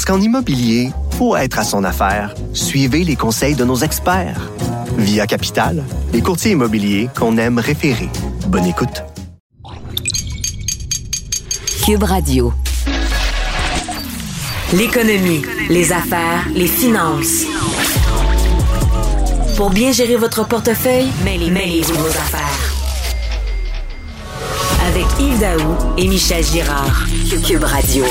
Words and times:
Parce 0.00 0.16
qu'en 0.16 0.24
immobilier, 0.24 0.92
pour 1.18 1.36
être 1.36 1.58
à 1.58 1.62
son 1.62 1.84
affaire, 1.84 2.34
suivez 2.54 3.04
les 3.04 3.16
conseils 3.16 3.54
de 3.54 3.66
nos 3.66 3.76
experts. 3.76 4.50
Via 4.96 5.26
Capital, 5.26 5.84
les 6.14 6.22
courtiers 6.22 6.52
immobiliers 6.52 7.10
qu'on 7.14 7.36
aime 7.36 7.58
référer. 7.58 8.08
Bonne 8.46 8.64
écoute. 8.64 9.04
Cube 11.84 12.02
Radio. 12.02 12.54
L'économie, 14.72 15.42
les 15.68 15.92
affaires, 15.92 16.46
les 16.54 16.66
finances. 16.66 17.44
Pour 19.58 19.68
bien 19.68 19.92
gérer 19.92 20.16
votre 20.16 20.48
portefeuille, 20.48 21.10
mêlez-vous 21.26 21.92
vos 21.92 22.08
affaires. 22.08 22.72
Avec 24.88 25.04
Yves 25.20 25.40
Daou 25.40 25.76
et 25.98 26.08
Michel 26.08 26.42
Girard. 26.42 27.04
Cube 27.46 27.64
Radio. 27.64 28.06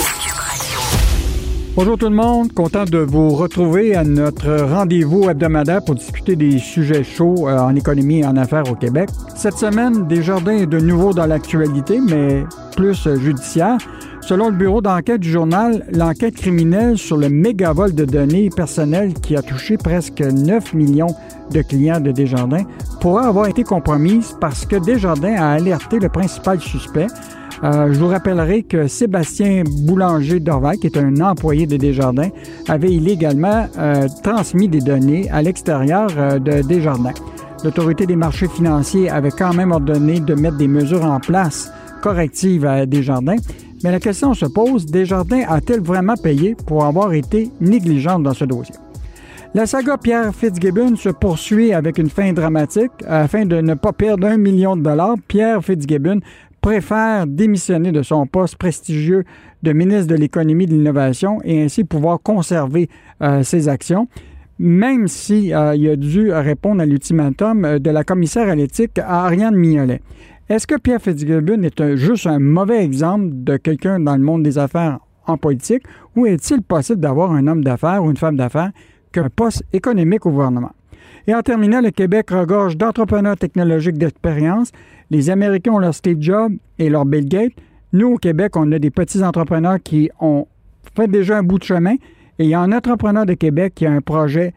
Bonjour 1.76 1.98
tout 1.98 2.10
le 2.10 2.16
monde, 2.16 2.52
content 2.52 2.84
de 2.84 2.98
vous 2.98 3.30
retrouver 3.30 3.96
à 3.96 4.04
notre 4.04 4.64
rendez-vous 4.64 5.30
hebdomadaire 5.30 5.84
pour 5.86 5.96
discuter 5.96 6.36
des 6.36 6.58
sujets 6.58 7.04
chauds 7.04 7.48
euh, 7.48 7.58
en 7.60 7.76
économie 7.76 8.20
et 8.20 8.26
en 8.26 8.36
affaires 8.36 8.70
au 8.70 8.76
Québec. 8.76 9.10
Cette 9.36 9.58
semaine, 9.58 10.08
Desjardins 10.08 10.58
est 10.58 10.66
de 10.66 10.80
nouveau 10.80 11.14
dans 11.14 11.28
l'actualité, 11.28 12.00
mais 12.02 12.44
plus 12.76 13.08
judiciaire. 13.20 13.78
Selon 14.22 14.50
le 14.50 14.56
bureau 14.56 14.82
d'enquête 14.82 15.22
du 15.22 15.32
journal, 15.32 15.86
l'enquête 15.94 16.36
criminelle 16.36 16.98
sur 16.98 17.18
le 17.18 17.30
méga-vol 17.30 17.94
de 17.94 18.04
données 18.04 18.50
personnelles 18.50 19.14
qui 19.14 19.36
a 19.36 19.42
touché 19.42 19.78
presque 19.78 20.22
9 20.22 20.74
millions 20.74 21.16
de 21.52 21.62
clients 21.62 22.00
de 22.00 22.12
Desjardins 22.12 22.66
pourrait 23.00 23.26
avoir 23.26 23.48
été 23.48 23.64
compromise 23.64 24.36
parce 24.42 24.66
que 24.66 24.76
Desjardins 24.76 25.36
a 25.36 25.52
alerté 25.52 26.00
le 26.00 26.10
principal 26.10 26.60
suspect, 26.60 27.08
euh, 27.64 27.92
je 27.92 28.00
vous 28.00 28.08
rappellerai 28.08 28.64
que 28.64 28.88
Sébastien 28.88 29.64
Boulanger 29.66 30.40
d'Orval, 30.40 30.78
qui 30.78 30.88
est 30.88 30.98
un 30.98 31.20
employé 31.20 31.68
de 31.68 31.76
Desjardins, 31.76 32.30
avait 32.68 32.92
illégalement 32.92 33.68
euh, 33.78 34.08
transmis 34.24 34.70
des 34.70 34.80
données 34.80 35.30
à 35.30 35.42
l'extérieur 35.42 36.10
euh, 36.18 36.40
de 36.40 36.62
Desjardins. 36.62 37.14
L'autorité 37.64 38.06
des 38.06 38.16
marchés 38.16 38.48
financiers 38.48 39.10
avait 39.10 39.32
quand 39.32 39.54
même 39.54 39.72
ordonné 39.72 40.22
de 40.22 40.34
mettre 40.36 40.56
des 40.56 40.70
mesures 40.70 41.04
en 41.04 41.20
place 41.20 41.70
correctives 42.02 42.66
à 42.66 42.86
Desjardins. 42.86 43.36
Mais 43.84 43.92
la 43.92 44.00
question 44.00 44.34
se 44.34 44.46
pose, 44.46 44.86
Desjardins 44.86 45.44
a-t-elle 45.50 45.82
vraiment 45.82 46.16
payé 46.16 46.56
pour 46.66 46.86
avoir 46.86 47.14
été 47.14 47.50
négligente 47.60 48.24
dans 48.24 48.34
ce 48.34 48.46
dossier? 48.46 48.76
La 49.56 49.66
saga 49.66 49.98
Pierre 49.98 50.34
Fitzgibbon 50.34 50.96
se 50.96 51.10
poursuit 51.10 51.74
avec 51.74 51.98
une 51.98 52.10
fin 52.10 52.34
dramatique. 52.34 52.92
Afin 53.08 53.46
de 53.46 53.60
ne 53.60 53.74
pas 53.74 53.94
perdre 53.94 54.28
un 54.28 54.38
million 54.38 54.78
de 54.78 54.84
dollars, 54.84 55.16
Pierre 55.28 55.64
Fitzgibbon 55.64 56.20
préfère 56.62 57.28
démissionner 57.28 57.92
de 57.92 58.02
son 58.02 58.28
poste 58.28 58.56
prestigieux 58.56 59.24
de 59.64 59.74
ministre 59.74 60.08
de 60.08 60.16
l'Économie 60.16 60.66
et 60.66 60.68
de 60.68 60.74
l'Innovation 60.74 61.40
et 61.44 61.64
ainsi 61.64 61.84
pouvoir 61.84 62.20
conserver 62.22 62.90
euh, 63.22 63.44
ses 63.44 63.68
actions, 63.68 64.08
même 64.58 65.08
s'il 65.08 65.54
euh, 65.54 65.92
a 65.94 65.96
dû 65.96 66.32
répondre 66.32 66.82
à 66.82 66.86
l'ultimatum 66.86 67.66
euh, 67.66 67.80
de 67.80 67.90
la 67.90 68.04
commissaire 68.04 68.50
à 68.50 68.56
l'éthique 68.56 69.00
Ariane 69.00 69.56
Mignolet. 69.56 70.02
Est-ce 70.50 70.66
que 70.66 70.76
Pierre 70.76 71.02
Fitzgibbon 71.02 71.62
est 71.64 71.96
juste 71.96 72.26
un 72.26 72.40
mauvais 72.40 72.84
exemple 72.84 73.30
de 73.32 73.58
quelqu'un 73.58 74.00
dans 74.00 74.16
le 74.16 74.24
monde 74.24 74.44
des 74.44 74.58
affaires 74.58 75.00
en 75.28 75.38
politique 75.38 75.84
ou 76.16 76.26
est-il 76.26 76.64
possible 76.64 77.00
d'avoir 77.00 77.32
un 77.32 77.46
homme 77.48 77.64
d'affaires 77.64 78.04
ou 78.04 78.10
une 78.10 78.18
femme 78.18 78.36
d'affaires 78.36 78.72
qui 79.14 79.20
a 79.20 79.24
un 79.24 79.30
poste 79.30 79.64
économique 79.74 80.26
au 80.26 80.32
gouvernement? 80.32 80.72
Et 81.28 81.36
en 81.36 81.42
terminant, 81.44 81.82
le 81.82 81.92
Québec 81.92 82.32
regorge 82.32 82.78
d'entrepreneurs 82.78 83.38
technologiques 83.38 84.00
d'expérience 84.00 84.72
les 85.10 85.30
Américains 85.30 85.72
ont 85.72 85.80
leur 85.80 85.94
Steve 85.94 86.18
Jobs 86.20 86.54
et 86.78 86.90
leur 86.90 87.06
Bill 87.06 87.28
Gates. 87.28 87.54
Nous, 87.94 88.08
au 88.08 88.18
Québec, 88.18 88.56
on 88.56 88.72
a 88.72 88.80
des 88.80 88.92
petits 88.92 89.24
entrepreneurs 89.24 89.78
qui 89.84 90.10
ont 90.20 90.48
fait 90.96 91.08
déjà 91.08 91.38
un 91.38 91.44
bout 91.44 91.58
de 91.58 91.64
chemin. 91.64 91.96
Et 92.38 92.46
il 92.46 92.50
y 92.50 92.54
a 92.54 92.62
un 92.62 92.72
entrepreneur 92.72 93.26
de 93.26 93.34
Québec 93.34 93.74
qui 93.76 93.86
a 93.86 93.92
un 93.92 94.02
projet 94.02 94.54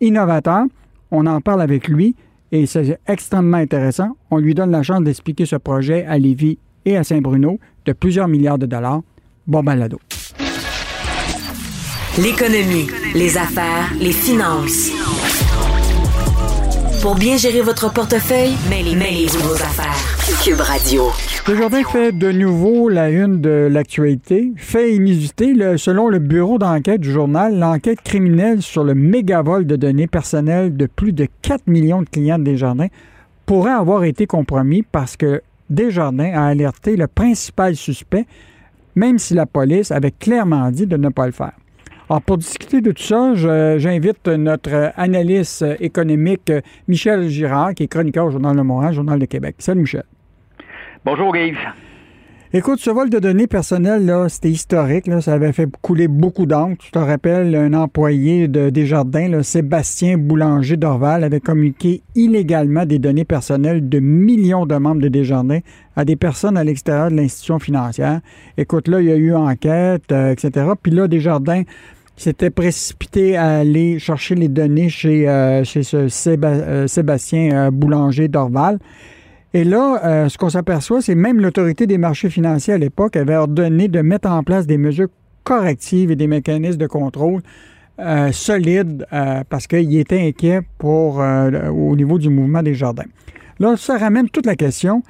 innovateur. 0.00 0.64
On 1.10 1.26
en 1.26 1.40
parle 1.40 1.62
avec 1.62 1.88
lui 1.88 2.16
et 2.50 2.66
c'est 2.66 2.98
extrêmement 3.06 3.58
intéressant. 3.58 4.16
On 4.30 4.38
lui 4.38 4.54
donne 4.54 4.70
la 4.70 4.82
chance 4.82 5.02
d'expliquer 5.02 5.46
ce 5.46 5.56
projet 5.56 6.04
à 6.06 6.18
Lévis 6.18 6.58
et 6.84 6.96
à 6.96 7.04
Saint-Bruno 7.04 7.58
de 7.84 7.92
plusieurs 7.92 8.28
milliards 8.28 8.58
de 8.58 8.66
dollars. 8.66 9.02
Bon 9.46 9.62
balado. 9.62 10.00
L'économie, 12.18 12.88
les 13.14 13.36
affaires, 13.38 13.92
les 13.98 14.12
finances. 14.12 14.90
Pour 17.02 17.16
bien 17.16 17.36
gérer 17.36 17.62
votre 17.62 17.92
portefeuille, 17.92 18.52
mêlez-vous 18.70 19.40
vos 19.40 19.54
affaires. 19.54 20.44
Cube 20.44 20.60
Radio. 20.60 21.10
Aujourd'hui, 21.50 21.82
fait 21.82 22.12
de 22.12 22.30
nouveau 22.30 22.88
la 22.88 23.10
une 23.10 23.40
de 23.40 23.68
l'actualité. 23.68 24.52
Fait 24.56 24.94
inusité, 24.94 25.52
selon 25.78 26.06
le 26.06 26.20
bureau 26.20 26.58
d'enquête 26.58 27.00
du 27.00 27.10
journal, 27.10 27.58
l'enquête 27.58 28.02
criminelle 28.02 28.62
sur 28.62 28.84
le 28.84 28.94
méga-vol 28.94 29.66
de 29.66 29.74
données 29.74 30.06
personnelles 30.06 30.76
de 30.76 30.86
plus 30.86 31.12
de 31.12 31.26
4 31.42 31.66
millions 31.66 32.02
de 32.02 32.08
clients 32.08 32.38
de 32.38 32.44
Desjardins 32.44 32.86
pourrait 33.46 33.72
avoir 33.72 34.04
été 34.04 34.28
compromis 34.28 34.82
parce 34.82 35.16
que 35.16 35.42
Desjardins 35.70 36.32
a 36.32 36.46
alerté 36.46 36.96
le 36.96 37.08
principal 37.08 37.74
suspect, 37.74 38.26
même 38.94 39.18
si 39.18 39.34
la 39.34 39.46
police 39.46 39.90
avait 39.90 40.12
clairement 40.12 40.70
dit 40.70 40.86
de 40.86 40.96
ne 40.96 41.08
pas 41.08 41.26
le 41.26 41.32
faire. 41.32 41.54
Alors, 42.12 42.20
pour 42.20 42.36
discuter 42.36 42.82
de 42.82 42.92
tout 42.92 43.02
ça, 43.02 43.34
j'invite 43.78 44.28
notre 44.28 44.92
analyste 44.96 45.64
économique 45.80 46.52
Michel 46.86 47.26
Girard, 47.30 47.72
qui 47.72 47.84
est 47.84 47.88
chroniqueur 47.88 48.26
au 48.26 48.30
Journal 48.30 48.54
de 48.54 48.60
Montréal, 48.60 48.92
Journal 48.92 49.18
de 49.18 49.24
Québec. 49.24 49.54
Salut 49.60 49.80
Michel. 49.80 50.04
Bonjour 51.06 51.34
Yves. 51.34 51.56
Écoute, 52.52 52.80
ce 52.80 52.90
vol 52.90 53.08
de 53.08 53.18
données 53.18 53.46
personnelles, 53.46 54.04
là, 54.04 54.28
c'était 54.28 54.50
historique. 54.50 55.06
Là, 55.06 55.22
ça 55.22 55.32
avait 55.32 55.52
fait 55.52 55.66
couler 55.80 56.06
beaucoup 56.06 56.44
d'encre. 56.44 56.84
Tu 56.84 56.90
te 56.90 56.98
rappelles, 56.98 57.56
un 57.56 57.72
employé 57.72 58.46
de 58.46 58.68
Desjardins, 58.68 59.28
là, 59.28 59.42
Sébastien 59.42 60.18
Boulanger 60.18 60.76
d'Orval, 60.76 61.24
avait 61.24 61.40
communiqué 61.40 62.02
illégalement 62.14 62.84
des 62.84 62.98
données 62.98 63.24
personnelles 63.24 63.88
de 63.88 64.00
millions 64.00 64.66
de 64.66 64.74
membres 64.74 65.00
de 65.00 65.08
Desjardins 65.08 65.60
à 65.96 66.04
des 66.04 66.16
personnes 66.16 66.58
à 66.58 66.64
l'extérieur 66.64 67.10
de 67.10 67.16
l'institution 67.16 67.58
financière. 67.58 68.20
Écoute, 68.58 68.86
là, 68.86 69.00
il 69.00 69.08
y 69.08 69.12
a 69.12 69.16
eu 69.16 69.34
enquête, 69.34 70.12
euh, 70.12 70.32
etc. 70.32 70.66
Puis 70.82 70.92
là, 70.92 71.08
Desjardins 71.08 71.62
s'était 72.16 72.50
précipité 72.50 73.36
à 73.36 73.58
aller 73.58 73.98
chercher 73.98 74.34
les 74.34 74.48
données 74.48 74.88
chez, 74.88 75.28
euh, 75.28 75.64
ce 75.64 76.28
euh, 76.44 76.86
Sébastien 76.86 77.52
euh, 77.52 77.70
Boulanger 77.70 78.28
d'Orval. 78.28 78.78
Et 79.54 79.64
là, 79.64 80.30
ce 80.30 80.38
qu'on 80.38 80.48
s'aperçoit, 80.48 81.02
c'est 81.02 81.14
même 81.14 81.38
l'autorité 81.38 81.86
des 81.86 81.98
marchés 81.98 82.30
financiers 82.30 82.72
à 82.72 82.78
l'époque 82.78 83.16
avait 83.16 83.36
ordonné 83.36 83.86
de 83.86 84.00
mettre 84.00 84.30
en 84.30 84.42
place 84.42 84.66
des 84.66 84.78
mesures 84.78 85.08
correctives 85.44 86.10
et 86.10 86.16
des 86.16 86.26
mécanismes 86.26 86.78
de 86.78 86.86
contrôle 86.86 87.42
solides 88.30 89.06
parce 89.50 89.66
qu'il 89.66 89.94
était 89.98 90.26
inquiet 90.26 90.62
pour, 90.78 91.18
au 91.18 91.94
niveau 91.96 92.18
du 92.18 92.30
mouvement 92.30 92.62
des 92.62 92.72
jardins. 92.72 93.04
Là, 93.60 93.76
ça 93.76 93.98
ramène 93.98 94.30
toute 94.30 94.46
la 94.46 94.56
question. 94.56 95.02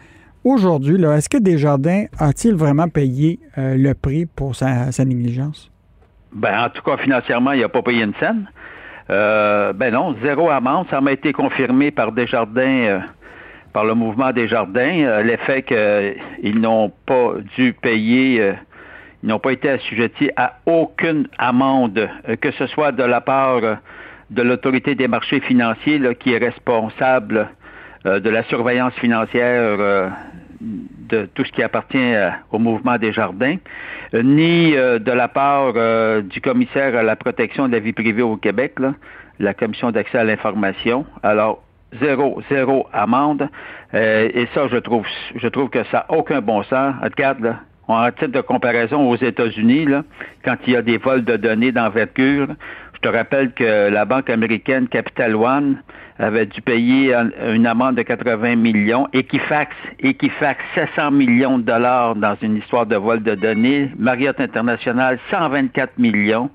Aujourd'hui, 0.43 1.01
est-ce 1.05 1.29
que 1.29 1.39
Desjardins 1.39 2.07
a-t-il 2.19 2.57
vraiment 2.57 2.89
payé 2.89 3.39
le 3.57 3.93
prix 3.93 4.27
pour 4.27 4.57
sa 4.57 5.05
négligence? 5.05 5.72
Ben, 6.33 6.65
en 6.65 6.71
tout 6.71 6.83
cas, 6.83 6.97
financièrement, 6.97 7.53
il 7.53 7.61
n'a 7.61 7.69
pas 7.69 7.83
payé 7.83 8.03
une 8.03 8.15
scène. 8.15 8.47
Euh, 9.11 9.73
ben 9.73 9.93
non, 9.93 10.17
zéro 10.23 10.49
amende. 10.51 10.87
Ça 10.91 11.01
m'a 11.01 11.13
été 11.13 11.33
confirmé 11.33 11.91
par 11.91 12.13
Desjardins, 12.13 12.63
euh, 12.63 13.01
par 13.73 13.85
le 13.85 13.95
mouvement 13.95 14.33
Desjardins, 14.33 15.05
euh, 15.05 15.23
l'effet 15.23 15.63
qu'ils 15.63 16.61
n'ont 16.61 16.91
pas 17.07 17.35
dû 17.57 17.75
payer, 17.75 18.55
ils 19.23 19.29
n'ont 19.29 19.39
pas 19.39 19.53
été 19.53 19.69
assujettis 19.69 20.31
à 20.37 20.55
aucune 20.67 21.29
amende, 21.39 22.09
que 22.41 22.51
ce 22.53 22.67
soit 22.69 22.93
de 22.93 23.03
la 23.03 23.21
part 23.21 23.61
de 24.31 24.43
l'autorité 24.43 24.95
des 24.95 25.09
marchés 25.09 25.41
financiers 25.41 26.01
qui 26.17 26.33
est 26.33 26.39
responsable 26.39 27.49
de 28.05 28.31
la 28.31 28.43
surveillance 28.45 28.95
financière 28.95 30.11
de 31.09 31.27
tout 31.35 31.45
ce 31.45 31.53
qui 31.53 31.63
appartient 31.63 32.15
au 32.51 32.59
mouvement 32.59 32.97
Desjardins, 32.99 33.57
ni 34.15 34.77
euh, 34.77 34.99
de 34.99 35.13
la 35.13 35.29
part 35.29 35.73
euh, 35.77 36.23
du 36.23 36.41
commissaire 36.41 36.97
à 36.97 37.03
la 37.03 37.17
protection 37.17 37.67
de 37.67 37.73
la 37.73 37.81
vie 37.81 37.93
privée 37.93 38.23
au 38.23 38.37
Québec, 38.37 38.75
la 39.39 39.55
commission 39.55 39.91
d'accès 39.91 40.19
à 40.19 40.25
l'information. 40.25 41.07
Alors, 41.23 41.63
zéro, 42.01 42.43
zéro 42.51 42.87
amende. 42.93 43.49
Euh, 43.95 44.29
et 44.35 44.49
ça, 44.55 44.69
je 44.69 44.77
trouve, 44.77 45.07
je 45.35 45.49
trouve 45.49 45.71
que 45.71 45.85
ça 45.85 46.07
n'a 46.09 46.17
aucun 46.17 46.41
bon 46.41 46.63
sens. 46.65 46.95
Regarde, 47.03 47.57
en 47.89 48.11
titre 48.11 48.29
de 48.29 48.41
comparaison 48.41 49.09
aux 49.09 49.17
États-Unis, 49.17 49.87
quand 50.45 50.57
il 50.67 50.73
y 50.73 50.77
a 50.77 50.83
des 50.83 50.99
vols 50.99 51.25
de 51.25 51.37
données 51.37 51.73
d'envergure, 51.73 52.49
je 53.03 53.09
te 53.11 53.17
rappelle 53.17 53.53
que 53.53 53.89
la 53.89 54.05
banque 54.05 54.31
américaine 54.31 54.87
Capital 54.87 55.35
One 55.35 55.83
avait 56.21 56.47
dû 56.47 56.61
payer 56.63 57.13
une 57.53 57.67
amende 57.67 57.97
de 57.97 58.03
80 58.03 58.55
millions, 58.55 59.09
Equifax, 59.13 59.75
Equifax 59.99 60.61
700 60.77 61.11
millions 61.11 61.59
de 61.59 61.65
dollars 61.65 62.15
dans 62.15 62.37
une 62.43 62.59
histoire 62.59 62.87
de 62.87 62.95
vol 62.95 63.25
de 63.25 63.35
données, 63.35 63.91
Marriott 63.99 64.39
International 64.39 65.19
124 65.33 65.99
millions, 65.99 66.49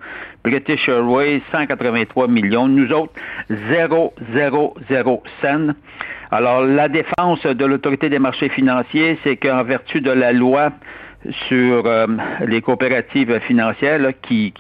British 0.46 0.88
Airways 0.88 1.42
183 1.52 2.30
millions, 2.30 2.70
nous 2.70 2.94
autres 2.94 3.14
0, 3.50 4.14
0, 4.34 4.78
0 4.90 5.24
cents. 5.42 5.74
Alors, 6.32 6.62
la 6.64 6.88
défense 6.88 7.46
de 7.46 7.66
l'autorité 7.66 8.08
des 8.08 8.20
marchés 8.20 8.50
financiers, 8.50 9.20
c'est 9.26 9.36
qu'en 9.36 9.64
vertu 9.64 10.00
de 10.00 10.12
la 10.12 10.32
loi 10.32 10.72
sur 11.50 11.86
euh, 11.86 12.08
les 12.46 12.62
coopératives 12.62 13.38
financières 13.42 14.00
qui, 14.22 14.54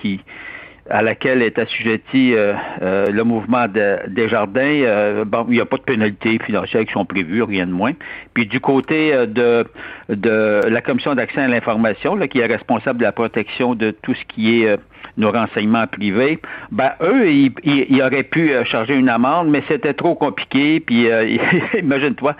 à 0.89 1.01
laquelle 1.01 1.41
est 1.41 1.59
assujetti 1.59 2.33
euh, 2.33 2.53
euh, 2.81 3.07
le 3.07 3.23
mouvement 3.23 3.67
de, 3.67 3.99
des 4.07 4.29
jardins, 4.29 5.23
bon, 5.25 5.45
il 5.49 5.55
n'y 5.55 5.61
a 5.61 5.65
pas 5.65 5.77
de 5.77 5.83
pénalités 5.83 6.39
financières 6.39 6.85
qui 6.85 6.93
sont 6.93 7.05
prévues, 7.05 7.43
rien 7.43 7.67
de 7.67 7.71
moins. 7.71 7.93
Puis 8.33 8.45
du 8.45 8.59
côté 8.59 9.11
de, 9.27 9.65
de 10.09 10.61
la 10.67 10.81
Commission 10.81 11.15
d'accès 11.15 11.41
à 11.41 11.47
l'information, 11.47 12.17
qui 12.27 12.39
est 12.39 12.45
responsable 12.45 12.99
de 12.99 13.03
la 13.03 13.11
protection 13.11 13.75
de 13.75 13.91
tout 13.91 14.13
ce 14.13 14.23
qui 14.25 14.63
est 14.63 14.77
nos 15.17 15.31
renseignements 15.31 15.87
privés, 15.87 16.39
ben 16.71 16.91
eux, 17.01 17.29
ils, 17.29 18.01
auraient 18.01 18.23
pu 18.23 18.51
euh, 18.51 18.63
charger 18.65 18.95
une 18.95 19.09
amende, 19.09 19.49
mais 19.49 19.63
c'était 19.67 19.93
trop 19.93 20.15
compliqué. 20.15 20.79
Puis 20.79 21.09
euh, 21.09 21.37
imagine-toi, 21.79 22.35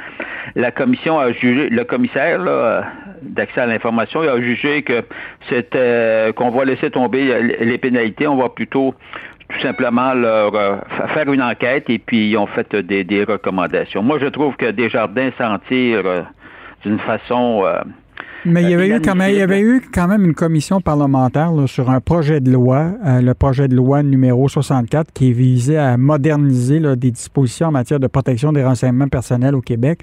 la 0.56 0.71
commission 0.71 1.19
a 1.19 1.31
jugé, 1.31 1.69
le 1.69 1.83
commissaire 1.83 2.39
d'accès 3.21 3.62
à 3.62 3.65
l'information, 3.65 4.24
il 4.24 4.29
a 4.29 4.39
jugé 4.39 4.83
que 4.83 5.03
c'était 5.50 6.33
qu'on 6.35 6.50
va 6.50 6.65
laisser 6.65 6.91
tomber 6.91 7.57
les 7.59 7.77
pénalités, 7.77 8.27
on 8.27 8.38
va 8.38 8.50
plutôt 8.50 8.94
tout 9.50 9.59
simplement 9.62 10.13
leur 10.13 10.53
euh, 10.56 10.75
faire 11.13 11.31
une 11.31 11.41
enquête 11.41 11.89
et 11.89 12.00
puis 12.00 12.29
ils 12.29 12.38
ont 12.38 12.47
fait 12.47 12.75
des, 12.75 13.24
recommandations. 13.24 14.03
Moi, 14.03 14.19
je 14.19 14.27
trouve 14.27 14.56
que 14.56 14.71
Desjardins 14.71 15.31
s'en 15.38 15.57
tire 15.59 16.03
d'une 16.83 17.00
façon 17.00 17.63
mais 18.45 18.63
il 18.63 18.69
y, 18.69 18.74
avait 18.74 18.89
eu 18.89 19.01
quand 19.01 19.16
même, 19.16 19.31
il 19.31 19.38
y 19.38 19.42
avait 19.42 19.62
eu 19.62 19.81
quand 19.94 20.07
même 20.07 20.24
une 20.25 20.34
commission 20.34 20.81
parlementaire 20.81 21.51
sur 21.68 21.89
un 21.89 22.00
projet 22.00 22.39
de 22.39 22.51
loi, 22.51 22.94
euh, 23.06 23.22
le 23.22 23.34
projet 23.34 23.68
de 23.68 23.75
loi 23.75 24.04
numéro 24.04 24.48
64, 24.48 25.12
qui 25.12 25.34
visait 25.34 25.78
à 25.78 25.98
moderniser 25.98 26.80
des 26.95 27.12
dispositions 27.12 27.68
en 27.68 27.72
matière 27.72 28.00
de 28.00 28.07
protection 28.07 28.54
des 28.54 28.63
renseignements 28.63 29.07
personnels 29.07 29.56
au 29.56 29.62
Québec, 29.62 30.00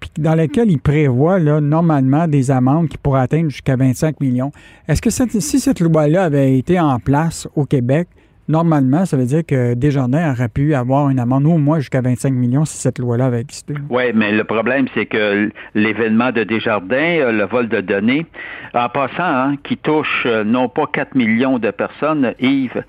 puis 0.00 0.10
dans 0.18 0.34
lequel 0.34 0.70
il 0.70 0.78
prévoit 0.78 1.38
là, 1.38 1.60
normalement 1.60 2.28
des 2.28 2.50
amendes 2.50 2.88
qui 2.88 2.98
pourraient 2.98 3.22
atteindre 3.22 3.48
jusqu'à 3.50 3.76
25 3.76 4.20
millions. 4.20 4.52
Est-ce 4.86 5.02
que 5.02 5.10
si 5.10 5.60
cette 5.60 5.80
loi-là 5.80 6.24
avait 6.24 6.58
été 6.58 6.78
en 6.78 6.98
place 6.98 7.48
au 7.56 7.64
Québec, 7.64 8.08
normalement, 8.48 9.04
ça 9.04 9.16
veut 9.16 9.26
dire 9.26 9.44
que 9.46 9.74
Desjardins 9.74 10.32
aurait 10.32 10.48
pu 10.48 10.74
avoir 10.74 11.10
une 11.10 11.18
amende 11.18 11.46
au 11.46 11.58
moins 11.58 11.78
jusqu'à 11.78 12.00
25 12.00 12.32
millions 12.32 12.64
si 12.64 12.76
cette 12.76 12.98
loi-là 12.98 13.26
avait 13.26 13.40
existé. 13.40 13.74
Oui, 13.90 14.04
mais 14.14 14.32
le 14.32 14.44
problème, 14.44 14.86
c'est 14.94 15.06
que 15.06 15.50
l'événement 15.74 16.32
de 16.32 16.44
Desjardins, 16.44 16.96
euh, 16.96 17.32
le 17.32 17.44
vol 17.44 17.68
de 17.68 17.80
données, 17.80 18.26
en 18.74 18.88
passant, 18.88 19.22
hein, 19.22 19.56
qui 19.62 19.76
touche 19.76 20.24
euh, 20.26 20.44
non 20.44 20.68
pas 20.68 20.86
4 20.92 21.14
millions 21.14 21.58
de 21.58 21.70
personnes, 21.70 22.34
Yves, 22.40 22.82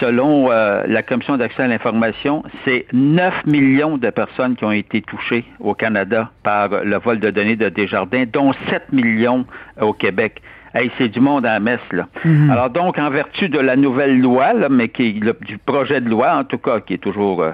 Selon 0.00 0.50
euh, 0.50 0.84
la 0.86 1.02
Commission 1.02 1.36
d'accès 1.36 1.64
à 1.64 1.68
l'information, 1.68 2.42
c'est 2.64 2.86
9 2.92 3.44
millions 3.46 3.98
de 3.98 4.08
personnes 4.10 4.56
qui 4.56 4.64
ont 4.64 4.72
été 4.72 5.02
touchées 5.02 5.44
au 5.60 5.74
Canada 5.74 6.30
par 6.42 6.82
le 6.82 6.96
vol 6.98 7.20
de 7.20 7.30
données 7.30 7.56
de 7.56 7.68
Desjardins, 7.68 8.24
dont 8.32 8.52
7 8.70 8.90
millions 8.92 9.44
au 9.80 9.92
Québec. 9.92 10.40
Hey, 10.74 10.90
c'est 10.96 11.08
du 11.08 11.20
monde 11.20 11.44
à 11.44 11.54
la 11.54 11.60
messe, 11.60 11.80
là. 11.92 12.08
Mhm. 12.24 12.50
Alors 12.50 12.70
donc, 12.70 12.98
en 12.98 13.10
vertu 13.10 13.48
de 13.48 13.58
la 13.58 13.76
nouvelle 13.76 14.18
loi, 14.18 14.54
là, 14.54 14.68
mais 14.70 14.88
qui 14.88 15.12
du 15.12 15.58
projet 15.58 16.00
de 16.00 16.08
loi, 16.08 16.34
en 16.36 16.44
tout 16.44 16.58
cas, 16.58 16.80
qui 16.80 16.94
est 16.94 16.98
toujours 16.98 17.42
euh, 17.42 17.52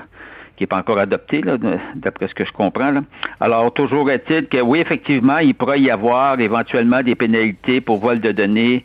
qui 0.56 0.65
n'est 0.65 0.69
pas 0.69 0.79
encore 0.79 0.99
adopté, 0.99 1.41
là, 1.41 1.56
d'après 1.94 2.26
ce 2.26 2.35
que 2.35 2.44
je 2.44 2.53
comprends. 2.53 2.91
Là. 2.91 3.03
Alors, 3.41 3.73
toujours 3.73 4.11
est-il 4.11 4.49
que 4.49 4.61
oui, 4.61 4.81
effectivement, 4.81 5.38
il 5.38 5.55
pourrait 5.55 5.81
y 5.81 5.91
avoir 5.91 6.41
éventuellement 6.41 7.00
des 7.03 7.15
pénalités 7.15 7.81
pour 7.81 7.99
vol 7.99 8.20
de 8.20 8.32
données 8.32 8.85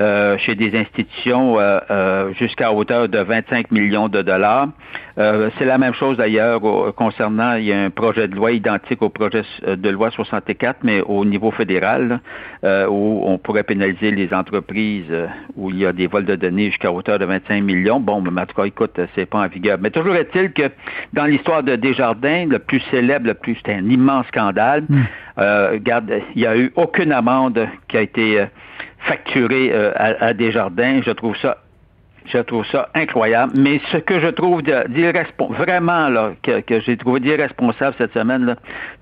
euh, 0.00 0.38
chez 0.38 0.54
des 0.54 0.74
institutions 0.78 1.60
euh, 1.60 1.78
euh, 1.90 2.32
jusqu'à 2.32 2.72
hauteur 2.72 3.06
de 3.06 3.18
25 3.18 3.70
millions 3.70 4.08
de 4.08 4.22
dollars. 4.22 4.68
c'est 5.16 5.66
la 5.66 5.76
même 5.76 5.92
chose 5.92 6.16
d'ailleurs 6.16 6.62
concernant, 6.94 7.56
il 7.56 7.64
y 7.64 7.72
a 7.72 7.82
un 7.82 7.90
projet 7.90 8.26
de 8.26 8.34
loi 8.34 8.52
identique 8.52 9.02
au 9.02 9.10
projet 9.10 9.42
de 9.66 9.90
loi 9.90 10.10
64, 10.10 10.78
mais 10.82 11.02
au 11.02 11.26
niveau 11.26 11.50
fédéral, 11.50 12.20
où 12.62 13.22
on 13.26 13.36
pourrait 13.36 13.64
pénaliser 13.64 14.12
les 14.12 14.32
entreprises 14.32 15.12
où 15.56 15.68
il 15.68 15.80
y 15.80 15.84
a 15.84 15.92
des 15.92 16.06
vols 16.06 16.24
de 16.24 16.36
données 16.36 16.68
jusqu'à 16.70 16.90
hauteur 16.90 17.18
de 17.18 17.26
25 17.26 17.62
millions. 17.62 18.00
Bon, 18.00 18.22
mais 18.22 18.40
en 18.40 18.46
tout 18.46 18.56
cas, 18.56 18.64
écoute, 18.64 18.98
c'est 19.14 19.26
pas 19.26 19.40
en 19.40 19.48
vigueur. 19.48 19.76
Mais 19.78 19.90
toujours 19.90 20.16
est-il 20.16 20.52
que 20.52 20.70
dans 21.12 21.26
l'histoire 21.26 21.62
de 21.62 21.76
Desjardins, 21.76 22.46
le 22.46 22.58
plus 22.58 22.80
célèbre, 22.90 23.26
le 23.26 23.34
plus, 23.34 23.56
c'était 23.56 23.74
un 23.74 23.90
immense 23.90 24.26
scandale. 24.28 24.84
Hmm. 24.88 25.02
regarde, 25.36 26.10
il 26.34 26.40
n'y 26.40 26.46
a 26.46 26.56
eu 26.56 26.72
aucune 26.76 27.12
amende 27.12 27.68
qui 27.88 27.98
a 27.98 28.00
été 28.00 28.46
facturé 29.00 29.70
euh, 29.72 29.92
à, 29.96 30.34
des 30.34 30.52
jardins. 30.52 31.00
Je 31.04 31.10
trouve 31.10 31.36
ça 31.36 31.58
je 32.26 32.38
trouve 32.38 32.66
ça 32.66 32.90
incroyable. 32.94 33.52
Mais 33.56 33.80
ce 33.90 33.96
que 33.96 34.20
je 34.20 34.28
trouve 34.28 34.62
vraiment 35.50 36.08
là, 36.08 36.32
que, 36.42 36.80
j'ai 36.80 36.96
trouvé 36.96 37.18
d'irresponsable 37.20 37.94
cette 37.98 38.12
semaine, 38.12 38.44
là, 38.44 38.56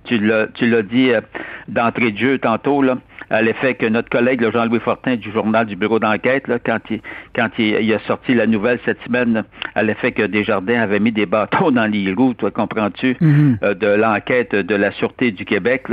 tu 0.04 0.18
l'as 0.18 0.82
dit 0.82 1.10
euh, 1.10 1.20
d'entrée 1.66 2.12
de 2.12 2.16
jeu 2.16 2.38
tantôt, 2.38 2.80
là, 2.80 2.96
à 3.28 3.42
l'effet 3.42 3.74
que 3.74 3.84
notre 3.86 4.08
collègue 4.08 4.48
Jean-Louis 4.50 4.80
Fortin 4.80 5.16
du 5.16 5.30
journal 5.30 5.66
du 5.66 5.76
bureau 5.76 5.98
d'enquête, 5.98 6.44
quand, 6.64 6.78
il, 6.90 7.00
quand 7.34 7.50
il, 7.58 7.92
a 7.92 7.98
sorti 8.06 8.34
la 8.34 8.46
nouvelle 8.46 8.78
cette 8.86 9.02
semaine, 9.02 9.44
à 9.74 9.82
l'effet 9.82 10.12
que 10.12 10.22
Desjardins 10.22 10.80
avait 10.80 11.00
mis 11.00 11.12
des 11.12 11.26
bâtons 11.26 11.70
dans 11.70 11.90
les 11.90 12.12
roues, 12.12 12.34
toi 12.34 12.50
comprends-tu, 12.50 13.16
mm-hmm. 13.20 13.56
euh, 13.62 13.74
de 13.74 13.88
l'enquête 13.88 14.54
de 14.54 14.74
la 14.74 14.92
Sûreté 14.92 15.32
du 15.32 15.44
Québec. 15.44 15.86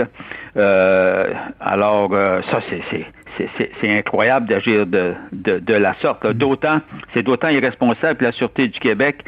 alors, 0.56 2.12
ça, 2.12 2.60
c'est 2.70 3.06
c'est 3.38 3.90
incroyable 3.90 4.48
d'agir 4.48 4.86
de, 4.86 5.14
de, 5.32 5.74
la 5.74 5.96
sorte. 6.02 6.26
D'autant, 6.28 6.80
c'est 7.14 7.24
d'autant 7.24 7.50
irresponsable 7.50 8.20
que 8.20 8.24
la 8.24 8.32
Sûreté 8.32 8.68
du 8.68 8.80
Québec, 8.80 9.24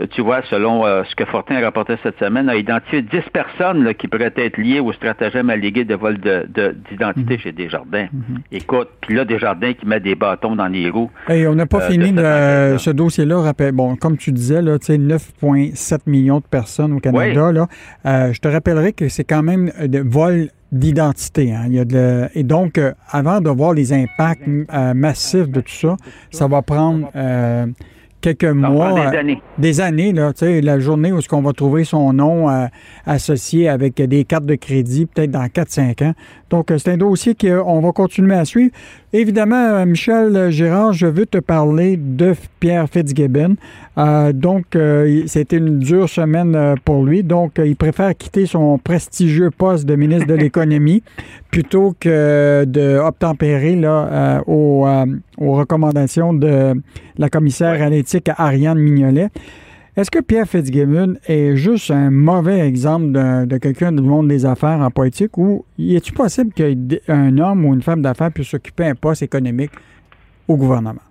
euh, 0.00 0.06
tu 0.10 0.22
vois, 0.22 0.42
selon 0.48 0.86
euh, 0.86 1.02
ce 1.08 1.14
que 1.14 1.24
Fortin 1.24 1.60
rapportait 1.60 1.98
cette 2.02 2.18
semaine, 2.18 2.48
a 2.48 2.56
identifié 2.56 3.02
10 3.02 3.22
personnes 3.32 3.94
qui 3.94 4.08
pourraient 4.08 4.32
être 4.36 4.58
liées 4.58 4.80
au 4.80 4.92
stratagème 4.92 5.50
allégué 5.50 5.84
de 5.84 5.94
vol 5.94 6.18
d'identité 6.18 7.36
de, 7.36 7.40
chez 7.40 7.52
Desjardins. 7.52 8.06
Mm-hmm. 8.06 8.40
Écoute, 8.52 8.88
puis 9.02 9.14
là, 9.14 9.24
Desjardins 9.24 9.72
qui 9.74 9.86
met 9.86 10.00
des 10.00 10.14
bâtons 10.14 10.56
dans 10.56 10.68
les 10.68 10.88
roues. 10.88 11.10
Et 11.28 11.46
on 11.46 11.54
n'a 11.54 11.66
pas 11.66 11.82
euh, 11.82 11.90
fini 11.90 12.12
de, 12.12 12.78
ce 12.78 12.90
dossier-là. 12.90 13.52
Bon, 13.72 13.96
comme 13.96 14.16
tu 14.16 14.32
disais, 14.32 14.62
9,7 14.62 16.00
millions 16.06 16.38
de 16.38 16.44
personnes 16.44 16.92
au 16.92 16.98
Canada. 16.98 17.52
Là, 17.52 18.32
je 18.32 18.38
te 18.38 18.48
rappellerai 18.48 18.92
que 18.92 19.08
c'est 19.08 19.24
quand 19.24 19.42
même 19.42 19.70
de 19.80 20.00
vol 20.00 20.48
d'identité. 20.72 21.52
Hein. 21.52 21.64
Il 21.66 21.74
y 21.74 21.78
a 21.78 21.84
de 21.84 22.28
Et 22.34 22.42
donc, 22.42 22.78
euh, 22.78 22.92
avant 23.08 23.40
de 23.40 23.50
voir 23.50 23.72
les 23.72 23.92
impacts 23.92 24.46
euh, 24.48 24.94
massifs 24.94 25.48
de 25.48 25.60
tout 25.60 25.72
ça, 25.72 25.96
ça 26.30 26.46
va 26.46 26.62
prendre 26.62 27.10
euh, 27.16 27.66
quelques 28.20 28.44
mois. 28.44 29.10
Des 29.10 29.16
années. 29.16 29.42
Des 29.58 29.80
années, 29.80 30.12
là. 30.12 30.32
Tu 30.32 30.40
sais, 30.40 30.60
la 30.60 30.78
journée 30.78 31.12
où 31.12 31.18
est-ce 31.18 31.28
qu'on 31.28 31.42
va 31.42 31.52
trouver 31.52 31.84
son 31.84 32.12
nom 32.12 32.48
associé 33.06 33.68
avec 33.68 33.96
des 33.96 34.24
cartes 34.24 34.46
de 34.46 34.54
crédit, 34.54 35.06
peut-être 35.06 35.30
dans 35.30 35.46
4-5 35.46 36.04
ans. 36.04 36.14
Donc, 36.50 36.72
c'est 36.76 36.90
un 36.90 36.96
dossier 36.96 37.34
qu'on 37.34 37.80
va 37.80 37.92
continuer 37.92 38.34
à 38.34 38.44
suivre. 38.44 38.72
Évidemment, 39.12 39.84
Michel 39.86 40.50
Gérard, 40.50 40.92
je 40.92 41.06
veux 41.06 41.26
te 41.26 41.38
parler 41.38 41.96
de 41.96 42.34
Pierre 42.60 42.88
Fitzgibbon. 42.88 43.56
Euh, 43.98 44.32
donc, 44.32 44.76
euh, 44.76 45.22
c'était 45.26 45.56
une 45.56 45.78
dure 45.78 46.08
semaine 46.08 46.54
euh, 46.54 46.74
pour 46.84 47.04
lui. 47.04 47.22
Donc, 47.22 47.60
il 47.64 47.76
préfère 47.76 48.16
quitter 48.16 48.46
son 48.46 48.78
prestigieux 48.78 49.50
poste 49.50 49.84
de 49.86 49.96
ministre 49.96 50.26
de 50.26 50.34
l'Économie 50.40 51.02
plutôt 51.50 51.94
que 51.98 52.64
d'obtempérer 52.66 53.74
là, 53.74 54.40
aux, 54.46 54.86
aux, 55.38 55.52
recommandations 55.52 56.32
de 56.32 56.74
la 57.18 57.28
commissaire 57.28 57.82
à 57.82 57.88
l'éthique 57.88 58.30
Ariane 58.36 58.78
Mignolet. 58.78 59.30
Est-ce 59.96 60.10
que 60.10 60.20
Pierre 60.20 60.46
Fitzgibbon 60.46 61.14
est 61.26 61.56
juste 61.56 61.90
un 61.90 62.10
mauvais 62.10 62.60
exemple 62.60 63.10
de, 63.10 63.58
quelqu'un 63.58 63.90
du 63.90 64.02
monde 64.02 64.28
des 64.28 64.46
affaires 64.46 64.80
en 64.80 64.90
politique 64.90 65.36
ou 65.36 65.64
est-il 65.78 66.14
possible 66.14 66.52
qu'un 66.52 67.38
homme 67.38 67.64
ou 67.64 67.74
une 67.74 67.82
femme 67.82 68.00
d'affaires 68.00 68.30
puisse 68.32 68.48
s'occuper 68.48 68.84
d'un 68.84 68.94
poste 68.94 69.22
économique 69.22 69.72
au 70.46 70.56
gouvernement? 70.56 71.02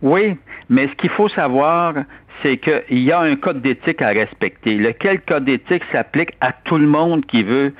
Oui, 0.00 0.36
mais 0.70 0.88
ce 0.88 0.94
qu'il 0.94 1.10
faut 1.10 1.28
savoir, 1.28 1.94
c'est 2.42 2.56
qu'il 2.56 3.00
y 3.02 3.12
a 3.12 3.20
un 3.20 3.36
code 3.36 3.60
d'éthique 3.60 4.00
à 4.00 4.08
respecter. 4.08 4.76
Lequel 4.76 5.20
code 5.20 5.44
d'éthique 5.44 5.82
s'applique 5.92 6.30
à 6.40 6.52
tout 6.52 6.78
le 6.78 6.86
monde 6.86 7.26
qui 7.26 7.42
veut 7.42 7.74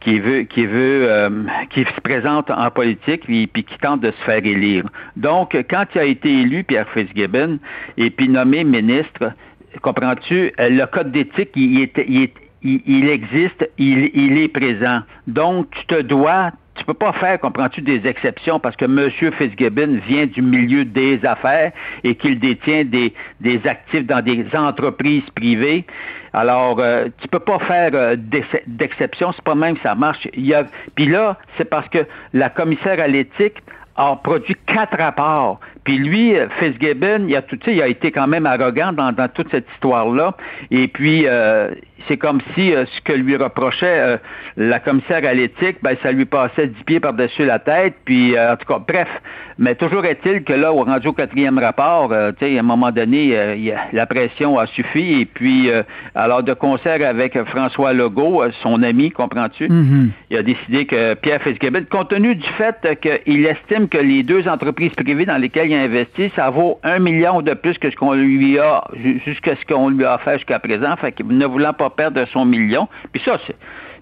qui 0.00 0.18
veut 0.18 0.42
qui 0.42 0.66
veut 0.66 1.08
euh, 1.08 1.30
qui 1.70 1.84
se 1.84 2.00
présente 2.02 2.50
en 2.50 2.70
politique 2.70 3.22
puis, 3.24 3.46
puis, 3.46 3.64
qui 3.64 3.78
tente 3.78 4.00
de 4.00 4.10
se 4.10 4.24
faire 4.24 4.44
élire. 4.44 4.84
Donc, 5.16 5.56
quand 5.70 5.84
il 5.94 5.98
a 6.00 6.04
été 6.04 6.28
élu 6.40 6.64
Pierre 6.64 6.88
Fitzgibbon 6.90 7.58
et 7.96 8.10
puis 8.10 8.28
nommé 8.28 8.64
ministre, 8.64 9.32
comprends-tu, 9.80 10.52
euh, 10.58 10.68
le 10.68 10.86
code 10.86 11.12
d'éthique, 11.12 11.50
il, 11.54 13.08
existe, 13.08 13.70
il, 13.78 14.38
est 14.38 14.48
présent. 14.48 15.00
Donc, 15.26 15.68
tu 15.70 15.86
te 15.86 16.02
dois 16.02 16.50
tu 16.74 16.86
peux 16.86 16.94
pas 16.94 17.12
faire, 17.12 17.38
comprends-tu, 17.38 17.82
des 17.82 18.06
exceptions 18.06 18.58
parce 18.58 18.76
que 18.76 18.86
M. 18.86 19.10
Fitzgibbon 19.10 20.00
vient 20.08 20.24
du 20.24 20.40
milieu 20.40 20.86
des 20.86 21.22
affaires 21.22 21.70
et 22.02 22.14
qu'il 22.14 22.40
détient 22.40 22.84
des, 22.84 23.12
actifs 23.66 24.06
dans 24.06 24.24
des 24.24 24.46
entreprises 24.54 25.28
privées. 25.34 25.84
Alors, 26.32 26.80
euh, 26.80 27.08
tu 27.20 27.28
peux 27.28 27.40
pas 27.40 27.58
faire 27.58 27.90
euh, 27.92 28.16
d'exception, 28.66 29.32
c'est 29.32 29.44
pas 29.44 29.54
même 29.54 29.76
ça 29.82 29.94
marche. 29.94 30.26
Puis 30.94 31.06
là, 31.06 31.36
c'est 31.58 31.68
parce 31.68 31.88
que 31.90 32.06
la 32.32 32.48
commissaire 32.48 32.98
à 33.00 33.06
l'éthique 33.06 33.58
a 33.96 34.16
produit 34.16 34.56
quatre 34.66 34.96
rapports. 34.96 35.60
Puis 35.84 35.98
lui, 35.98 36.34
Fitzgibbon, 36.58 37.26
il 37.28 37.36
a 37.36 37.42
tout, 37.42 37.58
il 37.66 37.82
a 37.82 37.88
été 37.88 38.12
quand 38.12 38.28
même 38.28 38.46
arrogant 38.46 38.92
dans, 38.92 39.12
dans 39.12 39.28
toute 39.28 39.50
cette 39.50 39.66
histoire-là. 39.74 40.36
Et 40.70 40.88
puis, 40.88 41.26
euh, 41.26 41.70
c'est 42.08 42.16
comme 42.16 42.40
si 42.54 42.74
euh, 42.74 42.84
ce 42.86 43.00
que 43.02 43.12
lui 43.12 43.36
reprochait 43.36 43.86
euh, 44.00 44.16
la 44.56 44.80
commissaire 44.80 45.24
à 45.24 45.34
l'éthique, 45.34 45.78
ben, 45.82 45.96
ça 46.02 46.12
lui 46.12 46.24
passait 46.24 46.66
dix 46.68 46.84
pieds 46.84 47.00
par-dessus 47.00 47.44
la 47.44 47.58
tête. 47.58 47.94
Puis, 48.04 48.38
en 48.38 48.56
tout 48.56 48.66
cas, 48.66 48.80
bref. 48.86 49.08
Mais 49.58 49.74
toujours 49.74 50.04
est-il 50.06 50.44
que 50.44 50.52
là, 50.52 50.72
au 50.72 50.82
rendu 50.82 51.08
au 51.08 51.12
quatrième 51.12 51.58
rapport, 51.58 52.08
tu 52.38 52.46
sais, 52.46 52.56
à 52.56 52.60
un 52.60 52.64
moment 52.64 52.90
donné, 52.90 53.36
la 53.92 54.06
pression 54.06 54.58
a 54.58 54.66
suffi. 54.66 55.20
Et 55.20 55.24
puis, 55.26 55.70
alors, 56.14 56.42
de 56.42 56.52
concert 56.54 57.06
avec 57.06 57.40
François 57.44 57.92
Legault, 57.92 58.42
son 58.62 58.82
ami, 58.82 59.10
comprends-tu, 59.10 59.68
Mhm. 59.68 60.10
il 60.30 60.36
a 60.38 60.42
décidé 60.42 60.86
que 60.86 61.14
Pierre 61.14 61.42
Fitzgibbon, 61.42 61.84
compte 61.90 62.08
tenu 62.10 62.34
du 62.34 62.46
fait 62.58 62.98
qu'il 63.00 63.46
estime 63.46 63.88
que 63.88 63.98
les 63.98 64.22
deux 64.22 64.48
entreprises 64.48 64.92
privées 64.94 65.26
dans 65.26 65.38
lesquelles 65.38 65.70
il 65.70 65.74
a 65.74 65.82
investi, 65.82 66.30
ça 66.34 66.50
vaut 66.50 66.78
un 66.82 66.98
million 66.98 67.42
de 67.42 67.54
plus 67.54 67.78
que 67.78 67.90
ce 67.90 67.96
qu'on 67.96 68.14
lui 68.14 68.58
a, 68.58 68.82
jusqu'à 69.24 69.54
ce 69.56 69.64
qu'on 69.66 69.90
lui 69.90 70.04
a 70.04 70.18
fait 70.18 70.38
jusqu'à 70.38 70.58
présent, 70.58 70.96
fait 70.96 71.12
qu'il 71.12 71.26
ne 71.28 71.46
voulant 71.46 71.72
pas 71.74 71.90
perdre 71.94 72.24
son 72.32 72.44
million. 72.44 72.88
Puis 73.12 73.22
ça, 73.24 73.38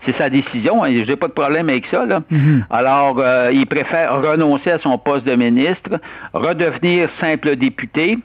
c'est 0.07 0.17
sa 0.17 0.31
décision. 0.31 0.83
Hein, 0.83 1.03
J'ai 1.07 1.17
pas 1.17 1.29
de 1.29 1.33
problème 1.33 1.69
avec 1.69 1.85
ça. 1.91 2.07
Là. 2.07 2.23
Alors, 2.71 3.17
euh, 3.19 3.51
il 3.53 3.67
préfère 3.67 4.21
renoncer 4.23 4.71
à 4.71 4.79
son 4.79 4.97
poste 4.97 5.27
de 5.27 5.35
ministre, 5.35 6.01
redevenir 6.33 7.09
simple 7.21 7.57
député, 7.57 8.17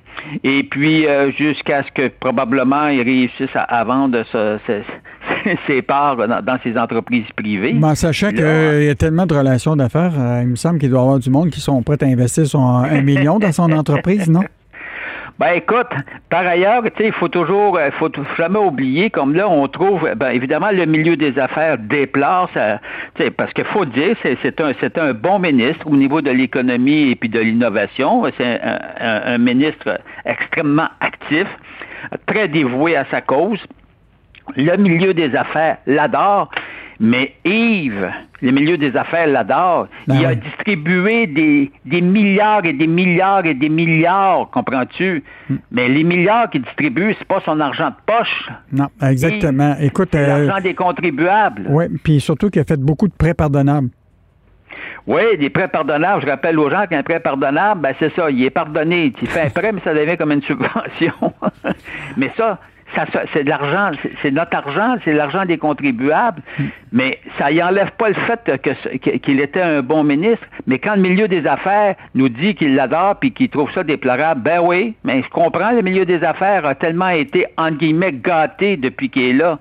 et 0.44 0.64
puis 0.64 1.06
euh, 1.06 1.32
jusqu'à 1.32 1.84
ce 1.84 1.92
que 1.92 2.08
probablement 2.08 2.88
il 2.88 3.02
réussisse 3.02 3.54
à, 3.56 3.64
à 3.64 3.84
vendre 3.84 4.24
ce- 4.32 4.58
ce- 4.66 4.82
ses 5.68 5.82
parts 5.82 6.16
dans, 6.16 6.42
dans 6.42 6.58
ses 6.64 6.78
entreprises 6.78 7.26
privées. 7.36 7.74
Ben, 7.74 7.94
sachant 7.96 8.30
qu'il 8.30 8.84
y 8.84 8.90
a 8.90 8.96
tellement 8.96 9.26
de 9.26 9.34
relations 9.36 9.76
d'affaires, 9.76 10.14
euh, 10.18 10.40
il 10.44 10.50
me 10.50 10.56
semble 10.56 10.80
qu'il 10.80 10.90
doit 10.90 11.00
y 11.00 11.04
avoir 11.04 11.20
du 11.20 11.30
monde 11.30 11.50
qui 11.50 11.60
sont 11.60 11.82
prêts 11.84 12.02
à 12.02 12.06
investir 12.06 12.46
son 12.48 12.66
un 12.66 13.02
million 13.02 13.38
dans 13.38 13.52
son 13.52 13.70
entreprise, 13.72 14.30
non? 14.30 14.42
Ben 15.38 15.52
écoute, 15.56 15.90
par 16.30 16.48
ailleurs, 16.48 16.82
tu 16.84 16.92
sais, 16.98 17.08
il 17.08 17.12
faut 17.12 17.28
toujours, 17.28 17.78
il 17.78 17.92
faut 17.92 18.08
t- 18.08 18.22
jamais 18.38 18.58
oublier, 18.58 19.10
comme 19.10 19.36
là, 19.36 19.50
on 19.50 19.68
trouve, 19.68 20.10
ben 20.16 20.30
évidemment, 20.30 20.72
le 20.72 20.86
milieu 20.86 21.18
des 21.18 21.38
affaires 21.38 21.78
déplace, 21.78 22.50
euh, 22.56 22.78
tu 23.16 23.24
sais, 23.24 23.32
parce 23.32 23.52
qu'il 23.52 23.66
faut 23.66 23.84
dire, 23.84 24.16
c'est 24.24 24.98
un, 24.98 25.14
bon 25.14 25.40
ministre 25.40 25.86
au 25.88 25.98
niveau 25.98 26.22
de 26.22 26.32
l'économie 26.32 27.12
et 27.12 27.16
puis 27.16 27.28
de 27.28 27.40
l'innovation. 27.40 28.24
C'est 28.38 28.62
un 29.00 29.38
ministre 29.38 30.00
extrêmement 30.26 30.88
actif, 31.02 31.48
très 32.28 32.48
dévoué 32.48 32.96
à 32.96 33.06
sa 33.12 33.20
cause. 33.20 33.60
Le 34.56 34.78
milieu 34.78 35.14
des 35.14 35.36
affaires 35.36 35.78
l'adore, 35.86 36.50
mais 37.00 37.34
Yves, 37.44 38.10
le 38.42 38.52
milieu 38.52 38.78
des 38.78 38.96
affaires 38.96 39.28
l'adore. 39.28 39.88
Ben 40.08 40.16
il 40.16 40.26
a 40.26 40.30
oui. 40.30 40.36
distribué 40.38 41.28
des, 41.28 41.72
des 41.86 42.02
milliards 42.02 42.66
et 42.66 42.74
des 42.74 42.88
milliards 42.88 43.46
et 43.46 43.54
des 43.54 43.70
milliards, 43.70 44.50
comprends-tu? 44.52 45.24
Hmm. 45.50 45.56
Mais 45.72 45.88
les 45.90 46.04
milliards 46.04 46.50
qu'il 46.50 46.62
distribue, 46.62 47.16
c'est 47.20 47.28
pas 47.28 47.42
son 47.46 47.60
argent 47.60 47.90
de 47.90 47.96
poche. 48.06 48.50
Non, 48.72 48.88
exactement. 49.02 49.76
Écoute, 49.80 50.10
C'est 50.14 50.20
euh, 50.30 50.46
l'argent 50.46 50.62
des 50.64 50.74
contribuables. 50.74 51.66
oui, 51.70 51.86
puis 52.04 52.20
surtout 52.20 52.50
qu'il 52.50 52.62
a 52.62 52.66
fait 52.66 52.80
beaucoup 52.80 53.08
de 53.08 53.14
prêts 53.14 53.34
pardonnables. 53.34 53.90
Oui, 55.08 55.38
des 55.40 55.50
prêts 55.52 55.68
pardonnables. 55.68 56.24
Je 56.24 56.28
rappelle 56.28 56.58
aux 56.58 56.70
gens 56.70 56.86
qu'un 56.90 57.04
prêt 57.04 57.20
pardonnable, 57.20 57.82
ben 57.82 57.94
c'est 58.00 58.14
ça, 58.16 58.30
il 58.32 58.44
est 58.44 58.50
pardonné. 58.50 59.14
Tu 59.18 59.26
fais 59.28 59.42
un 59.42 59.50
prêt, 59.50 59.72
mais 59.72 59.82
ça 59.84 59.94
devient 59.94 60.18
comme 60.18 60.32
une 60.32 60.42
subvention. 60.52 61.14
mais 62.18 62.32
ça, 62.36 62.60
ça, 62.94 63.06
ça, 63.12 63.24
c'est 63.34 63.44
de 63.44 63.50
l'argent, 63.50 63.92
c'est- 64.22 64.32
notre 64.32 64.56
argent, 64.56 64.96
c'est 65.04 65.14
l'argent 65.14 65.44
des 65.46 65.58
contribuables. 65.58 66.42
Mais 66.92 67.20
ça 67.38 67.52
y 67.52 67.62
enlève 67.62 67.92
pas 67.98 68.10
le 68.10 68.14
fait 68.16 68.62
que 68.62 69.16
qu'il 69.18 69.40
était 69.40 69.62
un 69.62 69.82
bon 69.82 70.04
ministre. 70.04 70.46
Mais 70.68 70.78
quand 70.80 70.96
le 70.96 71.02
milieu 71.02 71.28
des 71.28 71.46
affaires 71.48 71.96
nous 72.14 72.30
dit 72.30 72.54
qu'il 72.56 72.76
l'adore 72.76 73.16
puis 73.20 73.32
qu'il 73.32 73.50
trouve 73.50 73.72
ça 73.72 73.84
déplorable, 73.84 74.42
ben 74.42 74.60
oui, 74.62 74.94
mais 75.04 75.24
je 75.24 75.30
comprends, 75.30 75.72
le 75.72 75.82
milieu 75.82 76.06
des 76.06 76.24
affaires 76.24 76.66
a 76.66 76.76
tellement 76.76 77.10
été, 77.10 77.48
entre 77.58 77.78
guillemets, 77.78 78.14
gâté 78.14 78.78
depuis 78.78 79.10
qu'il 79.10 79.24
est 79.24 79.34
là. 79.34 79.58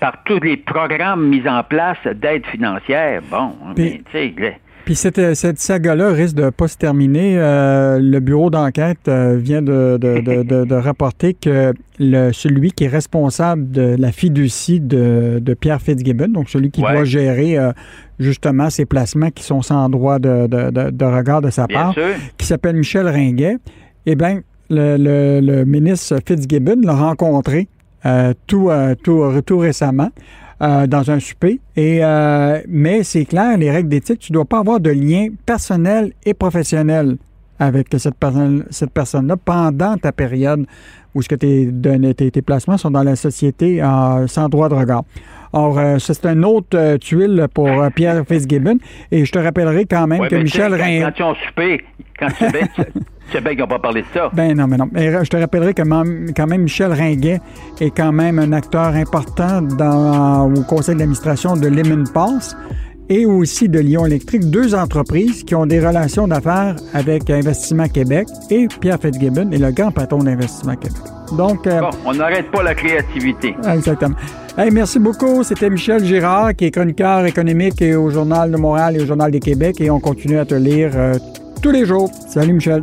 Par 0.00 0.22
tous 0.24 0.40
les 0.40 0.56
programmes 0.56 1.26
mis 1.28 1.48
en 1.48 1.62
place 1.62 1.96
d'aide 2.06 2.44
financière. 2.46 3.22
Bon, 3.30 3.54
tu 3.74 4.02
sais, 4.12 4.34
Puis 4.88 4.94
cette, 4.94 5.34
cette 5.34 5.58
saga-là 5.58 6.12
risque 6.12 6.34
de 6.36 6.48
pas 6.48 6.66
se 6.66 6.78
terminer. 6.78 7.34
Euh, 7.36 7.98
le 8.00 8.20
bureau 8.20 8.48
d'enquête 8.48 9.06
euh, 9.06 9.36
vient 9.36 9.60
de, 9.60 9.98
de- 10.00 10.20
de- 10.22 10.42
de- 10.42 10.64
de 10.64 10.74
rapporter 10.74 11.34
que 11.34 11.74
le, 11.98 12.32
celui 12.32 12.72
qui 12.72 12.84
est 12.84 12.88
responsable 12.88 13.70
de 13.70 13.96
la 13.98 14.12
fiducie 14.12 14.80
de, 14.80 15.42
Pierre 15.60 15.82
Fitzgibbon, 15.82 16.28
donc 16.28 16.48
celui 16.48 16.70
qui 16.70 16.80
Ouais. 16.82 16.94
doit 16.94 17.04
gérer 17.04 17.58
euh, 17.58 17.72
justement 18.18 18.70
ces 18.70 18.86
placements 18.86 19.28
qui 19.30 19.44
sont 19.44 19.60
sans 19.60 19.90
droit 19.90 20.18
de, 20.18 21.04
regard 21.04 21.42
de 21.42 21.50
sa 21.50 21.66
bien 21.66 21.78
part, 21.78 21.92
sûr. 21.92 22.06
qui 22.38 22.46
s'appelle 22.46 22.76
Michel 22.76 23.06
Ringuet, 23.08 23.58
eh 24.06 24.14
bien, 24.14 24.40
le, 24.70 24.96
le- 24.96 25.40
le 25.46 25.64
ministre 25.66 26.16
Fitzgibbon 26.26 26.80
l'a 26.82 26.94
rencontré 26.94 27.68
tout, 28.46 28.70
tout, 29.04 29.22
tout 29.44 29.58
récemment 29.58 30.08
euh, 30.60 30.86
dans 30.86 31.10
un 31.10 31.20
souper. 31.20 31.60
Et, 31.76 32.00
euh, 32.02 32.60
mais 32.68 33.02
c'est 33.02 33.24
clair, 33.24 33.56
les 33.56 33.70
règles 33.70 33.88
d'éthique, 33.88 34.18
tu 34.18 34.32
ne 34.32 34.34
dois 34.34 34.44
pas 34.44 34.58
avoir 34.58 34.80
de 34.80 34.90
lien 34.90 35.28
personnel 35.46 36.12
et 36.24 36.34
professionnel 36.34 37.16
avec 37.60 37.88
cette 37.98 38.14
personne 38.14 38.64
cette 38.70 38.90
personne-là 38.90 39.36
pendant 39.36 39.96
ta 39.96 40.12
période 40.12 40.64
où 41.14 41.22
ce 41.22 41.28
que 41.28 41.34
tes, 41.34 42.30
tes 42.30 42.42
placements 42.42 42.76
sont 42.76 42.90
dans 42.90 43.02
la 43.02 43.16
société 43.16 43.82
euh, 43.82 44.26
sans 44.26 44.48
droit 44.48 44.68
de 44.68 44.74
regard. 44.74 45.04
Or, 45.52 45.78
euh, 45.78 45.96
c'est 45.98 46.26
un 46.26 46.42
autre 46.42 46.76
euh, 46.76 46.98
tuile 46.98 47.46
pour 47.52 47.68
euh, 47.68 47.88
Pierre 47.90 48.22
Fitzgibbon. 48.28 48.78
Et 49.10 49.24
je 49.24 49.32
te 49.32 49.38
rappellerai 49.38 49.86
quand 49.86 50.06
même 50.06 50.20
Ouais, 50.20 50.28
que 50.28 50.36
Michel 50.36 50.74
Ringuet... 50.74 51.02
quand, 51.02 51.12
ils 51.18 51.22
ont 51.24 51.34
soupé, 51.46 51.84
quand 52.18 52.28
tu 52.28 52.44
sais 52.44 52.50
bien, 53.40 53.50
qu'ils 53.50 53.58
n'ont 53.60 53.66
pas 53.66 53.78
parlé 53.78 54.02
de 54.02 54.06
ça. 54.14 54.30
Ben 54.32 54.56
non, 54.56 54.66
mais 54.66 54.76
non. 54.76 54.88
Mais 54.92 55.12
je 55.24 55.28
te 55.30 55.36
rappellerai 55.36 55.74
que 55.74 55.82
même- 55.82 56.30
quand 56.36 56.46
même 56.46 56.62
Michel 56.62 56.92
Ringuet 56.92 57.40
est 57.80 57.94
quand 57.96 58.12
même 58.12 58.38
un 58.38 58.52
acteur 58.52 58.94
important 58.94 59.62
dans, 59.62 60.50
au 60.52 60.62
conseil 60.62 60.96
d'administration 60.96 61.54
de 61.56 61.68
Lemon 61.68 62.04
Pass 62.12 62.56
et 63.08 63.26
aussi 63.26 63.68
de 63.68 63.78
Lyon 63.78 64.06
Électrique, 64.06 64.50
deux 64.50 64.74
entreprises 64.74 65.44
qui 65.44 65.54
ont 65.54 65.66
des 65.66 65.80
relations 65.84 66.28
d'affaires 66.28 66.76
avec 66.94 67.28
Investissement 67.30 67.88
Québec 67.88 68.28
et 68.50 68.68
Pierre 68.80 68.98
Fitzgibbon 69.00 69.50
est 69.50 69.58
le 69.58 69.70
grand 69.72 69.90
patron 69.90 70.18
d'Investissement 70.22 70.76
Québec. 70.76 70.96
Donc, 71.36 71.66
euh, 71.66 71.80
Bon, 71.80 71.90
on 72.06 72.14
n'arrête 72.14 72.50
pas 72.50 72.62
la 72.62 72.74
créativité. 72.74 73.54
exactement. 73.72 74.14
Hey, 74.56 74.70
merci 74.72 74.98
beaucoup. 74.98 75.42
C'était 75.44 75.70
Michel 75.70 76.04
Girard, 76.04 76.54
qui 76.56 76.64
est 76.64 76.70
chroniqueur 76.70 77.24
économique 77.26 77.80
et 77.80 77.94
au 77.94 78.10
Journal 78.10 78.50
de 78.50 78.56
Montréal 78.56 78.96
et 78.96 79.02
au 79.02 79.06
Journal 79.06 79.30
des 79.30 79.38
Québec. 79.40 79.80
Et 79.80 79.88
on 79.90 80.00
continue 80.00 80.38
à 80.38 80.44
te 80.44 80.54
lire 80.54 80.90
euh, 80.96 81.14
tous 81.62 81.70
les 81.70 81.84
jours. 81.86 82.10
Salut, 82.28 82.54
Michel. 82.54 82.82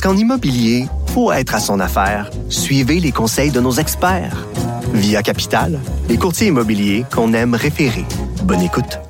Parce 0.00 0.14
qu'en 0.14 0.20
immobilier, 0.20 0.86
pour 1.12 1.34
être 1.34 1.56
à 1.56 1.58
son 1.58 1.80
affaire, 1.80 2.30
suivez 2.48 3.00
les 3.00 3.10
conseils 3.10 3.50
de 3.50 3.58
nos 3.58 3.72
experts. 3.72 4.46
Via 4.94 5.24
Capital, 5.24 5.80
les 6.08 6.16
courtiers 6.16 6.46
immobiliers 6.46 7.04
qu'on 7.12 7.32
aime 7.32 7.56
référer. 7.56 8.04
Bonne 8.44 8.60
écoute. 8.60 9.00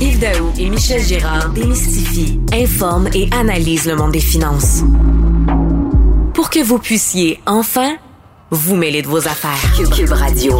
Yves 0.00 0.20
Daou 0.20 0.52
et 0.58 0.70
Michel 0.70 1.02
Gérard 1.02 1.50
démystifient, 1.50 2.40
informent 2.54 3.10
et 3.12 3.28
analysent 3.30 3.84
le 3.84 3.96
monde 3.96 4.12
des 4.12 4.20
finances. 4.20 4.84
Pour 6.32 6.48
que 6.48 6.64
vous 6.64 6.78
puissiez 6.78 7.42
enfin 7.44 7.96
vous 8.50 8.74
mêler 8.74 9.02
de 9.02 9.08
vos 9.08 9.28
affaires. 9.28 9.74
Cube 9.94 10.12
Radio. 10.12 10.58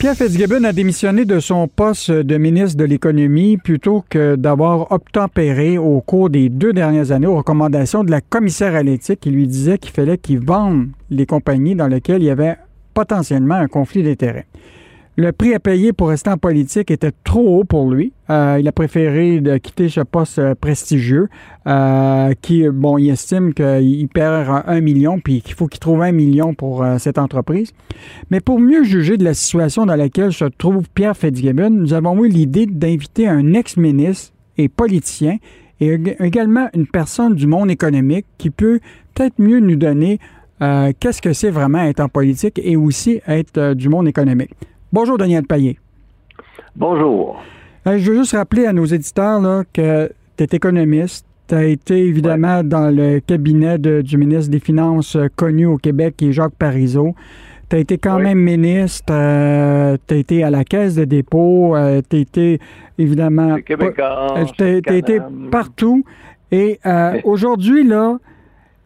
Pierre 0.00 0.16
Fitzgibbon 0.16 0.64
a 0.64 0.72
démissionné 0.72 1.26
de 1.26 1.40
son 1.40 1.68
poste 1.68 2.10
de 2.10 2.38
ministre 2.38 2.78
de 2.78 2.84
l'Économie 2.84 3.58
plutôt 3.58 4.02
que 4.08 4.34
d'avoir 4.34 4.90
obtempéré 4.92 5.76
au 5.76 6.00
cours 6.00 6.30
des 6.30 6.48
deux 6.48 6.72
dernières 6.72 7.12
années 7.12 7.26
aux 7.26 7.36
recommandations 7.36 8.02
de 8.02 8.10
la 8.10 8.22
commissaire 8.22 8.74
à 8.74 8.82
l'éthique 8.82 9.20
qui 9.20 9.28
lui 9.28 9.46
disait 9.46 9.76
qu'il 9.76 9.90
fallait 9.90 10.16
qu'il 10.16 10.40
vende 10.40 10.88
les 11.10 11.26
compagnies 11.26 11.74
dans 11.74 11.86
lesquelles 11.86 12.22
il 12.22 12.28
y 12.28 12.30
avait 12.30 12.56
potentiellement 12.94 13.56
un 13.56 13.68
conflit 13.68 14.02
d'intérêts. 14.02 14.46
Le 15.20 15.32
prix 15.32 15.52
à 15.52 15.60
payer 15.60 15.92
pour 15.92 16.08
rester 16.08 16.30
en 16.30 16.38
politique 16.38 16.90
était 16.90 17.12
trop 17.24 17.58
haut 17.58 17.64
pour 17.64 17.90
lui. 17.90 18.14
Euh, 18.30 18.56
il 18.58 18.66
a 18.66 18.72
préféré 18.72 19.42
quitter 19.62 19.90
ce 19.90 20.00
poste 20.00 20.38
euh, 20.38 20.54
prestigieux 20.54 21.28
euh, 21.66 22.32
qui, 22.40 22.66
bon, 22.70 22.96
il 22.96 23.10
estime 23.10 23.52
qu'il 23.52 24.08
perd 24.08 24.62
un 24.66 24.80
million 24.80 25.20
puis 25.20 25.42
qu'il 25.42 25.54
faut 25.54 25.66
qu'il 25.66 25.78
trouve 25.78 26.00
un 26.00 26.12
million 26.12 26.54
pour 26.54 26.86
cette 26.98 27.18
entreprise. 27.18 27.74
Mais 28.30 28.40
pour 28.40 28.60
mieux 28.60 28.82
juger 28.82 29.18
de 29.18 29.24
la 29.24 29.34
situation 29.34 29.84
dans 29.84 29.94
laquelle 29.94 30.32
se 30.32 30.46
trouve 30.46 30.88
Pierre 30.94 31.14
Fitzgibbon, 31.14 31.68
nous 31.68 31.92
avons 31.92 32.24
eu 32.24 32.28
l'idée 32.28 32.64
d'inviter 32.64 33.28
un 33.28 33.52
ex-ministre 33.52 34.32
et 34.56 34.70
politicien 34.70 35.36
et 35.80 35.98
également 36.20 36.70
une 36.72 36.86
personne 36.86 37.34
du 37.34 37.46
monde 37.46 37.70
économique 37.70 38.24
qui 38.38 38.48
peut 38.48 38.80
peut-être 39.12 39.34
mieux 39.38 39.60
nous 39.60 39.76
donner 39.76 40.18
qu'est-ce 40.60 41.20
que 41.20 41.34
c'est 41.34 41.50
vraiment 41.50 41.82
être 41.82 42.00
en 42.00 42.08
politique 42.08 42.58
et 42.64 42.76
aussi 42.76 43.20
être 43.26 43.74
du 43.74 43.90
monde 43.90 44.08
économique. 44.08 44.52
Bonjour, 44.92 45.18
Daniel 45.18 45.44
Payet. 45.44 45.76
Bonjour. 46.74 47.40
je 47.86 48.10
veux 48.10 48.16
juste 48.16 48.32
rappeler 48.32 48.66
à 48.66 48.72
nos 48.72 48.86
éditeurs 48.86 49.40
là, 49.40 49.62
que 49.72 50.10
tu 50.36 50.42
es 50.42 50.48
économiste. 50.50 51.24
Tu 51.46 51.54
as 51.54 51.64
été 51.64 51.96
évidemment 51.96 52.64
dans 52.64 52.92
le 52.92 53.20
cabinet 53.20 53.78
du 53.78 54.16
ministre 54.16 54.50
des 54.50 54.58
Finances 54.58 55.14
euh, 55.14 55.28
connu 55.36 55.66
au 55.66 55.76
Québec, 55.76 56.14
qui 56.16 56.30
est 56.30 56.32
Jacques 56.32 56.56
Parizeau. 56.58 57.14
Tu 57.68 57.76
as 57.76 57.78
été 57.78 57.98
quand 57.98 58.18
même 58.18 58.40
ministre, 58.40 59.12
euh, 59.12 59.96
tu 60.08 60.14
as 60.14 60.16
été 60.16 60.42
à 60.42 60.50
la 60.50 60.64
Caisse 60.64 60.96
de 60.96 61.04
dépôt, 61.04 61.76
euh, 61.76 62.02
tu 62.10 62.16
as 62.16 62.18
été 62.18 62.58
évidemment. 62.98 63.58
Tu 63.64 63.74
as 64.64 64.94
été 64.94 65.20
partout. 65.52 66.02
Et 66.50 66.80
aujourd'hui, 67.22 67.84
là, 67.84 68.18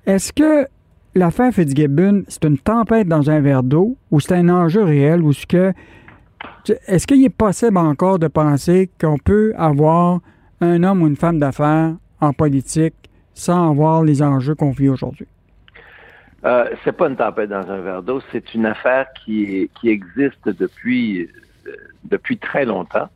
est-ce 0.05 0.35
que 0.35 0.67
l'affaire 1.15 1.53
Fitzgibbon, 1.53 2.25
c'est 2.29 2.45
une 2.45 2.59
tempête 2.59 3.09
dans 3.09 3.31
un 3.31 3.41
verre 3.41 3.63
d'eau 3.63 3.97
ou 4.11 4.21
c'est 4.21 4.35
un 4.35 4.49
enjeu 4.49 4.83
réel 4.83 5.23
ou 5.23 5.33
ce 5.33 5.47
que 5.47 5.73
est-ce 6.87 7.07
qu'il 7.07 7.25
est 7.25 7.35
possible 7.35 7.79
encore 7.79 8.19
de 8.19 8.29
penser 8.29 8.91
qu'on 9.01 9.19
peut 9.19 9.55
avoir 9.57 10.21
un 10.61 10.83
homme 10.83 11.03
ou 11.03 11.07
une 11.07 11.17
femme 11.17 11.39
d'affaires 11.39 11.95
en 12.21 12.33
politique 12.33 12.95
sans 13.33 13.71
avoir 13.71 14.03
les 14.03 14.23
enjeux 14.23 14.55
qu'on 14.55 14.71
vit 14.71 14.89
aujourd'hui? 14.89 15.27
Euh, 16.45 16.69
c'est 16.85 16.93
pas 16.93 17.09
une 17.09 17.17
tempête 17.17 17.49
dans 17.49 17.71
un 17.71 17.81
verre 17.81 18.03
d'eau, 18.03 18.21
c'est 18.31 18.55
une 18.55 18.67
affaire 18.67 19.07
qui, 19.25 19.71
qui 19.81 19.89
existe 19.89 20.47
depuis, 20.47 21.23
euh, 21.67 21.73
depuis 22.05 22.37
très 22.37 22.67
longtemps. 22.67 23.09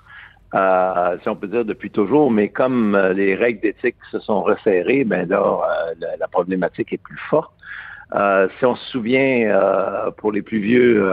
Euh, 0.55 1.19
si 1.23 1.29
on 1.29 1.37
peut 1.37 1.49
dire 1.49 1.67
depuis 1.67 1.91
toujours, 1.91 2.31
mais 2.31 2.49
comme 2.49 2.95
euh, 2.95 3.13
les 3.13 3.35
règles 3.35 3.61
d'éthique 3.61 3.97
se 4.11 4.19
sont 4.19 4.43
resserrées, 4.43 5.05
ben 5.05 5.29
là, 5.29 5.61
la, 6.01 6.17
la, 6.17 6.29
problématique 6.29 6.91
est 6.95 7.03
plus 7.03 7.19
forte. 7.29 7.53
Euh, 8.15 8.49
si 8.59 8.65
on 8.65 8.75
se 8.75 8.91
souvient, 8.91 9.51
euh, 9.51 10.11
pour 10.13 10.33
les 10.33 10.43
plus 10.43 10.61
vieux, 10.61 11.13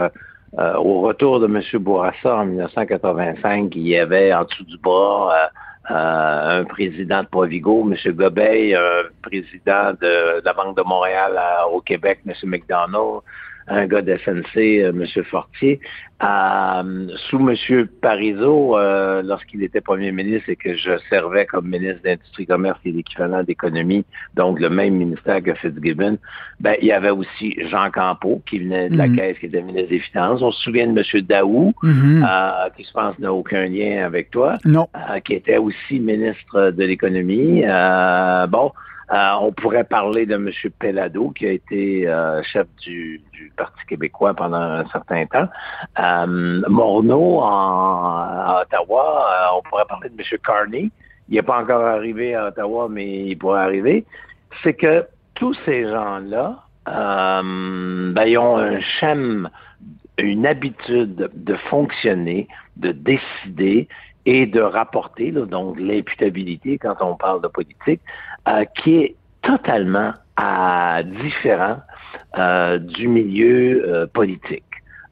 euh, 0.58 0.74
au 0.76 1.02
retour 1.02 1.40
de 1.40 1.46
M. 1.46 1.60
Bourassa 1.82 2.36
en 2.36 2.46
1985, 2.46 3.74
il 3.76 3.88
y 3.88 3.96
avait 3.96 4.32
en 4.32 4.44
dessous 4.44 4.64
du 4.64 4.78
bras 4.78 5.50
un 5.88 6.64
président 6.64 7.22
de 7.22 7.28
Provigo, 7.28 7.88
M. 7.88 8.12
Gobeil, 8.12 8.74
un 8.74 9.04
président 9.22 9.92
de, 10.00 10.42
la 10.44 10.52
Banque 10.52 10.76
de 10.76 10.82
Montréal 10.82 11.38
au 11.72 11.80
Québec, 11.80 12.20
M. 12.26 12.32
McDonald, 12.44 13.20
un 13.68 13.86
gars 13.86 14.02
de 14.02 14.16
SNC, 14.16 14.56
euh, 14.56 14.90
M. 14.90 15.24
Fortier. 15.24 15.80
Euh, 16.22 17.08
sous 17.28 17.38
M. 17.38 17.86
Parizeau, 18.00 18.78
euh, 18.78 19.20
lorsqu'il 19.22 19.62
était 19.62 19.82
premier 19.82 20.12
ministre 20.12 20.48
et 20.48 20.56
que 20.56 20.74
je 20.74 20.92
servais 21.10 21.44
comme 21.44 21.68
ministre 21.68 22.00
d'Industrie, 22.04 22.46
Commerce 22.46 22.78
et 22.86 22.92
l'équivalent 22.92 23.42
d'économie, 23.42 24.02
donc 24.34 24.58
le 24.58 24.70
même 24.70 24.94
ministère 24.94 25.42
que 25.42 25.52
Fitzgibbon, 25.52 26.16
ben, 26.58 26.74
il 26.80 26.88
y 26.88 26.92
avait 26.92 27.10
aussi 27.10 27.54
Jean 27.68 27.90
Campeau, 27.90 28.40
qui 28.46 28.60
venait 28.60 28.88
de 28.88 28.96
la 28.96 29.08
mhm. 29.08 29.16
Caisse, 29.16 29.38
qui 29.38 29.46
était 29.46 29.60
ministre 29.60 29.90
des 29.90 29.98
Finances. 29.98 30.40
On 30.40 30.52
se 30.52 30.62
souvient 30.62 30.86
de 30.86 30.98
M. 30.98 31.20
Daou, 31.20 31.74
mhm. 31.82 32.24
euh, 32.26 32.70
qui 32.74 32.84
je 32.84 32.92
pense 32.92 33.18
n'a 33.18 33.30
aucun 33.34 33.66
lien 33.66 34.06
avec 34.06 34.30
toi, 34.30 34.56
non. 34.64 34.88
qui 35.22 35.34
était 35.34 35.58
aussi 35.58 36.00
ministre 36.00 36.70
de 36.70 36.84
l'économie. 36.84 37.62
bon, 38.48 38.72
euh, 39.12 39.32
on 39.40 39.52
pourrait 39.52 39.84
parler 39.84 40.26
de 40.26 40.34
M. 40.34 40.50
Pellado, 40.78 41.30
qui 41.30 41.46
a 41.46 41.52
été 41.52 42.08
euh, 42.08 42.42
chef 42.42 42.66
du, 42.82 43.22
Parti 43.56 43.86
québécois 43.86 44.34
pendant 44.34 44.60
un 44.60 44.86
certain 44.88 45.24
temps. 45.26 45.48
Euh, 45.98 46.62
Morneau, 46.68 47.38
en, 47.38 48.18
à 48.18 48.62
Ottawa, 48.62 49.52
on 49.56 49.62
pourrait 49.62 49.86
parler 49.88 50.10
de 50.10 50.14
M. 50.20 50.38
Carney. 50.44 50.90
Il 51.28 51.36
n'est 51.36 51.42
pas 51.42 51.62
encore 51.62 51.82
arrivé 51.82 52.34
à 52.34 52.48
Ottawa, 52.48 52.88
mais 52.90 53.28
il 53.28 53.38
pourrait 53.38 53.62
arriver. 53.62 54.04
C'est 54.62 54.74
que 54.74 55.06
tous 55.34 55.56
ces 55.64 55.88
gens-là, 55.88 56.58
ben, 56.86 58.24
ils 58.26 58.36
ont 58.36 58.58
un 58.58 58.80
schème, 58.80 59.48
une 60.18 60.46
habitude 60.46 61.30
de 61.32 61.54
fonctionner, 61.54 62.48
de 62.76 62.92
décider 62.92 63.88
et 64.26 64.44
de 64.44 64.60
rapporter, 64.60 65.30
donc 65.30 65.78
l'imputabilité 65.78 66.78
quand 66.78 66.96
on 67.00 67.14
parle 67.14 67.40
de 67.40 67.48
politique, 67.48 68.00
euh, 68.48 68.64
qui 68.76 68.98
est 68.98 69.16
totalement 69.42 70.12
euh, 70.40 71.02
différent 71.02 71.78
euh, 72.38 72.78
du 72.78 73.08
milieu 73.08 74.08
politique. 74.12 74.62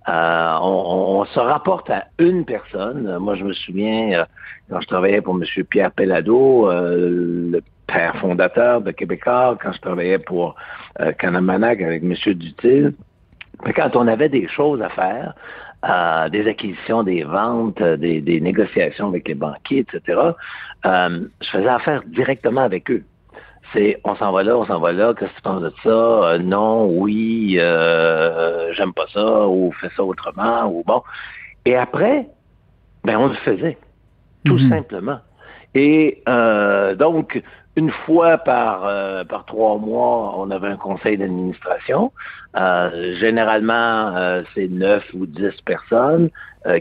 On, 0.06 1.24
se 1.32 1.40
rapporte 1.40 1.90
à 1.90 2.04
une 2.18 2.44
personne. 2.44 3.18
Moi, 3.18 3.34
je 3.34 3.44
me 3.44 3.52
souviens, 3.52 4.24
quand 4.70 4.80
je 4.80 4.86
travaillais 4.86 5.20
pour 5.20 5.34
M. 5.34 5.64
Pierre 5.64 5.90
Pellado, 5.90 6.70
le 6.70 7.60
père 7.88 8.14
fondateur 8.18 8.82
de 8.82 8.92
Québécois, 8.92 9.58
quand 9.60 9.72
je 9.72 9.80
travaillais 9.80 10.18
pour 10.18 10.54
Canamanac 11.18 11.80
avec 11.80 12.02
M. 12.04 12.14
Dutil, 12.34 12.94
quand 13.74 13.96
on 13.96 14.06
avait 14.06 14.28
des 14.28 14.46
choses 14.46 14.80
à 14.82 14.90
faire, 14.90 16.30
des 16.30 16.46
acquisitions, 16.46 17.02
des 17.02 17.24
ventes, 17.24 17.82
des, 17.82 18.40
négociations 18.40 19.08
avec 19.08 19.26
les 19.26 19.34
banquiers, 19.34 19.78
etc., 19.78 20.20
je 20.84 21.50
faisais 21.50 21.68
affaire 21.68 22.02
directement 22.06 22.62
avec 22.62 22.90
eux 22.90 23.04
c'est 23.72 24.00
on 24.04 24.14
s'en 24.16 24.32
va 24.32 24.42
là, 24.42 24.56
on 24.56 24.66
s'en 24.66 24.78
va 24.78 24.92
là, 24.92 25.14
qu'est-ce 25.14 25.30
que 25.30 25.36
tu 25.36 25.42
penses 25.42 25.62
de 25.62 25.72
ça? 25.82 25.88
Euh, 25.88 26.38
non, 26.38 26.86
oui, 26.86 27.56
euh, 27.58 28.72
j'aime 28.74 28.92
pas 28.92 29.06
ça, 29.12 29.46
ou 29.46 29.72
fais 29.80 29.90
ça 29.96 30.04
autrement, 30.04 30.66
ou 30.66 30.82
bon. 30.86 31.02
Et 31.64 31.76
après, 31.76 32.26
ben 33.04 33.16
on 33.16 33.28
le 33.28 33.34
faisait, 33.34 33.78
tout 34.44 34.58
mhm. 34.58 34.70
simplement. 34.70 35.18
Et 35.74 36.22
euh, 36.28 36.94
donc, 36.94 37.42
une 37.76 37.90
fois 37.90 38.38
par, 38.38 38.82
par 39.26 39.44
trois 39.46 39.78
mois, 39.78 40.34
on 40.38 40.50
avait 40.52 40.68
un 40.68 40.76
conseil 40.76 41.18
d'administration. 41.18 42.12
généralement, 42.54 44.42
c'est 44.54 44.68
neuf 44.68 45.02
ou 45.12 45.26
dix 45.26 45.60
personnes 45.62 46.30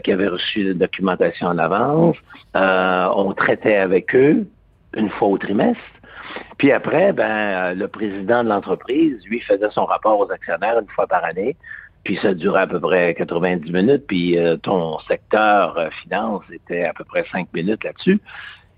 qui 0.04 0.12
avaient 0.12 0.28
reçu 0.28 0.62
la 0.62 0.74
documentation 0.74 1.48
en 1.48 1.58
avance. 1.58 2.16
on 2.54 3.32
traitait 3.32 3.74
avec 3.74 4.14
eux 4.14 4.46
une 4.96 5.10
fois 5.10 5.26
au 5.26 5.38
trimestre. 5.38 5.82
Puis 6.58 6.72
après, 6.72 7.12
ben, 7.12 7.24
euh, 7.24 7.74
le 7.74 7.88
président 7.88 8.44
de 8.44 8.48
l'entreprise, 8.48 9.18
lui, 9.26 9.40
faisait 9.40 9.70
son 9.70 9.84
rapport 9.84 10.18
aux 10.18 10.30
actionnaires 10.30 10.78
une 10.78 10.88
fois 10.88 11.06
par 11.06 11.24
année. 11.24 11.56
Puis 12.04 12.18
ça 12.20 12.34
durait 12.34 12.62
à 12.62 12.66
peu 12.66 12.80
près 12.80 13.14
90 13.14 13.72
minutes. 13.72 14.04
Puis 14.06 14.38
euh, 14.38 14.56
ton 14.56 14.98
secteur 15.00 15.76
euh, 15.78 15.88
finance 16.02 16.42
était 16.52 16.84
à 16.84 16.92
peu 16.92 17.04
près 17.04 17.24
5 17.32 17.48
minutes 17.54 17.82
là-dessus. 17.84 18.20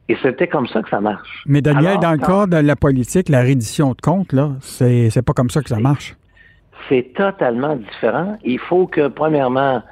Et 0.08 0.16
c'était 0.22 0.46
comme 0.46 0.68
ça 0.68 0.82
que 0.82 0.88
ça 0.88 1.00
marche. 1.00 1.42
Mais 1.46 1.60
Daniel, 1.60 1.98
dans 1.98 2.12
le 2.12 2.18
cas 2.18 2.46
de 2.46 2.56
la 2.56 2.76
politique, 2.76 3.28
la 3.28 3.42
reddition 3.42 3.90
de 3.90 4.00
comptes, 4.00 4.32
là, 4.32 4.50
c'est, 4.60 5.10
c'est 5.10 5.22
pas 5.22 5.32
comme 5.32 5.50
ça 5.50 5.62
que 5.62 5.68
ça 5.68 5.80
marche. 5.80 6.14
C'est 6.88 7.12
totalement 7.14 7.74
différent. 7.74 8.38
Il 8.44 8.60
faut 8.60 8.86
que, 8.86 9.08
premièrement, 9.08 9.82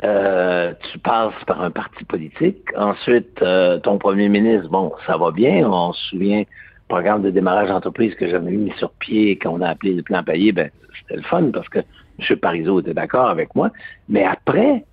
tu 0.00 0.98
passes 1.04 1.44
par 1.46 1.62
un 1.62 1.70
parti 1.70 2.04
politique. 2.04 2.64
Ensuite, 2.76 3.44
ton 3.84 3.98
premier 3.98 4.28
ministre, 4.28 4.68
bon, 4.68 4.92
ça 5.06 5.16
va 5.16 5.30
bien. 5.30 5.64
On 5.70 5.92
se 5.92 6.10
souvient 6.10 6.42
programme 6.90 7.22
de 7.22 7.30
démarrage 7.30 7.68
d'entreprise 7.68 8.14
que 8.16 8.28
j'avais 8.28 8.50
mis 8.50 8.72
sur 8.72 8.90
pied 8.90 9.30
et 9.30 9.38
qu'on 9.38 9.60
a 9.62 9.68
appelé 9.68 9.94
le 9.94 10.02
plan 10.02 10.22
payé, 10.22 10.52
ben, 10.52 10.70
c'était 10.98 11.16
le 11.16 11.22
fun 11.22 11.50
parce 11.52 11.68
que 11.68 11.78
M. 11.78 12.36
Parizeau 12.36 12.80
était 12.80 12.92
d'accord 12.92 13.30
avec 13.30 13.54
moi. 13.54 13.70
Mais 14.08 14.24
après, 14.24 14.84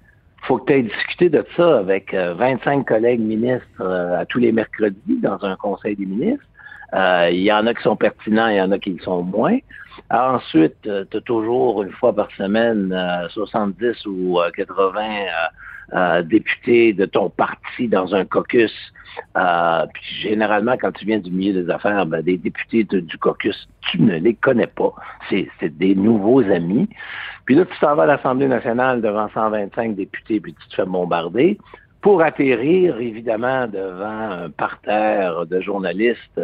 faut 0.44 0.60
que 0.60 0.72
tu 0.72 0.74
aies 0.78 0.84
discuté 0.84 1.30
de 1.30 1.44
ça 1.58 1.80
avec 1.80 2.14
25 2.14 2.80
euh, 2.80 2.84
collègues 2.84 3.20
ministres 3.20 3.82
euh, 3.82 4.22
à 4.22 4.26
tous 4.26 4.40
les 4.40 4.52
mercredis 4.52 5.20
dans 5.22 5.44
un 5.44 5.56
conseil 5.56 5.96
des 5.96 6.06
ministres. 6.06 6.46
Euh, 6.94 7.30
il 7.32 7.42
y 7.42 7.52
en 7.52 7.66
a 7.66 7.74
qui 7.74 7.82
sont 7.82 7.98
pertinents, 7.98 8.48
il 8.48 8.58
y 8.58 8.62
en 8.62 8.72
a 8.72 8.78
qui 8.78 8.92
le 8.92 9.04
sont 9.04 9.24
moins. 9.24 9.58
ensuite, 10.12 10.78
tu 10.84 11.18
as 11.18 11.22
toujours 11.22 11.82
une 11.84 11.92
fois 11.92 12.14
par 12.14 12.30
semaine 12.38 12.96
70 13.30 14.06
ou 14.06 14.40
80 14.56 15.02
euh, 15.94 16.22
député 16.22 16.94
de 16.94 17.06
ton 17.06 17.30
parti 17.30 17.88
dans 17.88 18.14
un 18.14 18.26
caucus. 18.26 18.74
Euh, 19.36 19.86
puis 19.94 20.04
généralement, 20.22 20.74
quand 20.80 20.92
tu 20.92 21.06
viens 21.06 21.20
du 21.20 21.32
milieu 21.32 21.64
des 21.64 21.70
affaires, 21.70 22.06
ben, 22.06 22.22
des 22.22 22.38
députés 22.38 22.84
du 22.84 23.18
caucus, 23.18 23.68
tu 23.82 24.02
ne 24.02 24.18
les 24.18 24.34
connais 24.34 24.68
pas. 24.68 24.94
C'est 25.30 25.78
des 25.78 25.96
nouveaux 25.96 26.44
amis. 26.44 26.90
Puis 27.46 27.56
là, 27.56 27.66
tu 27.66 27.80
t'en 27.80 27.96
vas 27.96 28.04
à 28.04 28.06
l'Assemblée 28.08 28.48
nationale 28.48 29.02
devant 29.02 29.30
125 29.30 29.96
députés, 29.96 30.40
puis 30.40 30.54
tu 30.54 30.68
te 30.68 30.76
fais 30.76 30.86
bombarder 30.86 31.58
pour 32.02 32.22
atterrir, 32.22 33.00
évidemment, 33.00 33.68
devant 33.68 34.44
un 34.44 34.50
parterre 34.50 35.46
de 35.46 35.62
journalistes 35.62 36.42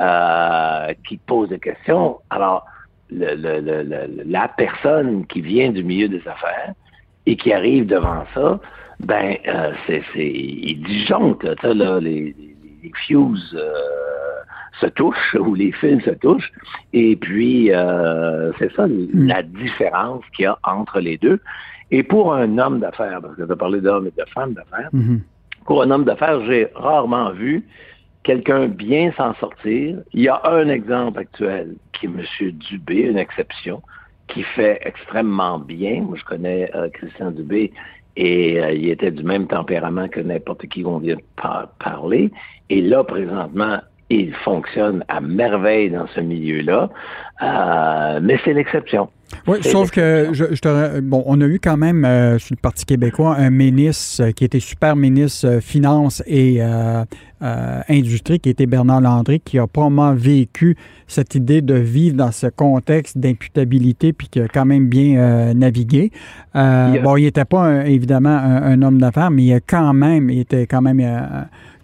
euh, 0.00 0.94
qui 1.06 1.16
posent 1.16 1.48
des 1.48 1.58
questions. 1.58 2.18
Alors, 2.30 2.66
la 3.10 4.48
personne 4.48 5.26
qui 5.26 5.40
vient 5.40 5.70
du 5.70 5.84
milieu 5.84 6.08
des 6.08 6.26
affaires 6.26 6.72
et 7.26 7.36
qui 7.36 7.52
arrive 7.52 7.86
devant 7.86 8.24
ça, 8.34 8.58
ben, 9.02 9.36
euh, 9.48 9.72
c'est, 9.86 10.02
il 10.16 10.82
disjoncte, 10.82 11.44
là, 11.44 12.00
les, 12.00 12.34
les, 12.82 12.92
fuses 13.06 13.56
euh, 13.58 13.72
se 14.80 14.86
touchent 14.86 15.34
ou 15.40 15.54
les 15.54 15.72
fils 15.72 16.02
se 16.04 16.10
touchent, 16.10 16.52
et 16.92 17.16
puis 17.16 17.72
euh, 17.72 18.52
c'est 18.58 18.72
ça 18.74 18.86
hmm. 18.86 19.08
la 19.12 19.42
différence 19.42 20.24
qu'il 20.34 20.44
y 20.44 20.46
a 20.46 20.58
entre 20.64 21.00
les 21.00 21.18
deux. 21.18 21.40
Et 21.90 22.02
pour 22.02 22.32
un 22.32 22.56
homme 22.58 22.80
d'affaires, 22.80 23.20
parce 23.20 23.36
que 23.36 23.42
tu 23.42 23.52
as 23.52 23.56
parlé 23.56 23.80
d'hommes 23.80 24.06
et 24.06 24.18
de 24.18 24.24
femmes 24.30 24.54
d'affaires, 24.54 24.88
mm-hmm. 24.94 25.20
pour 25.66 25.82
un 25.82 25.90
homme 25.90 26.04
d'affaires, 26.04 26.42
j'ai 26.46 26.68
rarement 26.74 27.32
vu 27.32 27.66
quelqu'un 28.22 28.66
bien 28.68 29.12
s'en 29.12 29.34
sortir. 29.34 29.98
Il 30.14 30.22
y 30.22 30.28
a 30.28 30.40
un 30.44 30.70
exemple 30.70 31.18
actuel 31.18 31.74
qui 31.92 32.06
est 32.06 32.08
M. 32.08 32.52
Dubé, 32.52 33.02
une 33.02 33.18
exception, 33.18 33.82
qui 34.28 34.42
fait 34.42 34.80
extrêmement 34.82 35.58
bien. 35.58 36.00
Moi, 36.00 36.16
je 36.18 36.24
connais 36.24 36.70
euh, 36.74 36.88
Christian 36.88 37.30
Dubé 37.30 37.72
et 38.16 38.60
euh, 38.60 38.72
il 38.72 38.88
était 38.90 39.10
du 39.10 39.22
même 39.22 39.46
tempérament 39.46 40.08
que 40.08 40.20
n'importe 40.20 40.66
qui 40.66 40.82
qu'on 40.82 40.98
vient 40.98 41.16
de 41.16 41.22
parler. 41.78 42.30
Et 42.70 42.80
là, 42.82 43.04
présentement, 43.04 43.78
il 44.10 44.34
fonctionne 44.34 45.04
à 45.08 45.20
merveille 45.20 45.90
dans 45.90 46.06
ce 46.08 46.20
milieu-là, 46.20 46.90
euh, 47.42 48.20
mais 48.22 48.38
c'est 48.44 48.52
l'exception. 48.52 49.08
Oui, 49.48 49.58
sauf 49.62 49.90
que 49.90 50.28
je, 50.32 50.44
te, 50.44 51.00
bon, 51.00 51.24
on 51.26 51.40
a 51.40 51.46
eu 51.46 51.58
quand 51.58 51.76
même 51.76 52.04
euh, 52.04 52.38
sur 52.38 52.54
le 52.54 52.60
Parti 52.60 52.84
québécois 52.84 53.36
un 53.36 53.50
ministre 53.50 54.30
qui 54.30 54.44
était 54.44 54.60
super 54.60 54.94
ministre 54.94 55.48
euh, 55.48 55.60
Finances 55.60 56.22
et 56.26 56.60
Industrie, 57.88 58.38
qui 58.38 58.50
était 58.50 58.66
Bernard 58.66 59.00
Landry, 59.00 59.40
qui 59.40 59.58
a 59.58 59.66
probablement 59.66 60.14
vécu 60.14 60.76
cette 61.08 61.34
idée 61.34 61.60
de 61.60 61.74
vivre 61.74 62.16
dans 62.16 62.30
ce 62.30 62.46
contexte 62.46 63.18
d'imputabilité, 63.18 64.12
puis 64.12 64.28
qui 64.28 64.40
a 64.40 64.46
quand 64.46 64.64
même 64.64 64.86
bien 64.86 65.52
navigué. 65.52 66.12
Bon, 66.54 67.16
il 67.16 67.24
n'était 67.24 67.44
pas 67.44 67.84
évidemment 67.84 68.36
un, 68.36 68.80
homme 68.82 68.98
d'affaires, 68.98 69.32
mais 69.32 69.42
il 69.42 69.52
a 69.54 69.60
quand 69.60 69.92
même, 69.92 70.30
il 70.30 70.38
était 70.38 70.68
quand 70.68 70.82
même 70.82 71.02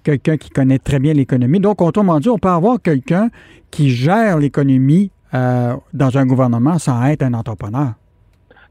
quelqu'un 0.05 0.37
qui 0.37 0.51
connaît 0.51 0.79
très 0.79 1.01
bien 1.01 1.12
l'économie. 1.12 1.59
Donc, 1.59 1.83
autrement 1.83 2.21
dit, 2.21 2.29
on 2.29 2.38
peut 2.38 2.49
avoir 2.49 2.81
quelqu'un 2.81 3.29
qui 3.73 3.90
gère 3.90 4.38
l'économie 4.38 5.11
euh, 5.35 5.75
dans 5.93 6.17
un 6.17 6.27
gouvernement 6.27 6.79
sans 6.79 7.05
être 7.07 7.23
un 7.23 7.35
entrepreneur. 7.35 7.93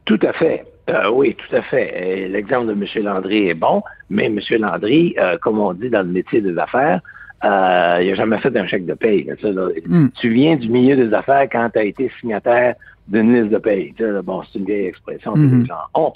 Tout 0.06 0.20
à 0.24 0.34
fait. 0.34 0.66
Euh, 0.90 1.10
oui, 1.12 1.36
tout 1.36 1.56
à 1.56 1.62
fait. 1.62 2.28
L'exemple 2.30 2.68
de 2.68 2.72
M. 2.72 3.04
Landry 3.04 3.50
est 3.50 3.54
bon, 3.54 3.84
mais 4.10 4.26
M. 4.26 4.40
Landry, 4.58 5.16
euh, 5.20 5.38
comme 5.38 5.60
on 5.60 5.74
dit 5.74 5.90
dans 5.90 6.02
le 6.02 6.12
métier 6.12 6.42
des 6.42 6.58
affaires, 6.58 7.02
il 7.44 7.48
n'a 7.50 8.16
jamais 8.16 8.40
fait 8.40 8.56
un 8.58 8.66
chèque 8.66 8.86
de 8.86 8.96
paye. 8.96 9.30
Hmm. 9.86 10.08
Tu 10.20 10.30
viens 10.30 10.56
du 10.56 10.70
milieu 10.70 10.96
des 10.96 11.14
affaires 11.14 11.48
quand 11.52 11.70
tu 11.72 11.80
as 11.80 11.84
été 11.84 12.10
signataire 12.20 12.74
d'une 13.08 13.36
liste 13.36 13.52
de 13.52 13.60
paye. 13.60 13.94
bon, 14.24 14.42
c'est 14.44 14.58
une 14.58 14.66
vieille 14.66 14.88
expression 14.88 15.34
que 15.34 15.40
hmm. 15.40 15.60
les 15.60 15.66
gens 15.68 15.76
ont. 15.94 16.14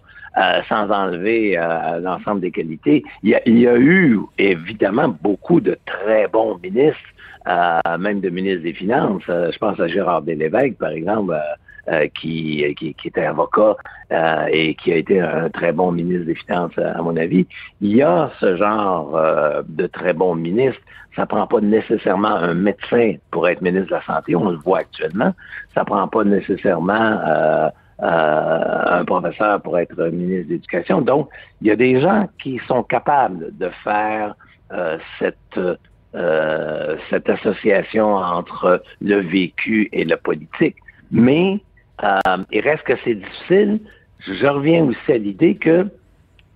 sans 0.68 0.90
enlever 0.90 1.60
l'ensemble 2.02 2.42
des 2.42 2.52
qualités. 2.52 3.04
Il 3.22 3.30
y, 3.30 3.36
a, 3.36 3.42
il 3.46 3.60
y, 3.60 3.68
a, 3.68 3.78
eu 3.78 4.20
évidemment 4.40 5.16
beaucoup 5.22 5.62
de 5.62 5.78
très 5.86 6.28
bons 6.28 6.58
ministres 6.64 7.11
même 7.46 8.22
de 8.22 8.30
ministre 8.30 8.64
des 8.64 8.74
Finances. 8.74 9.24
Euh, 9.30 9.52
je 9.52 9.58
pense 9.58 9.80
à 9.80 9.88
Gérard 9.88 10.22
Delévesque, 10.22 10.78
par 10.78 10.92
exemple, 10.92 11.34
euh, 11.34 11.40
euh, 11.92 12.08
qui, 12.20 12.64
qui, 12.78 12.96
était 13.04 13.26
avocat 13.26 13.76
et 14.52 14.76
qui 14.76 14.94
a 14.94 14.98
été 14.98 15.20
un 15.20 15.50
très 15.50 15.72
bon 15.72 15.92
ministre 15.92 16.26
des 16.26 16.36
Finances, 16.36 16.78
à 16.78 17.02
mon 17.02 17.18
avis. 17.18 17.48
Il 17.80 17.96
y 17.96 18.04
a 18.04 18.30
ce 18.40 18.56
genre 18.56 19.18
de 19.68 19.88
très 19.88 20.14
bons 20.14 20.36
ministres. 20.36 20.82
Ça 21.16 21.26
prend 21.26 21.48
pas 21.48 21.60
nécessairement 21.60 22.36
un 22.36 22.54
médecin 22.54 23.16
pour 23.32 23.48
être 23.48 23.62
ministre 23.62 23.88
de 23.88 23.96
la 23.96 24.04
Santé, 24.04 24.36
on 24.36 24.50
le 24.50 24.58
voit 24.58 24.80
actuellement. 24.80 25.34
Ça 25.74 25.84
prend 25.84 26.08
pas 26.08 26.24
nécessairement 26.24 27.20
un 28.00 29.06
professeur 29.06 29.62
pour 29.62 29.80
être 29.80 30.00
ministre 30.10 30.50
de 30.50 30.54
l'Éducation. 30.54 31.02
Donc, 31.02 31.30
il 31.62 31.68
y 31.68 31.72
a 31.72 31.76
des 31.76 32.00
gens 32.00 32.28
qui 32.42 32.60
sont 32.68 32.84
capables 32.84 33.58
de 33.58 33.70
faire 33.84 34.36
cette 35.20 35.60
euh, 36.14 36.98
cette 37.10 37.30
association 37.30 38.16
entre 38.16 38.84
le 39.02 39.22
vécu 39.22 39.90
et 39.94 40.04
le 40.04 40.18
politique. 40.18 40.76
Mais 41.10 41.60
euh, 42.04 42.38
il 42.52 42.62
reste 42.62 42.84
que 42.84 42.94
c'est 43.04 43.16
difficile. 43.16 43.80
Je 44.20 44.46
reviens 44.46 44.84
aussi 44.84 45.12
à 45.12 45.18
l'idée 45.18 45.56
que 45.56 45.88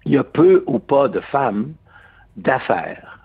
il 0.05 0.13
y 0.13 0.17
a 0.17 0.23
peu 0.23 0.63
ou 0.67 0.79
pas 0.79 1.07
de 1.07 1.19
femmes 1.19 1.73
d'affaires 2.37 3.15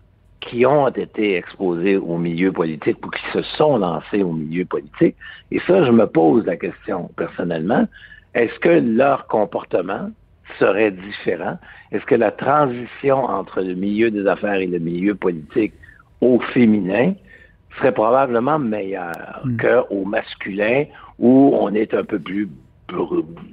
qui 0.40 0.64
ont 0.64 0.88
été 0.88 1.36
exposées 1.36 1.96
au 1.96 2.16
milieu 2.16 2.52
politique 2.52 3.04
ou 3.04 3.10
qui 3.10 3.22
se 3.32 3.42
sont 3.42 3.76
lancées 3.78 4.22
au 4.22 4.32
milieu 4.32 4.64
politique. 4.64 5.16
Et 5.50 5.60
ça, 5.66 5.84
je 5.84 5.90
me 5.90 6.06
pose 6.06 6.46
la 6.46 6.56
question 6.56 7.10
personnellement. 7.16 7.86
Est-ce 8.34 8.58
que 8.60 8.68
leur 8.68 9.26
comportement 9.26 10.10
serait 10.58 10.92
différent? 10.92 11.58
Est-ce 11.92 12.06
que 12.06 12.14
la 12.14 12.30
transition 12.30 13.24
entre 13.24 13.60
le 13.60 13.74
milieu 13.74 14.10
des 14.10 14.26
affaires 14.26 14.54
et 14.60 14.66
le 14.66 14.78
milieu 14.78 15.14
politique 15.14 15.74
au 16.20 16.40
féminin 16.52 17.14
serait 17.76 17.92
probablement 17.92 18.58
meilleur 18.58 19.40
mm. 19.44 19.56
qu'au 19.56 20.04
masculin 20.04 20.84
où 21.18 21.56
on 21.58 21.72
est 21.74 21.94
un 21.94 22.04
peu 22.04 22.18
plus 22.18 22.48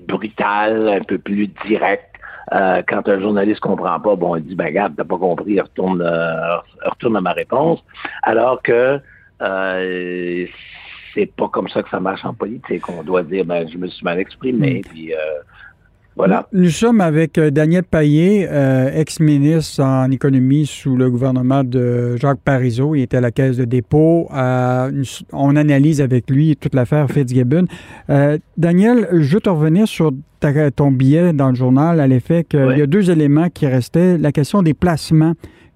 brutal, 0.07 0.89
un 0.89 1.03
peu 1.03 1.17
plus 1.17 1.47
direct. 1.65 2.05
Euh, 2.53 2.81
quand 2.87 3.07
un 3.09 3.19
journaliste 3.19 3.59
comprend 3.59 3.99
pas, 3.99 4.15
bon, 4.15 4.35
il 4.37 4.43
dit, 4.43 4.55
ben, 4.55 4.67
regarde, 4.67 4.93
t'as 4.95 5.03
pas 5.03 5.17
compris, 5.17 5.59
retourne, 5.59 6.01
euh, 6.01 6.57
retourne 6.85 7.17
à 7.17 7.21
ma 7.21 7.33
réponse. 7.33 7.83
Alors 8.23 8.61
que 8.61 8.99
euh, 9.41 10.45
c'est 11.13 11.25
pas 11.25 11.49
comme 11.49 11.67
ça 11.67 11.83
que 11.83 11.89
ça 11.89 11.99
marche 11.99 12.23
en 12.23 12.33
politique. 12.33 12.87
On 12.89 13.03
doit 13.03 13.23
dire, 13.23 13.43
ben, 13.43 13.67
je 13.67 13.77
me 13.77 13.87
suis 13.87 14.03
mal 14.03 14.19
exprimé, 14.19 14.79
mm. 14.79 14.89
puis 14.89 15.13
euh, 15.13 15.17
voilà. 16.17 16.47
Nous 16.51 16.71
sommes 16.71 16.99
avec 16.99 17.37
euh, 17.37 17.51
Daniel 17.51 17.83
Payet, 17.83 18.47
euh, 18.49 18.89
ex-ministre 18.91 19.83
en 19.83 20.09
économie 20.09 20.65
sous 20.65 20.95
le 20.95 21.11
gouvernement 21.11 21.63
de 21.63 22.15
Jacques 22.17 22.39
Parizeau. 22.43 22.95
Il 22.95 23.03
était 23.03 23.17
à 23.17 23.21
la 23.21 23.29
caisse 23.29 23.57
de 23.57 23.65
dépôt. 23.65 24.27
Euh, 24.35 25.03
on 25.31 25.55
analyse 25.55 26.01
avec 26.01 26.31
lui 26.31 26.55
toute 26.55 26.73
l'affaire 26.73 27.07
Fitzgibbon. 27.11 27.67
Daniel, 28.57 29.07
je 29.11 29.35
veux 29.35 29.41
te 29.41 29.49
revenir 29.49 29.87
sur 29.87 30.11
ton 30.75 30.91
billet 30.91 31.33
dans 31.33 31.49
le 31.49 31.55
journal 31.55 31.99
à 31.99 32.07
l'effet 32.07 32.43
qu'il 32.43 32.77
y 32.77 32.81
a 32.81 32.87
deux 32.87 33.11
éléments 33.11 33.49
qui 33.49 33.67
restaient. 33.67 34.17
La 34.17 34.31
question 34.31 34.63
des 34.63 34.73
placements 34.73 35.33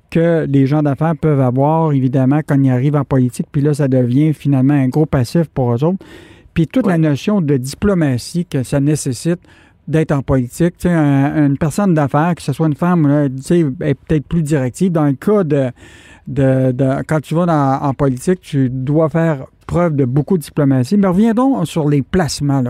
que 0.10 0.46
les 0.50 0.66
gens 0.66 0.82
d'affaires 0.82 1.16
peuvent 1.16 1.40
avoir, 1.40 1.94
évidemment, 1.94 2.42
quand 2.46 2.62
ils 2.62 2.72
arrivent 2.72 2.96
en 2.96 3.06
politique. 3.06 3.46
Puis 3.52 3.62
là, 3.62 3.76
ça 3.76 3.88
devient 3.88 4.34
finalement 4.34 4.74
un 4.74 4.88
gros 4.88 5.06
passif 5.06 5.48
pour 5.54 5.74
eux 5.74 5.84
autres. 5.84 6.04
Puis 6.54 6.68
toute 6.68 6.88
la 6.88 6.98
notion 6.98 7.42
de 7.42 7.58
diplomatie 7.58 8.46
que 8.46 8.64
ça 8.64 8.80
nécessite 8.80 9.40
d'être 9.92 10.12
en 10.12 10.22
politique. 10.22 10.78
Tu 10.78 10.88
sais, 10.88 10.94
une 10.94 11.58
personne 11.58 11.94
d'affaires, 11.94 12.34
que 12.36 12.42
ce 12.42 12.54
soit 12.54 12.68
une 12.68 12.76
femme, 12.76 13.30
tu 13.38 13.44
sais, 13.44 13.60
est 13.82 13.94
peut-être 13.94 14.26
plus 14.26 14.42
directive. 14.42 14.92
Dans 14.92 15.06
le 15.06 15.14
cas 15.14 15.44
de, 15.44 15.72
de, 16.28 17.04
quand 17.08 17.22
tu 17.22 17.36
vas 17.36 17.80
en 17.82 17.94
politique, 17.94 18.42
tu 18.42 18.70
dois 18.70 19.10
faire 19.10 19.46
preuve 19.72 19.96
de 19.96 20.06
beaucoup 20.06 20.38
de 20.38 20.44
diplomatie. 20.44 20.98
Mais 20.98 21.08
reviens 21.08 21.34
sur 21.64 21.88
les 21.88 22.02
placements. 22.02 22.64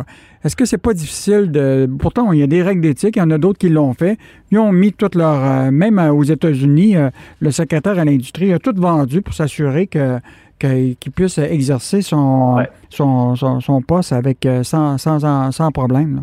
Est-ce 0.43 0.55
que 0.55 0.65
c'est 0.65 0.77
pas 0.77 0.93
difficile 0.93 1.51
de. 1.51 1.89
Pourtant, 1.99 2.31
il 2.31 2.39
y 2.39 2.43
a 2.43 2.47
des 2.47 2.61
règles 2.61 2.81
d'éthique, 2.81 3.15
il 3.15 3.19
y 3.19 3.21
en 3.21 3.31
a 3.31 3.37
d'autres 3.37 3.57
qui 3.59 3.69
l'ont 3.69 3.93
fait. 3.93 4.17
Ils 4.51 4.59
ont 4.59 4.71
mis 4.71 4.93
toute 4.93 5.15
leur. 5.15 5.43
Euh, 5.43 5.71
même 5.71 5.99
euh, 5.99 6.11
aux 6.11 6.23
États-Unis, 6.23 6.95
euh, 6.95 7.09
le 7.39 7.51
secrétaire 7.51 7.97
à 7.97 8.05
l'industrie 8.05 8.53
a 8.53 8.59
tout 8.59 8.73
vendu 8.75 9.21
pour 9.21 9.33
s'assurer 9.33 9.87
que 9.87 10.19
qu'il 10.59 11.11
puisse 11.15 11.39
exercer 11.39 12.03
son, 12.03 12.63
son, 12.91 13.35
son, 13.35 13.81
poste 13.81 14.13
avec 14.13 14.47
sans, 14.61 14.99
sans, 14.99 15.51
sans 15.51 15.71
problème. 15.71 16.17
Là. 16.17 16.21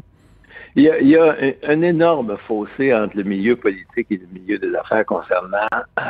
Il 0.76 0.84
y, 0.84 1.16
a, 1.16 1.36
un, 1.66 1.82
énorme 1.82 2.36
fossé 2.46 2.94
entre 2.94 3.16
le 3.16 3.24
milieu 3.24 3.56
politique 3.56 4.06
et 4.10 4.18
le 4.18 4.40
milieu 4.40 4.58
des 4.58 4.74
affaires 4.74 5.06
concernant 5.06 5.68
euh, 5.98 6.02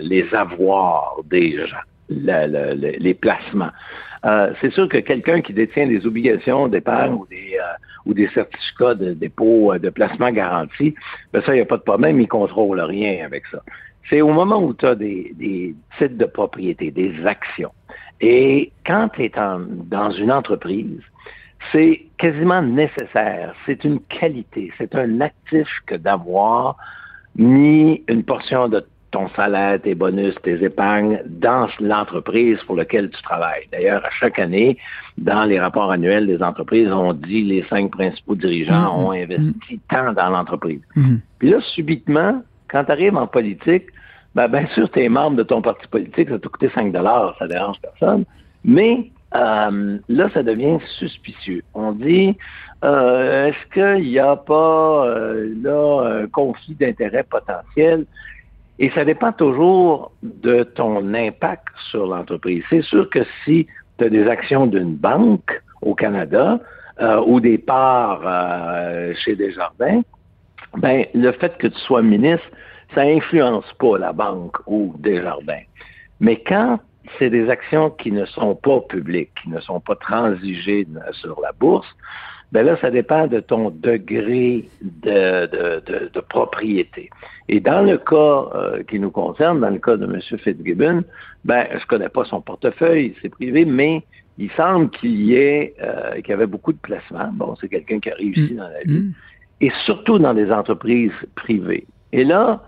les 0.00 0.26
avoirs 0.34 1.16
des 1.24 1.66
gens, 1.66 1.76
les 2.08 3.14
placements. 3.14 3.70
Euh, 4.26 4.52
c'est 4.60 4.72
sûr 4.72 4.88
que 4.88 4.98
quelqu'un 4.98 5.40
qui 5.40 5.54
détient 5.54 5.86
des 5.86 6.06
obligations 6.06 6.68
d'épargne 6.68 7.14
ou 7.14 7.26
des 7.30 7.56
euh, 7.58 7.72
ou 8.06 8.14
des 8.14 8.28
certificats 8.28 8.94
de 8.94 9.12
dépôt 9.12 9.76
de 9.78 9.90
placement 9.90 10.30
garanti, 10.30 10.94
ben 11.32 11.42
ça, 11.42 11.52
il 11.52 11.56
n'y 11.56 11.62
a 11.62 11.66
pas 11.66 11.76
de 11.76 11.82
problème, 11.82 12.18
il 12.18 12.24
ne 12.24 12.28
contrôle 12.28 12.80
rien 12.80 13.24
avec 13.24 13.46
ça. 13.46 13.62
C'est 14.08 14.20
au 14.22 14.32
moment 14.32 14.62
où 14.62 14.74
tu 14.74 14.86
as 14.86 14.94
des, 14.94 15.32
des 15.38 15.74
titres 15.98 16.16
de 16.16 16.24
propriété, 16.24 16.90
des 16.90 17.14
actions. 17.26 17.72
Et 18.20 18.72
quand 18.86 19.10
tu 19.10 19.24
es 19.24 19.32
dans 19.34 20.10
une 20.10 20.32
entreprise, 20.32 21.00
c'est 21.72 22.06
quasiment 22.18 22.62
nécessaire. 22.62 23.54
C'est 23.66 23.84
une 23.84 24.00
qualité, 24.00 24.72
c'est 24.78 24.94
un 24.94 25.20
actif 25.20 25.68
que 25.86 25.94
d'avoir 25.94 26.76
mis 27.36 28.02
une 28.08 28.24
portion 28.24 28.68
de 28.68 28.84
ton 29.10 29.28
salaire, 29.30 29.80
tes 29.80 29.94
bonus, 29.94 30.34
tes 30.42 30.62
épargnes 30.62 31.20
dans 31.26 31.68
l'entreprise 31.80 32.58
pour 32.66 32.76
laquelle 32.76 33.10
tu 33.10 33.20
travailles. 33.22 33.66
D'ailleurs, 33.72 34.04
à 34.04 34.10
chaque 34.10 34.38
année, 34.38 34.78
dans 35.18 35.44
les 35.44 35.58
rapports 35.58 35.90
annuels 35.90 36.26
des 36.26 36.42
entreprises, 36.42 36.90
on 36.92 37.12
dit 37.12 37.42
les 37.42 37.64
cinq 37.64 37.90
principaux 37.90 38.36
dirigeants 38.36 38.72
mm-hmm. 38.72 39.04
ont 39.04 39.12
investi 39.12 39.80
tant 39.88 40.12
dans 40.12 40.30
l'entreprise. 40.30 40.80
Mm-hmm. 40.96 41.18
Puis 41.40 41.50
là, 41.50 41.60
subitement, 41.74 42.42
quand 42.68 42.84
tu 42.84 42.92
arrives 42.92 43.16
en 43.16 43.26
politique, 43.26 43.86
ben, 44.34 44.46
bien 44.46 44.66
sûr, 44.68 44.88
tu 44.90 45.02
es 45.02 45.08
membre 45.08 45.38
de 45.38 45.42
ton 45.42 45.60
parti 45.60 45.88
politique, 45.88 46.28
ça 46.28 46.38
t'a 46.38 46.48
coûté 46.48 46.70
5 46.72 46.92
ça 46.94 47.48
dérange 47.48 47.76
personne. 47.82 48.24
Mais 48.64 49.10
euh, 49.34 49.98
là, 50.08 50.28
ça 50.34 50.42
devient 50.42 50.78
suspicieux. 50.98 51.62
On 51.74 51.92
dit, 51.92 52.36
euh, 52.84 53.46
est-ce 53.48 53.72
qu'il 53.72 54.10
n'y 54.10 54.18
a 54.18 54.36
pas 54.36 55.06
euh, 55.06 55.54
là 55.62 56.22
un 56.22 56.26
conflit 56.26 56.74
d'intérêt 56.74 57.22
potentiel? 57.22 58.06
Et 58.78 58.90
ça 58.90 59.04
dépend 59.04 59.32
toujours 59.32 60.10
de 60.22 60.62
ton 60.62 61.14
impact 61.14 61.68
sur 61.90 62.06
l'entreprise. 62.06 62.64
C'est 62.70 62.82
sûr 62.82 63.08
que 63.10 63.20
si 63.44 63.66
tu 63.98 64.04
as 64.04 64.08
des 64.08 64.26
actions 64.26 64.66
d'une 64.66 64.94
banque 64.94 65.62
au 65.82 65.94
Canada 65.94 66.58
ou 67.26 67.40
des 67.40 67.56
parts 67.56 68.22
chez 69.24 69.34
Desjardins, 69.34 70.02
ben 70.76 71.04
le 71.14 71.32
fait 71.32 71.56
que 71.58 71.66
tu 71.66 71.78
sois 71.78 72.02
ministre, 72.02 72.46
ça 72.94 73.02
influence 73.02 73.70
pas 73.78 73.98
la 73.98 74.12
banque 74.12 74.56
ou 74.66 74.94
Desjardins. 74.98 75.64
Mais 76.20 76.36
quand 76.36 76.78
c'est 77.18 77.30
des 77.30 77.48
actions 77.48 77.90
qui 77.90 78.12
ne 78.12 78.24
sont 78.24 78.54
pas 78.54 78.80
publiques, 78.80 79.30
qui 79.42 79.50
ne 79.50 79.60
sont 79.60 79.80
pas 79.80 79.96
transigées 79.96 80.86
sur 81.12 81.40
la 81.40 81.52
bourse, 81.52 81.88
ben 82.52 82.66
là, 82.66 82.76
ça 82.80 82.90
dépend 82.90 83.28
de 83.28 83.40
ton 83.40 83.70
degré 83.70 84.68
de, 84.82 85.46
de, 85.46 86.10
de, 86.12 86.20
propriété. 86.20 87.08
Et 87.48 87.60
dans 87.60 87.82
le 87.82 87.96
cas 87.96 88.48
euh, 88.54 88.82
qui 88.82 88.98
nous 88.98 89.12
concerne, 89.12 89.60
dans 89.60 89.70
le 89.70 89.78
cas 89.78 89.96
de 89.96 90.04
M. 90.04 90.20
Fitzgibbon, 90.20 91.04
ben, 91.44 91.66
je 91.78 91.86
connais 91.86 92.08
pas 92.08 92.24
son 92.24 92.40
portefeuille, 92.40 93.14
c'est 93.22 93.28
privé, 93.28 93.64
mais 93.64 94.02
il 94.38 94.50
semble 94.52 94.90
qu'il 94.90 95.20
y 95.22 95.36
ait, 95.36 95.74
euh, 95.80 96.14
qu'il 96.22 96.30
y 96.30 96.32
avait 96.32 96.46
beaucoup 96.46 96.72
de 96.72 96.78
placements. 96.78 97.30
Bon, 97.34 97.54
c'est 97.60 97.68
quelqu'un 97.68 98.00
qui 98.00 98.10
a 98.10 98.14
réussi 98.14 98.54
mm. 98.54 98.56
dans 98.56 98.68
la 98.68 98.82
vie. 98.84 98.98
Mm. 98.98 99.12
Et 99.60 99.70
surtout 99.84 100.18
dans 100.18 100.34
des 100.34 100.50
entreprises 100.50 101.12
privées. 101.36 101.86
Et 102.12 102.24
là, 102.24 102.64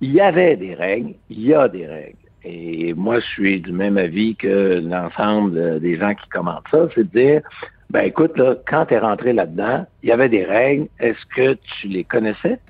il 0.00 0.12
y 0.12 0.20
avait 0.20 0.56
des 0.56 0.74
règles, 0.74 1.14
il 1.30 1.40
y 1.40 1.54
a 1.54 1.66
des 1.68 1.86
règles. 1.86 2.25
Et 2.48 2.94
moi, 2.94 3.18
je 3.18 3.26
suis 3.26 3.60
du 3.60 3.72
même 3.72 3.98
avis 3.98 4.36
que 4.36 4.80
l'ensemble 4.80 5.80
des 5.80 5.98
gens 5.98 6.14
qui 6.14 6.28
commentent 6.28 6.68
ça, 6.70 6.86
c'est 6.94 7.12
de 7.12 7.18
dire, 7.18 7.42
ben 7.90 8.02
écoute, 8.02 8.38
là, 8.38 8.54
quand 8.68 8.86
tu 8.86 8.94
es 8.94 8.98
rentré 8.98 9.32
là-dedans, 9.32 9.84
il 10.04 10.10
y 10.10 10.12
avait 10.12 10.28
des 10.28 10.44
règles. 10.44 10.86
Est-ce 11.00 11.26
que 11.34 11.54
tu 11.54 11.88
les 11.88 12.04
connaissais? 12.04 12.60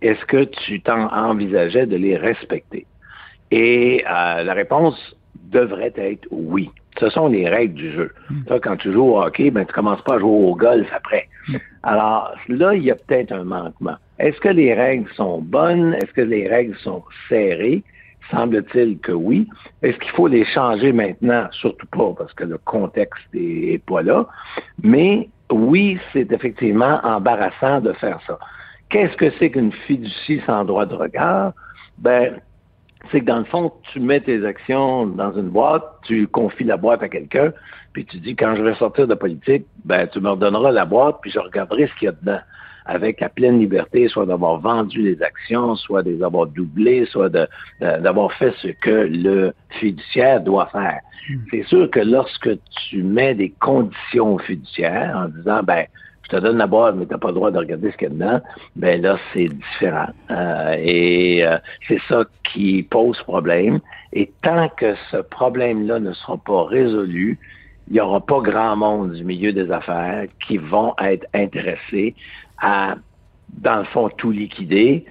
Est-ce 0.00 0.24
que 0.24 0.44
tu 0.44 0.80
t'en 0.80 1.12
envisageais 1.12 1.84
de 1.84 1.96
les 1.96 2.16
respecter? 2.16 2.86
Et 3.50 4.02
euh, 4.06 4.42
la 4.42 4.54
réponse 4.54 5.16
devrait 5.50 5.92
être 5.96 6.26
oui. 6.30 6.70
Ce 6.98 7.10
sont 7.10 7.28
les 7.28 7.48
règles 7.48 7.74
du 7.74 7.92
jeu. 7.92 8.12
Hmm. 8.30 8.58
quand 8.62 8.76
tu 8.76 8.92
joues 8.92 9.10
au 9.10 9.22
hockey, 9.22 9.50
ben, 9.50 9.66
tu 9.66 9.72
commences 9.74 10.02
pas 10.02 10.14
à 10.14 10.18
jouer 10.18 10.30
au 10.30 10.54
golf 10.54 10.88
après. 10.94 11.28
Hmm. 11.48 11.56
Alors 11.82 12.34
là, 12.48 12.74
il 12.74 12.82
y 12.82 12.90
a 12.90 12.94
peut-être 12.94 13.32
un 13.32 13.44
manquement. 13.44 13.96
Est-ce 14.18 14.40
que 14.40 14.48
les 14.48 14.72
règles 14.72 15.08
sont 15.14 15.40
bonnes? 15.42 15.94
Est-ce 15.94 16.12
que 16.12 16.22
les 16.22 16.48
règles 16.48 16.76
sont 16.78 17.02
serrées? 17.28 17.82
Semble-t-il 18.30 18.98
que 18.98 19.12
oui. 19.12 19.48
Est-ce 19.82 19.98
qu'il 19.98 20.10
faut 20.10 20.26
les 20.26 20.44
changer 20.44 20.92
maintenant? 20.92 21.46
Surtout 21.52 21.86
pas, 21.86 22.12
parce 22.16 22.32
que 22.34 22.44
le 22.44 22.58
contexte 22.58 23.24
est, 23.34 23.82
pas 23.84 24.02
là. 24.02 24.26
Mais 24.82 25.28
oui, 25.50 25.98
c'est 26.12 26.30
effectivement 26.32 27.00
embarrassant 27.02 27.80
de 27.80 27.92
faire 27.94 28.20
ça. 28.26 28.38
Qu'est-ce 28.90 29.16
que 29.16 29.30
c'est 29.38 29.50
qu'une 29.50 29.72
fiducie 29.72 30.40
sans 30.46 30.64
droit 30.64 30.86
de 30.86 30.94
regard? 30.94 31.52
Ben, 31.98 32.38
c'est 33.10 33.20
que 33.20 33.26
dans 33.26 33.38
le 33.38 33.44
fond, 33.44 33.72
tu 33.92 34.00
mets 34.00 34.20
tes 34.20 34.44
actions 34.44 35.06
dans 35.06 35.32
une 35.32 35.48
boîte, 35.48 35.84
tu 36.02 36.26
confies 36.26 36.64
la 36.64 36.76
boîte 36.76 37.02
à 37.02 37.08
quelqu'un, 37.08 37.52
puis 37.92 38.04
tu 38.04 38.18
dis 38.18 38.36
quand 38.36 38.54
je 38.56 38.62
vais 38.62 38.74
sortir 38.74 39.06
de 39.06 39.14
politique, 39.14 39.66
ben 39.84 40.06
tu 40.06 40.20
me 40.20 40.30
redonneras 40.30 40.72
la 40.72 40.84
boîte, 40.84 41.16
puis 41.22 41.30
je 41.30 41.38
regarderai 41.38 41.86
ce 41.86 41.94
qu'il 41.98 42.06
y 42.06 42.08
a 42.08 42.12
dedans 42.12 42.40
avec 42.88 43.20
la 43.20 43.28
pleine 43.28 43.60
liberté, 43.60 44.08
soit 44.08 44.26
d'avoir 44.26 44.58
vendu 44.58 45.02
les 45.02 45.22
actions, 45.22 45.76
soit 45.76 46.02
de 46.02 46.10
les 46.10 46.22
avoir 46.22 46.46
doublées, 46.46 47.06
soit 47.06 47.28
d'avoir 47.80 48.32
fait 48.32 48.52
ce 48.62 48.68
que 48.68 48.90
le 48.90 49.52
fiduciaire 49.78 50.40
doit 50.40 50.66
faire. 50.72 51.00
Hmm. 51.28 51.36
C'est 51.50 51.64
sûr 51.64 51.90
que 51.90 52.00
lorsque 52.00 52.50
tu 52.88 53.02
mets 53.02 53.34
des 53.34 53.50
conditions 53.60 54.38
fiduciaires 54.38 55.14
en 55.16 55.28
disant, 55.28 55.62
ben, 55.62 55.84
je 56.22 56.36
te 56.36 56.42
donne 56.42 56.58
la 56.58 56.66
boîte, 56.66 56.96
mais 56.96 57.06
tu 57.06 57.12
n'as 57.12 57.18
pas 57.18 57.28
le 57.28 57.34
droit 57.34 57.50
de 57.50 57.58
regarder 57.58 57.90
ce 57.90 57.96
qu'il 57.96 58.08
y 58.08 58.10
a 58.10 58.14
dedans, 58.14 58.40
ben 58.76 59.00
là, 59.00 59.18
c'est 59.32 59.48
différent. 59.48 60.08
Euh, 60.30 60.76
et 60.78 61.46
euh, 61.46 61.58
c'est 61.86 62.00
ça 62.08 62.24
qui 62.52 62.82
pose 62.82 63.18
problème. 63.22 63.80
Et 64.12 64.30
tant 64.42 64.68
que 64.70 64.94
ce 65.10 65.18
problème-là 65.18 66.00
ne 66.00 66.12
sera 66.12 66.36
pas 66.38 66.64
résolu, 66.64 67.38
il 67.88 67.94
n'y 67.94 68.00
aura 68.00 68.20
pas 68.20 68.40
grand 68.40 68.76
monde 68.76 69.12
du 69.12 69.24
milieu 69.24 69.52
des 69.52 69.70
affaires 69.70 70.26
qui 70.46 70.58
vont 70.58 70.94
être 71.02 71.26
intéressés 71.32 72.14
à, 72.60 72.96
dans 73.58 73.78
le 73.78 73.84
fond, 73.84 74.08
tout 74.16 74.30
liquider 74.30 75.04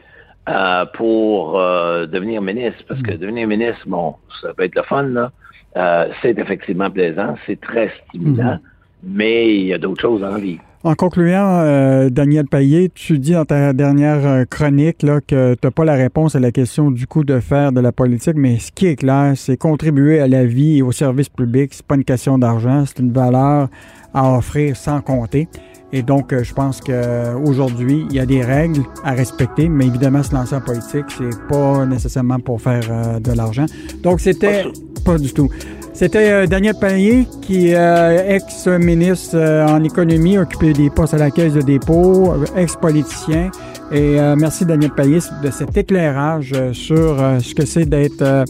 euh, 0.50 0.86
pour 0.94 1.60
euh, 1.60 2.06
devenir 2.06 2.42
ministre. 2.42 2.84
Parce 2.88 3.02
que 3.02 3.12
mm. 3.12 3.18
devenir 3.18 3.48
ministre, 3.48 3.84
bon, 3.88 4.16
ça 4.42 4.54
peut 4.54 4.64
être 4.64 4.76
le 4.76 4.84
fun, 4.84 5.04
là. 5.04 5.32
Euh, 5.76 6.08
c'est 6.22 6.40
effectivement 6.40 6.90
plaisant, 6.90 7.36
c'est 7.46 7.60
très 7.60 7.92
stimulant, 8.08 8.56
mm-hmm. 8.56 8.60
Mais 9.04 9.56
il 9.56 9.66
y 9.68 9.74
a 9.74 9.78
d'autres 9.78 10.02
choses 10.02 10.24
en 10.24 10.38
vie. 10.38 10.58
En 10.84 10.94
concluant, 10.94 12.10
Daniel 12.10 12.46
Payet, 12.46 12.90
tu 12.94 13.20
dis 13.20 13.34
dans 13.34 13.46
ta 13.46 13.74
dernière 13.74 14.48
chronique 14.48 15.02
là, 15.04 15.20
que 15.20 15.56
tu 15.56 15.60
n'as 15.68 15.72
pas 15.72 15.84
la 15.84 15.96
réponse 15.96 16.36
à 16.36 16.40
la 16.40 16.52
question 16.52 16.92
du 16.92 17.08
coût 17.08 17.24
de 17.24 17.40
fer 17.40 17.72
de 17.72 17.82
la 17.82 17.92
politique, 17.92 18.36
mais 18.36 18.60
ce 18.60 18.72
qui 18.72 18.86
est 18.86 18.96
clair, 18.96 19.34
c'est 19.36 19.58
contribuer 19.58 20.20
à 20.20 20.28
la 20.28 20.46
vie 20.46 20.78
et 20.78 20.82
au 20.84 20.92
service 20.92 21.30
public. 21.30 21.74
C'est 21.74 21.86
pas 21.86 21.96
une 21.96 22.06
question 22.06 22.38
d'argent, 22.38 22.86
c'est 22.86 23.00
une 23.00 23.12
valeur 23.12 23.70
à 24.14 24.38
offrir 24.38 24.78
sans 24.78 25.02
compter. 25.02 25.48
Et 25.94 26.02
donc, 26.02 26.34
euh, 26.34 26.44
je 26.44 26.54
pense 26.54 26.82
qu'aujourd'hui, 26.82 28.06
il 28.10 28.16
y 28.16 28.20
a 28.20 28.26
des 28.26 28.42
règles 28.42 28.82
à 29.04 29.12
respecter, 29.12 29.70
mais 29.70 29.88
évidemment, 29.88 30.22
se 30.22 30.34
lancer 30.34 30.56
en 30.56 30.62
politique, 30.62 31.06
c'est 31.18 31.48
pas 31.48 31.86
nécessairement 31.86 32.40
pour 32.40 32.62
faire 32.62 32.84
euh, 32.90 33.20
de 33.20 33.32
l'argent. 33.32 33.66
Donc, 34.04 34.20
c'était 34.20 34.66
pas 35.06 35.18
du 35.18 35.32
tout. 35.32 35.50
C'était 35.98 36.32
euh, 36.32 36.46
Daniel 36.46 36.76
Payet, 36.80 37.26
qui 37.42 37.70
est 37.70 38.36
ex-ministre 38.36 39.36
en 39.68 39.84
économie, 39.84 40.38
occupé 40.38 40.72
des 40.72 40.92
postes 40.92 41.16
à 41.16 41.18
la 41.18 41.32
Caisse 41.32 41.54
de 41.54 41.62
dépôt, 41.62 42.36
ex-politicien. 42.56 43.50
Et 43.92 44.18
merci 44.38 44.64
Daniel 44.64 44.92
Payet 44.92 45.22
de 45.42 45.50
cet 45.50 45.76
éclairage 45.76 46.54
sur 46.74 47.18
ce 47.40 47.56
que 47.56 47.66
c'est 47.66 47.86
d'être 47.86 48.46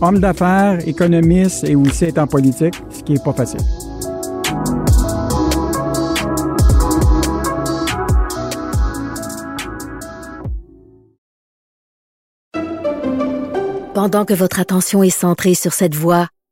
homme 0.00 0.20
d'affaires, 0.20 0.78
économiste 0.86 1.64
et 1.64 1.74
aussi 1.74 2.04
être 2.04 2.18
en 2.18 2.28
politique, 2.28 2.74
ce 2.90 3.02
qui 3.02 3.14
est 3.14 3.24
pas 3.24 3.32
facile. 3.32 3.60
Pendant 13.92 14.24
que 14.24 14.34
votre 14.34 14.60
attention 14.60 15.02
est 15.02 15.10
centrée 15.10 15.54
sur 15.54 15.72
cette 15.72 15.96
voix 15.96 16.28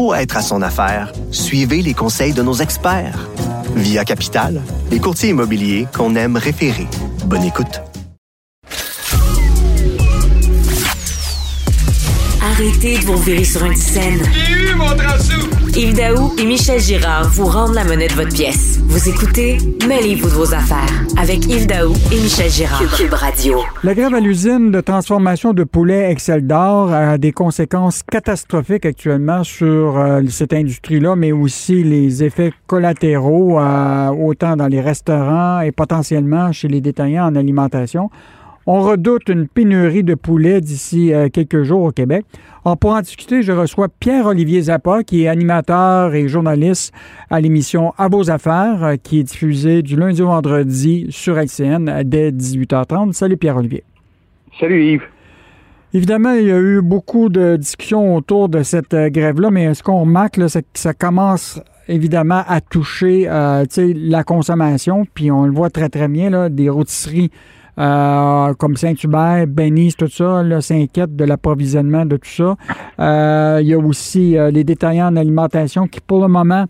pour 0.00 0.16
être 0.16 0.38
à 0.38 0.40
son 0.40 0.62
affaire, 0.62 1.12
suivez 1.30 1.82
les 1.82 1.92
conseils 1.92 2.32
de 2.32 2.42
nos 2.42 2.54
experts. 2.54 3.28
Via 3.76 4.02
Capital, 4.02 4.62
les 4.90 4.98
courtiers 4.98 5.28
immobiliers 5.28 5.86
qu'on 5.94 6.14
aime 6.14 6.38
référer. 6.38 6.86
Bonne 7.26 7.44
écoute. 7.44 7.82
Arrêtez 12.40 12.96
de 12.96 13.04
vous 13.04 13.18
virer 13.18 13.44
sur 13.44 13.62
une 13.66 13.76
scène. 13.76 14.22
J'ai 14.32 14.52
eu 14.52 14.74
mon 14.74 14.96
Yves 15.76 15.94
Daou 15.94 16.32
et 16.36 16.44
Michel 16.44 16.80
Girard 16.80 17.28
vous 17.30 17.44
rendent 17.44 17.74
la 17.74 17.84
monnaie 17.84 18.08
de 18.08 18.14
votre 18.14 18.34
pièce. 18.34 18.80
Vous 18.86 19.08
écoutez 19.08 19.58
Mêlez-vous 19.86 20.28
de 20.28 20.34
vos 20.34 20.52
affaires 20.52 21.04
avec 21.16 21.46
Yves 21.46 21.66
Daou 21.68 21.92
et 22.12 22.20
Michel 22.20 22.50
Girard. 22.50 22.82
Cube 22.96 23.12
Radio. 23.12 23.60
La 23.84 23.94
grève 23.94 24.14
à 24.14 24.20
l'usine 24.20 24.72
de 24.72 24.80
transformation 24.80 25.52
de 25.52 25.62
poulet 25.62 26.10
Excel 26.10 26.46
d'or 26.46 26.92
a 26.92 27.18
des 27.18 27.32
conséquences 27.32 28.02
catastrophiques 28.02 28.84
actuellement 28.84 29.44
sur 29.44 29.96
euh, 29.96 30.22
cette 30.28 30.52
industrie-là, 30.52 31.14
mais 31.14 31.30
aussi 31.30 31.84
les 31.84 32.24
effets 32.24 32.52
collatéraux, 32.66 33.60
euh, 33.60 34.08
autant 34.08 34.56
dans 34.56 34.68
les 34.68 34.80
restaurants 34.80 35.60
et 35.60 35.70
potentiellement 35.70 36.50
chez 36.50 36.66
les 36.66 36.80
détaillants 36.80 37.26
en 37.26 37.36
alimentation. 37.36 38.10
On 38.66 38.82
redoute 38.82 39.28
une 39.28 39.48
pénurie 39.48 40.04
de 40.04 40.14
poulets 40.14 40.60
d'ici 40.60 41.12
euh, 41.12 41.28
quelques 41.28 41.62
jours 41.62 41.82
au 41.82 41.90
Québec. 41.92 42.24
Alors, 42.64 42.76
pour 42.76 42.92
en 42.92 43.00
discuter, 43.00 43.42
je 43.42 43.52
reçois 43.52 43.88
Pierre-Olivier 43.88 44.62
Zappa, 44.62 45.02
qui 45.02 45.24
est 45.24 45.28
animateur 45.28 46.14
et 46.14 46.28
journaliste 46.28 46.92
à 47.30 47.40
l'émission 47.40 47.94
À 47.96 48.08
vos 48.08 48.30
affaires, 48.30 48.84
euh, 48.84 48.96
qui 49.02 49.20
est 49.20 49.24
diffusée 49.24 49.82
du 49.82 49.96
lundi 49.96 50.20
au 50.20 50.26
vendredi 50.26 51.06
sur 51.10 51.38
LCN 51.38 52.02
dès 52.04 52.32
18h30. 52.32 53.12
Salut 53.12 53.38
Pierre-Olivier. 53.38 53.82
Salut 54.58 54.84
Yves. 54.84 55.02
Évidemment, 55.92 56.34
il 56.34 56.46
y 56.46 56.52
a 56.52 56.58
eu 56.58 56.80
beaucoup 56.82 57.28
de 57.30 57.56
discussions 57.56 58.14
autour 58.14 58.48
de 58.48 58.62
cette 58.62 58.94
euh, 58.94 59.08
grève-là, 59.08 59.50
mais 59.50 59.74
ce 59.74 59.82
qu'on 59.82 60.00
remarque, 60.00 60.38
c'est 60.48 60.62
que 60.62 60.68
ça 60.74 60.94
commence 60.94 61.60
évidemment 61.88 62.44
à 62.46 62.60
toucher 62.60 63.24
euh, 63.26 63.64
la 63.76 64.22
consommation, 64.22 65.04
puis 65.14 65.32
on 65.32 65.46
le 65.46 65.52
voit 65.52 65.70
très 65.70 65.88
très 65.88 66.06
bien, 66.06 66.30
là, 66.30 66.48
des 66.48 66.68
rôtisseries 66.68 67.32
euh, 67.80 68.54
comme 68.54 68.76
Saint-Hubert, 68.76 69.46
Benny's, 69.48 69.96
tout 69.96 70.08
ça, 70.08 70.44
s'inquiètent 70.60 71.16
de 71.16 71.24
l'approvisionnement 71.24 72.04
de 72.04 72.16
tout 72.16 72.28
ça. 72.28 73.58
il 73.60 73.66
y 73.66 73.74
a 73.74 73.78
aussi 73.78 74.36
les 74.52 74.64
détaillants 74.64 75.08
en 75.08 75.16
alimentation 75.16 75.86
qui, 75.86 76.00
pour 76.00 76.20
le 76.20 76.28
moment, 76.28 76.66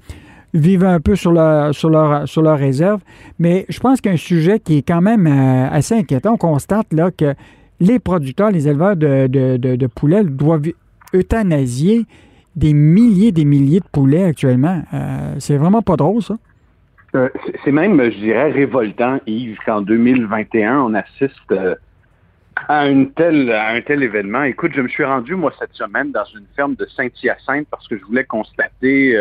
vivent 0.55 0.85
un 0.85 1.01
peu 1.01 1.16
sur 1.16 1.33
leur, 1.33 1.75
sur 1.75 1.90
leur, 1.90 2.29
sur 2.29 2.42
leur 2.42 2.59
réserve. 2.59 3.01
Mais 3.38 3.66
je 3.68 3.81
pense 3.81 4.01
qu'un 4.01 4.16
sujet 4.16 4.61
qui 4.61 4.79
est 4.79 4.83
quand 4.83 5.03
même 5.03 5.27
assez 5.27 5.94
inquiétant, 5.94 6.35
on 6.35 6.38
constate 6.38 6.92
là 6.92 7.11
que 7.11 7.35
les 7.81 7.99
producteurs, 7.99 8.51
les 8.51 8.68
éleveurs 8.68 8.96
de, 8.96 9.27
de, 9.27 9.87
poulets 9.87 10.23
doivent 10.25 10.70
euthanasier 11.14 12.07
des 12.57 12.75
milliers 12.75 13.33
des 13.33 13.44
milliers 13.44 13.81
de 13.81 13.88
poulets 13.90 14.25
actuellement. 14.25 14.83
Euh, 14.92 15.35
c'est 15.38 15.57
vraiment 15.57 15.83
pas 15.83 15.96
drôle, 15.96 16.23
ça. 16.23 16.37
Euh, 17.14 17.29
c'est 17.64 17.73
même, 17.73 18.03
je 18.03 18.18
dirais, 18.18 18.51
révoltant, 18.51 19.20
Yves, 19.27 19.59
qu'en 19.66 19.81
2021, 19.81 20.81
on 20.81 20.94
assiste 20.94 21.35
euh, 21.53 21.75
à, 22.68 22.81
à 22.81 22.85
un 22.87 23.05
tel 23.07 24.03
événement. 24.03 24.44
Écoute, 24.44 24.73
je 24.75 24.81
me 24.81 24.88
suis 24.88 25.05
rendu, 25.05 25.35
moi, 25.35 25.53
cette 25.59 25.75
semaine, 25.75 26.12
dans 26.12 26.25
une 26.25 26.46
ferme 26.55 26.75
de 26.77 26.87
Saint-Hyacinthe 26.87 27.66
parce 27.70 27.88
que 27.88 27.99
je 27.99 28.05
voulais 28.05 28.25
constater 28.25 29.16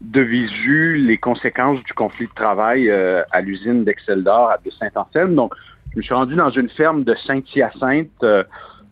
de 0.00 0.20
visu 0.20 0.96
les 0.96 1.18
conséquences 1.18 1.82
du 1.84 1.92
conflit 1.92 2.26
de 2.26 2.34
travail 2.34 2.90
à 2.90 3.40
l'usine 3.40 3.84
d'Exceldor 3.84 4.56
de 4.64 4.70
Saint-Anselme. 4.70 5.34
Donc, 5.34 5.54
je 5.92 5.98
me 5.98 6.02
suis 6.02 6.14
rendu 6.14 6.34
dans 6.36 6.50
une 6.50 6.68
ferme 6.68 7.04
de 7.04 7.14
Saint-Hyacinthe 7.26 8.10
euh, 8.22 8.44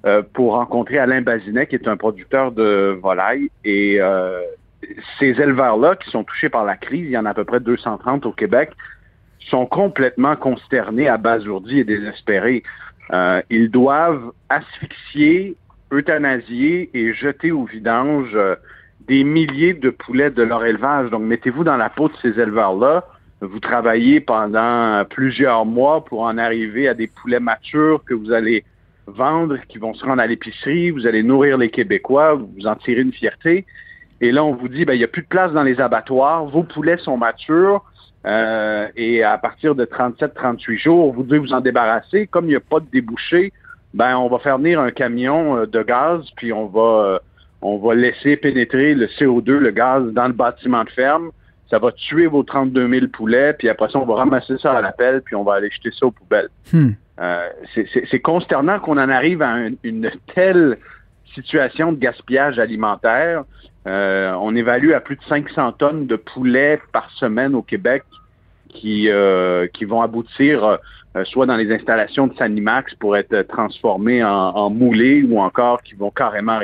euh, 0.05 0.23
pour 0.33 0.55
rencontrer 0.55 0.99
Alain 0.99 1.23
Bazinet, 1.23 1.67
qui 1.67 1.77
est 1.77 1.87
un 1.87 1.97
producteur 1.97 2.51
de 2.53 2.99
volailles. 3.01 3.51
Et 3.65 4.01
euh, 4.01 4.41
ces 5.19 5.41
éleveurs-là, 5.41 5.97
qui 5.97 6.11
sont 6.11 6.25
touchés 6.25 6.49
par 6.49 6.65
la 6.65 6.77
crise, 6.77 7.05
il 7.05 7.11
y 7.11 7.19
en 7.19 7.27
a 7.27 7.31
à 7.31 7.35
peu 7.35 7.45
près 7.45 7.61
230 7.61 8.27
au 8.27 8.33
Québec, 8.33 8.71
sont 9.51 9.67
complètement 9.67 10.37
consternés, 10.37 11.09
abasourdis 11.09 11.81
et 11.81 11.85
désespérés. 11.85 12.63
ils 13.51 13.71
doivent 13.71 14.33
asphyxier, 14.49 15.57
euthanasier 15.91 16.91
et 16.95 17.15
jeter 17.15 17.51
au 17.51 17.65
vidange 17.65 18.37
des 19.07 19.25
milliers 19.25 19.75
de 19.75 19.91
poulets 19.91 20.31
de 20.31 20.43
leur 20.43 20.65
élevage. 20.65 21.11
Donc, 21.11 21.23
mettez-vous 21.23 21.65
dans 21.65 21.77
la 21.77 21.89
peau 21.89 22.09
de 22.09 22.17
ces 22.21 22.39
éleveurs-là 22.39 23.05
vous 23.41 23.61
travaillez 23.61 24.21
pendant 24.21 25.05
plusieurs 25.09 25.65
mois 25.65 26.05
pour 26.05 26.23
en 26.23 26.39
arriver 26.39 26.89
à 26.89 26.95
des 26.95 27.07
poulets 27.07 27.41
matures 27.41 28.03
que 28.05 28.15
vous 28.15 28.33
allez 28.33 28.65
vendre, 29.07 29.59
qui 29.69 29.79
vont 29.79 29.95
se 29.95 30.05
rendre 30.05 30.21
à 30.21 30.27
l'épicerie, 30.27 30.91
vous 30.91 31.07
allez 31.07 31.23
nourrir 31.23 31.57
les 31.57 31.71
Québécois, 31.71 32.35
vous 32.35 32.67
en 32.67 32.75
tirez 32.75 33.01
une 33.01 33.13
fierté. 33.13 33.65
Et 34.21 34.33
là, 34.33 34.45
on 34.45 34.55
vous 34.55 34.69
dit, 34.69 34.85
ben, 34.85 34.95
il 34.95 34.99
n'y 34.99 35.05
a 35.05 35.09
plus 35.09 35.23
de 35.23 35.29
place 35.29 35.53
dans 35.53 35.63
les 35.63 35.81
abattoirs, 35.81 36.45
vos 36.47 36.63
poulets 36.63 36.99
sont 36.99 37.17
matures, 37.17 37.85
euh, 38.27 38.89
et 38.97 39.23
à 39.23 39.39
partir 39.39 39.75
de 39.75 39.85
37-38 39.85 40.77
jours, 40.79 41.13
vous 41.13 41.23
devez 41.23 41.39
vous 41.39 41.53
en 41.53 41.61
débarrasser. 41.61 42.27
Comme 42.27 42.47
il 42.47 42.51
n'y 42.51 42.57
a 42.57 42.61
pas 42.61 42.81
de 42.81 42.87
débouché, 42.93 43.53
ben, 43.95 44.17
on 44.17 44.29
va 44.29 44.39
faire 44.39 44.59
venir 44.59 44.81
un 44.81 44.91
camion 44.91 45.59
euh, 45.59 45.67
de 45.67 45.83
gaz, 45.83 46.25
puis 46.37 46.53
on 46.53 46.67
va, 46.67 46.81
euh, 46.81 47.19
on 47.63 47.79
va 47.79 47.95
laisser 47.95 48.37
pénétrer 48.37 48.95
le 48.95 49.07
CO2, 49.07 49.53
le 49.53 49.71
gaz, 49.71 50.05
dans 50.13 50.27
le 50.27 50.35
bâtiment 50.35 50.85
de 50.85 50.91
ferme 50.91 51.31
ça 51.71 51.79
va 51.79 51.93
tuer 51.93 52.27
vos 52.27 52.43
32 52.43 52.89
000 52.89 53.07
poulets, 53.09 53.53
puis 53.53 53.69
après 53.69 53.91
ça, 53.91 53.99
on 53.99 54.07
va 54.07 54.15
ramasser 54.15 54.57
ça 54.59 54.73
à 54.73 54.81
la 54.81 54.93
pelle, 54.93 55.23
puis 55.23 55.35
on 55.35 55.45
va 55.45 55.55
aller 55.55 55.71
jeter 55.71 55.91
ça 55.93 56.07
aux 56.07 56.11
poubelles. 56.11 56.49
Hmm. 56.73 56.91
Euh, 57.21 57.49
c'est 57.75 58.21
consternant 58.21 58.79
qu'on 58.79 58.97
en 58.97 59.09
arrive 59.09 59.43
à 59.43 59.57
une 59.83 60.11
telle 60.35 60.79
situation 61.35 61.93
de 61.93 61.99
gaspillage 61.99 62.59
alimentaire. 62.59 63.45
Euh, 63.89 64.33
on 64.41 64.55
évalue 64.55 64.93
à 64.93 65.01
plus 65.01 65.17
de 65.17 65.25
500 65.29 65.73
tonnes 65.73 66.07
de 66.07 66.17
poulets 66.17 66.81
par 66.93 67.11
semaine 67.13 67.55
au 67.55 67.63
Québec 67.63 68.05
qui, 68.69 69.09
euh, 69.09 69.67
qui 69.73 69.85
vont 69.85 70.03
aboutir 70.03 70.79
soit 71.25 71.47
dans 71.47 71.57
les 71.57 71.75
installations 71.75 72.27
de 72.27 72.37
Sanimax 72.37 72.95
pour 72.95 73.17
être 73.17 73.43
transformés 73.49 74.23
en, 74.23 74.29
en 74.29 74.71
moulés 74.71 75.23
ou 75.23 75.41
encore 75.41 75.83
qui 75.83 75.95
vont 75.95 76.11
carrément 76.11 76.61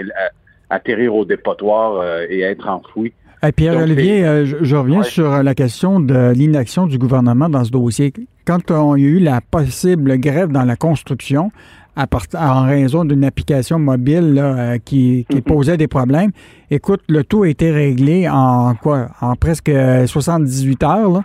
atterrir 0.70 1.14
au 1.14 1.24
dépotoir 1.24 2.22
et 2.28 2.42
être 2.42 2.68
enfouis. 2.68 3.12
Pierre-Olivier, 3.52 4.24
euh, 4.24 4.44
je, 4.44 4.76
reviens 4.76 5.02
sur 5.02 5.32
euh, 5.32 5.42
la 5.42 5.54
question 5.54 6.00
de 6.00 6.32
l'inaction 6.32 6.86
du 6.86 6.98
gouvernement 6.98 7.48
dans 7.48 7.64
ce 7.64 7.70
dossier. 7.70 8.12
Quand 8.46 8.70
on, 8.70 8.96
il 8.96 9.02
y 9.02 9.06
a 9.06 9.10
eu 9.10 9.18
la 9.18 9.40
possible 9.40 10.18
grève 10.18 10.50
dans 10.50 10.64
la 10.64 10.76
construction, 10.76 11.50
à 11.96 12.06
en 12.38 12.66
raison 12.66 13.04
d'une 13.04 13.24
application 13.24 13.78
mobile 13.78 14.38
euh, 14.38 14.78
qui, 14.84 15.26
posait 15.46 15.76
des 15.76 15.88
problèmes. 15.88 16.30
Écoute, 16.70 17.02
le 17.08 17.24
tout 17.24 17.42
a 17.42 17.48
été 17.48 17.70
réglé 17.70 18.28
en 18.28 18.74
quoi? 18.74 19.08
En 19.20 19.36
presque 19.36 19.70
78 20.06 20.82
heures. 20.82 21.22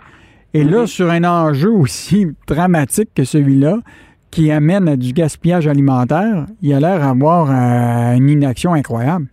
Et 0.52 0.64
là, 0.64 0.86
sur 0.86 1.10
un 1.10 1.24
enjeu 1.24 1.70
aussi 1.70 2.26
dramatique 2.46 3.10
que 3.14 3.24
celui-là, 3.24 3.78
qui 4.30 4.50
amène 4.50 4.88
à 4.88 4.96
du 4.96 5.12
gaspillage 5.12 5.66
alimentaire, 5.66 6.46
il 6.62 6.72
a 6.72 6.80
l'air 6.80 7.00
d'avoir 7.00 7.50
une 7.50 8.28
inaction 8.28 8.74
incroyable. 8.74 9.26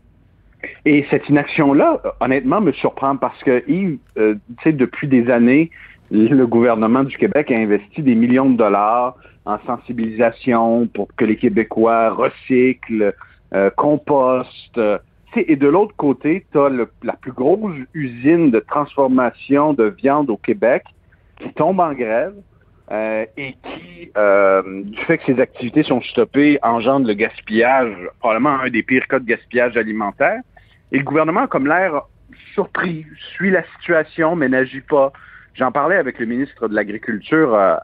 Et 0.86 1.06
cette 1.10 1.28
inaction-là, 1.30 2.02
honnêtement, 2.20 2.62
me 2.62 2.72
surprend 2.72 3.18
parce 3.18 3.42
que, 3.44 3.64
Yves, 3.70 3.98
euh, 4.18 4.36
tu 4.58 4.64
sais, 4.64 4.74
depuis 4.74 5.08
des 5.08 5.30
années, 5.30 5.70
le 6.12 6.46
gouvernement 6.46 7.04
du 7.04 7.18
Québec 7.18 7.52
a 7.52 7.56
investi 7.56 8.02
des 8.02 8.16
millions 8.16 8.50
de 8.50 8.58
dollars 8.58 9.16
en 9.46 9.58
sensibilisation 9.66 10.88
pour 10.88 11.08
que 11.16 11.26
les 11.26 11.38
Québécois 11.38 12.10
recyclent, 12.10 13.14
euh, 13.54 13.70
compostent. 13.72 14.80
et 15.36 15.56
de 15.56 15.68
l'autre 15.68 15.96
côté, 15.96 16.46
tu 16.52 16.60
as 16.60 16.70
la 17.04 17.14
plus 17.14 17.32
grosse 17.32 17.76
usine 17.94 18.52
de 18.52 18.60
transformation 18.60 19.74
de 19.74 19.86
viande 19.86 20.30
au 20.30 20.38
Québec 20.38 20.84
qui 21.40 21.52
tombe 21.54 21.80
en 21.80 21.94
grève 21.94 22.34
euh, 22.92 23.26
et 23.38 23.56
qui, 23.64 24.12
du 24.92 24.98
fait 25.06 25.18
que 25.20 25.26
ses 25.26 25.40
activités 25.40 25.84
sont 25.84 26.02
stoppées, 26.02 26.58
engendre 26.64 27.08
le 27.08 27.14
gaspillage, 27.14 27.96
probablement 28.20 28.60
un 28.62 28.70
des 28.70 28.84
pires 28.84 29.08
cas 29.08 29.20
de 29.20 29.26
gaspillage 29.26 29.78
alimentaire. 29.78 30.42
Et 30.92 30.98
le 30.98 31.04
gouvernement 31.04 31.48
comme 31.48 31.68
l'air 31.68 32.04
surpris, 32.54 33.06
suit 33.34 33.52
la 33.52 33.64
situation, 33.78 34.36
mais 34.36 34.50
n'agit 34.50 34.82
pas. 34.82 35.14
J'en 35.58 35.72
parlais 35.72 35.98
avec 35.98 36.20
le 36.20 36.26
ministre 36.26 36.68
de 36.68 36.76
l'Agriculture, 36.76 37.56
euh, 37.56 37.76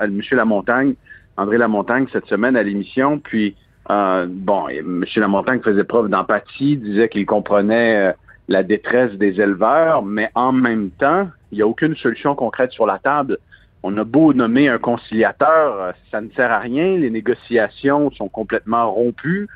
M. 0.00 0.20
Lamontagne, 0.32 0.94
André 1.36 1.58
Lamontagne, 1.58 2.06
cette 2.12 2.26
semaine 2.26 2.56
à 2.56 2.62
l'émission. 2.62 3.18
Puis, 3.18 3.56
euh, 3.90 4.26
bon, 4.28 4.68
M. 4.68 5.04
Lamontagne 5.16 5.60
faisait 5.60 5.84
preuve 5.84 6.08
d'empathie, 6.08 6.76
disait 6.76 7.08
qu'il 7.08 7.26
comprenait 7.26 8.08
euh, 8.08 8.12
la 8.48 8.62
détresse 8.62 9.12
des 9.12 9.40
éleveurs, 9.40 10.02
mais 10.02 10.30
en 10.34 10.52
même 10.52 10.90
temps, 10.90 11.28
il 11.52 11.56
n'y 11.56 11.62
a 11.62 11.66
aucune 11.66 11.96
solution 11.96 12.34
concrète 12.34 12.72
sur 12.72 12.86
la 12.86 12.98
table. 12.98 13.38
On 13.82 13.96
a 13.98 14.04
beau 14.04 14.32
nommer 14.32 14.68
un 14.68 14.78
conciliateur, 14.78 15.80
euh, 15.80 15.92
ça 16.10 16.20
ne 16.20 16.30
sert 16.30 16.50
à 16.50 16.58
rien. 16.58 16.96
Les 16.96 17.10
négociations 17.10 18.10
sont 18.12 18.28
complètement 18.28 18.90
rompues. 18.90 19.46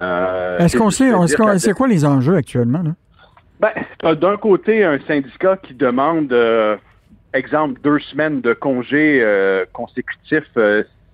Euh, 0.00 0.58
Est-ce 0.58 0.78
qu'on 0.78 0.90
sait, 0.90 1.10
c'est 1.58 1.74
quoi 1.74 1.88
les 1.88 2.04
enjeux 2.04 2.36
actuellement? 2.36 2.82
Ben, 3.60 4.14
d'un 4.14 4.36
côté 4.38 4.84
un 4.84 4.98
syndicat 5.06 5.56
qui 5.58 5.74
demande, 5.74 6.32
euh, 6.32 6.76
exemple, 7.34 7.80
deux 7.82 7.98
semaines 7.98 8.40
de 8.40 8.52
congés 8.52 9.20
euh, 9.22 9.64
consécutifs 9.72 10.58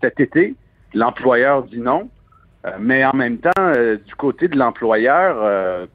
cet 0.01 0.21
été. 0.21 0.55
L'employeur 0.95 1.65
dit 1.65 1.81
non. 1.81 2.09
mais 2.79 3.05
en 3.05 3.15
même 3.15 3.39
temps, 3.39 3.73
du 4.07 4.15
côté 4.15 4.49
de 4.49 4.57
l'employeur, 4.57 5.89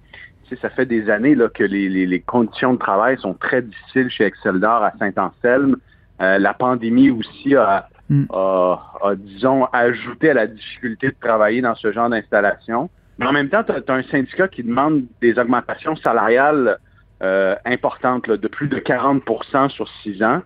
ça 0.62 0.70
fait 0.70 0.86
des 0.86 1.10
années 1.10 1.36
là, 1.36 1.50
que 1.50 1.64
les, 1.64 2.20
conditions 2.22 2.74
de 2.74 2.80
travail 2.80 3.18
sont 3.18 3.34
très 3.34 3.62
difficiles 3.62 4.10
chez 4.10 4.26
Exceldor 4.26 4.84
à 4.84 4.94
Saint-Anselme. 5.00 5.78
la 6.20 6.54
pandémie 6.54 7.10
aussi 7.10 7.56
a, 7.56 7.90
Mm. 8.10 8.26
a, 8.32 9.16
disons, 9.16 9.66
ajouté 9.72 10.30
à 10.30 10.34
la 10.34 10.48
difficulté 10.48 11.08
de 11.08 11.16
travailler 11.20 11.62
dans 11.62 11.76
ce 11.76 11.92
genre 11.92 12.10
d'installation. 12.10 12.90
Mais 13.18 13.26
en 13.26 13.32
même 13.32 13.50
temps, 13.50 13.64
tu 13.64 13.72
as, 13.72 13.94
un 13.94 14.04
syndicat 14.04 14.48
qui 14.48 14.64
demande 14.64 15.04
des 15.22 15.38
augmentations 15.40 15.96
salariales 15.96 16.78
euh, 17.24 17.56
importantes, 17.66 18.30
de 18.30 18.48
plus 18.48 18.68
de 18.68 18.78
40% 18.78 19.70
sur 19.70 19.88
six 20.02 20.22
ans. 20.24 20.42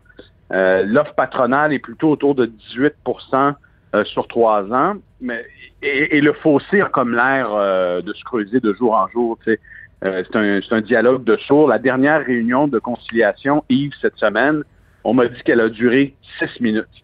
Euh, 0.54 0.84
l'offre 0.86 1.14
patronale 1.14 1.74
est 1.74 1.80
plutôt 1.80 2.12
autour 2.12 2.36
de 2.36 2.46
18% 2.46 3.56
euh, 3.96 4.04
sur 4.06 4.28
trois 4.28 4.64
ans. 4.72 4.96
Mais, 5.20 5.46
et, 5.82 6.22
le 6.22 6.34
fossé 6.34 6.82
a 6.82 6.86
comme 6.86 7.14
l'air 7.16 7.50
de 8.04 8.14
se 8.14 8.24
creuser 8.24 8.60
de 8.60 8.74
jour 8.74 8.94
en 8.94 9.08
jour. 9.10 9.38
c'est 9.46 9.60
un, 10.04 10.60
un, 10.72 10.82
dialogue 10.82 11.24
de 11.24 11.38
sourds. 11.38 11.68
La 11.68 11.80
dernière 11.80 12.26
réunion 12.26 12.68
de 12.68 12.80
conciliation, 12.80 13.64
Yves, 13.70 13.94
cette 14.02 14.18
semaine, 14.18 14.64
on 15.04 15.14
m'a 15.14 15.28
dit 15.28 15.42
qu'elle 15.44 15.62
a 15.62 15.70
duré 15.70 16.16
six 16.38 16.62
minutes. 16.62 17.04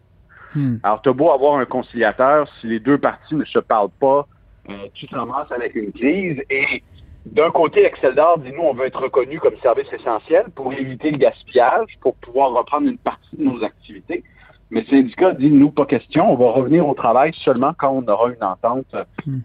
Hmm. 0.55 0.75
Alors, 0.83 1.01
tu 1.01 1.09
as 1.09 1.13
beau 1.13 1.31
avoir 1.31 1.57
un 1.57 1.65
conciliateur, 1.65 2.47
si 2.59 2.67
les 2.67 2.79
deux 2.79 2.97
parties 2.97 3.35
ne 3.35 3.45
se 3.45 3.59
parlent 3.59 3.89
pas, 3.99 4.27
euh, 4.69 4.73
tu 4.93 5.07
te 5.07 5.15
ramasses 5.15 5.51
avec 5.51 5.75
une 5.75 5.91
crise. 5.91 6.41
Et 6.49 6.83
d'un 7.25 7.51
côté, 7.51 7.85
Excel 7.85 8.15
d'Or 8.15 8.39
dit, 8.39 8.51
nous, 8.51 8.63
on 8.63 8.73
veut 8.73 8.85
être 8.85 9.01
reconnu 9.01 9.39
comme 9.39 9.55
service 9.61 9.91
essentiel 9.93 10.45
pour 10.55 10.73
éviter 10.73 11.11
le 11.11 11.17
gaspillage, 11.17 11.97
pour 12.01 12.15
pouvoir 12.15 12.51
reprendre 12.51 12.87
une 12.87 12.97
partie 12.97 13.37
de 13.37 13.43
nos 13.43 13.63
activités. 13.63 14.23
Mais 14.71 14.81
le 14.81 14.87
syndicat 14.87 15.33
dit, 15.33 15.49
nous, 15.49 15.69
pas 15.69 15.85
question, 15.85 16.31
on 16.31 16.35
va 16.35 16.51
revenir 16.51 16.87
au 16.87 16.93
travail 16.95 17.31
seulement 17.45 17.73
quand 17.77 17.91
on 17.91 18.11
aura 18.11 18.29
une 18.29 18.43
entente 18.43 18.95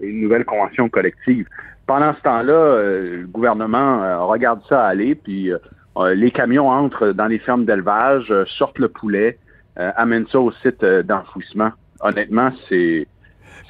et 0.00 0.06
une 0.06 0.22
nouvelle 0.22 0.44
convention 0.44 0.88
collective. 0.88 1.46
Pendant 1.86 2.14
ce 2.14 2.22
temps-là, 2.22 2.52
euh, 2.52 3.20
le 3.20 3.26
gouvernement 3.26 4.02
euh, 4.02 4.24
regarde 4.24 4.60
ça 4.68 4.86
aller, 4.86 5.14
puis 5.14 5.52
euh, 5.52 6.14
les 6.14 6.30
camions 6.30 6.68
entrent 6.68 7.12
dans 7.12 7.26
les 7.26 7.38
fermes 7.38 7.64
d'élevage, 7.64 8.32
sortent 8.58 8.78
le 8.78 8.88
poulet, 8.88 9.38
amènent 9.76 10.26
ça 10.28 10.40
au 10.40 10.50
site 10.50 10.84
d'enfouissement. 10.84 11.70
Honnêtement, 12.00 12.50
c'est... 12.68 13.06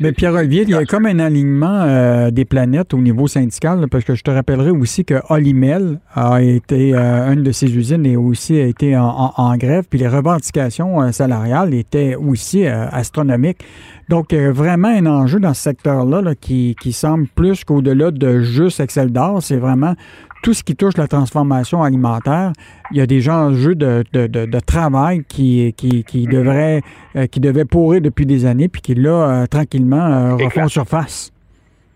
Mais 0.00 0.12
Pierre-Olivier, 0.12 0.62
il 0.62 0.68
y 0.70 0.74
a 0.74 0.84
comme 0.84 1.06
un 1.06 1.18
alignement 1.18 1.82
euh, 1.82 2.30
des 2.30 2.44
planètes 2.44 2.94
au 2.94 2.98
niveau 2.98 3.26
syndical, 3.26 3.84
parce 3.90 4.04
que 4.04 4.14
je 4.14 4.22
te 4.22 4.30
rappellerai 4.30 4.70
aussi 4.70 5.04
que 5.04 5.14
Olimel 5.28 5.98
a 6.14 6.40
été, 6.40 6.94
euh, 6.94 7.32
une 7.32 7.42
de 7.42 7.50
ses 7.50 7.76
usines 7.76 8.06
et 8.06 8.16
aussi 8.16 8.60
a 8.60 8.66
été 8.66 8.96
en, 8.96 9.08
en- 9.08 9.32
en 9.36 9.56
grève, 9.56 9.86
puis 9.90 9.98
les 9.98 10.06
revendications 10.06 11.02
euh, 11.02 11.10
salariales 11.10 11.74
étaient 11.74 12.14
aussi 12.14 12.64
euh, 12.64 12.86
astronomiques. 12.92 13.64
Donc, 14.08 14.32
euh, 14.32 14.52
vraiment 14.52 14.86
un 14.88 15.04
enjeu 15.06 15.40
dans 15.40 15.52
ce 15.52 15.62
secteur-là 15.62 16.22
là, 16.22 16.34
qui, 16.36 16.76
qui 16.80 16.92
semble 16.92 17.26
plus 17.34 17.64
qu'au-delà 17.64 18.12
de 18.12 18.38
juste 18.40 18.78
Excel 18.78 19.10
d'or, 19.10 19.42
c'est 19.42 19.56
vraiment 19.58 19.94
tout 20.42 20.54
ce 20.54 20.62
qui 20.62 20.76
touche 20.76 20.96
la 20.96 21.06
transformation 21.06 21.82
alimentaire. 21.82 22.52
Il 22.90 22.96
y 22.96 23.00
a 23.00 23.06
des 23.06 23.28
enjeux 23.28 23.74
de, 23.74 24.04
de, 24.12 24.26
de, 24.26 24.46
de 24.46 24.60
travail 24.60 25.24
qui, 25.28 25.74
qui, 25.76 26.04
qui, 26.04 26.26
devraient, 26.26 26.82
euh, 27.16 27.26
qui 27.26 27.40
devaient 27.40 27.64
pourrir 27.64 28.00
depuis 28.00 28.26
des 28.26 28.46
années, 28.46 28.68
puis 28.68 28.80
qui 28.80 28.94
là, 28.94 29.10
euh, 29.10 29.46
tranquillement, 29.46 29.96
euh, 29.96 30.34
refont 30.36 30.68
surface. 30.68 31.32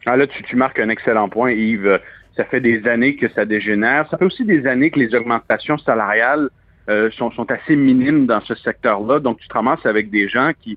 Ah 0.07 0.17
là, 0.17 0.27
tu, 0.27 0.43
tu 0.43 0.57
marques 0.57 0.81
un 0.81 0.89
excellent 0.89 1.29
point, 1.29 1.53
Yves. 1.53 2.01
Ça 2.37 2.45
fait 2.45 2.61
des 2.61 2.87
années 2.89 3.17
que 3.17 3.29
ça 3.31 3.45
dégénère. 3.45 4.09
Ça 4.11 4.19
fait 4.19 4.25
aussi 4.25 4.45
des 4.45 4.67
années 4.67 4.91
que 4.91 4.99
les 4.99 5.15
augmentations 5.15 5.79
salariales 5.79 6.49
euh, 6.89 7.11
sont, 7.13 7.31
sont 7.31 7.49
assez 7.51 7.77
minimes 7.77 8.27
dans 8.27 8.41
ce 8.41 8.55
secteur-là. 8.55 9.21
Donc, 9.21 9.39
tu 9.39 9.49
te 9.49 9.55
ramasses 9.55 9.85
avec 9.85 10.11
des 10.11 10.29
gens 10.29 10.51
qui, 10.61 10.77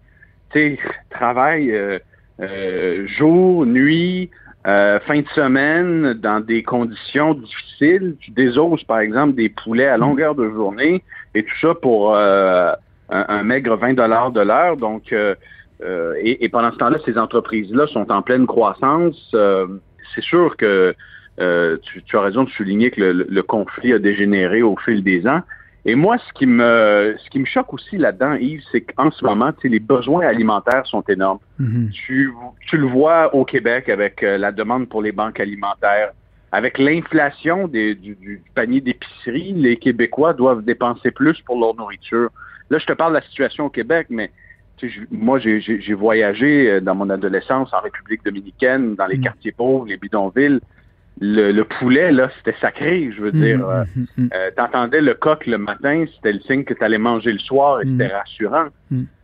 tu 0.51 0.59
sais, 0.59 0.79
travaillent 1.09 1.71
euh, 1.71 1.97
euh, 2.41 3.07
jour, 3.07 3.65
nuit, 3.65 4.29
euh, 4.65 4.99
fin 5.01 5.19
de 5.19 5.27
semaine, 5.35 6.13
dans 6.13 6.39
des 6.39 6.63
conditions 6.63 7.35
difficiles. 7.35 8.15
Tu 8.19 8.31
désoses, 8.31 8.83
par 8.83 8.99
exemple, 8.99 9.35
des 9.35 9.49
poulets 9.49 9.87
à 9.87 9.97
longueur 9.97 10.33
de 10.33 10.49
journée 10.49 11.03
et 11.35 11.43
tout 11.43 11.57
ça 11.61 11.75
pour 11.75 12.15
euh, 12.15 12.71
un, 13.09 13.43
maigre 13.43 13.75
20 13.75 13.93
dollars 13.93 14.31
de 14.31 14.41
l'heure. 14.41 14.77
Donc, 14.77 15.13
euh, 15.13 15.35
euh, 15.83 16.15
et, 16.19 16.43
et 16.43 16.49
pendant 16.49 16.71
ce 16.71 16.77
temps-là, 16.77 16.97
ces 17.05 17.17
entreprises-là 17.17 17.87
sont 17.87 18.11
en 18.11 18.21
pleine 18.21 18.47
croissance. 18.47 19.31
Euh, 19.35 19.67
c'est 20.13 20.23
sûr 20.23 20.55
que 20.57 20.95
euh, 21.39 21.77
tu, 21.83 22.01
tu 22.03 22.17
as 22.17 22.21
raison 22.21 22.43
de 22.43 22.49
souligner 22.49 22.91
que 22.91 23.01
le, 23.01 23.27
le 23.29 23.43
conflit 23.43 23.93
a 23.93 23.99
dégénéré 23.99 24.61
au 24.61 24.77
fil 24.77 25.03
des 25.03 25.27
ans. 25.27 25.41
Et 25.87 25.93
moi, 25.93 26.17
ce 26.17 26.33
qui 26.33 26.47
me, 26.47 27.15
ce 27.23 27.29
qui 27.29 27.37
me 27.39 27.45
choque 27.45 27.71
aussi 27.73 27.97
là-dedans, 27.97 28.33
Yves, 28.33 28.63
c'est 28.71 28.81
qu'en 28.81 29.11
ce 29.11 29.23
moment, 29.23 29.51
les 29.63 29.79
besoins 29.79 30.25
alimentaires 30.25 30.85
sont 30.87 31.03
énormes. 31.07 31.37
Mhm. 31.59 31.91
Tu, 31.91 32.33
tu 32.67 32.77
le 32.77 32.87
vois 32.87 33.33
au 33.35 33.45
Québec 33.45 33.87
avec 33.89 34.23
euh, 34.23 34.37
la 34.39 34.51
demande 34.51 34.89
pour 34.89 35.03
les 35.03 35.11
banques 35.11 35.39
alimentaires. 35.39 36.11
Avec 36.51 36.79
l'inflation 36.79 37.67
du, 37.67 37.95
du 37.95 38.41
panier 38.55 38.81
d'épicerie, 38.81 39.53
les 39.53 39.75
Québécois 39.77 40.33
doivent 40.33 40.63
dépenser 40.63 41.11
plus 41.11 41.39
pour 41.41 41.59
leur 41.59 41.75
nourriture. 41.75 42.29
Là, 42.71 42.79
je 42.79 42.85
te 42.85 42.93
parle 42.93 43.11
de 43.13 43.17
la 43.19 43.23
situation 43.25 43.65
au 43.65 43.69
Québec, 43.69 44.07
mais 44.09 44.31
je- 44.81 45.01
moi, 45.11 45.37
j'ai- 45.37 45.59
voyagé 45.93 46.71
euh, 46.71 46.81
dans 46.81 46.95
mon 46.95 47.09
adolescence 47.11 47.71
en 47.73 47.81
République 47.81 48.23
dominicaine, 48.25 48.95
dans 48.95 49.05
les 49.05 49.17
Mm. 49.17 49.21
quartiers 49.23 49.51
pauvres, 49.51 49.85
les 49.85 49.97
bidonvilles. 49.97 50.61
Le, 51.21 51.51
le 51.53 51.63
poulet, 51.63 52.11
là, 52.11 52.29
c'était 52.37 52.57
sacré, 52.59 53.09
je 53.15 53.21
veux 53.21 53.31
dire. 53.31 53.65
Euh, 53.67 53.83
Mhm, 53.95 54.05
mhm, 54.17 54.29
euh, 54.33 54.51
T'entendais 54.55 54.99
le 55.01 55.13
coq 55.13 55.45
le 55.47 55.57
matin, 55.57 56.05
c'était 56.13 56.33
le 56.33 56.41
signe 56.41 56.65
que 56.65 56.73
tu 56.73 56.83
allais 56.83 56.97
manger 56.97 57.31
le 57.31 57.39
soir 57.39 57.81
et 57.81 57.85
c'était 57.85 58.13
rassurant. 58.13 58.65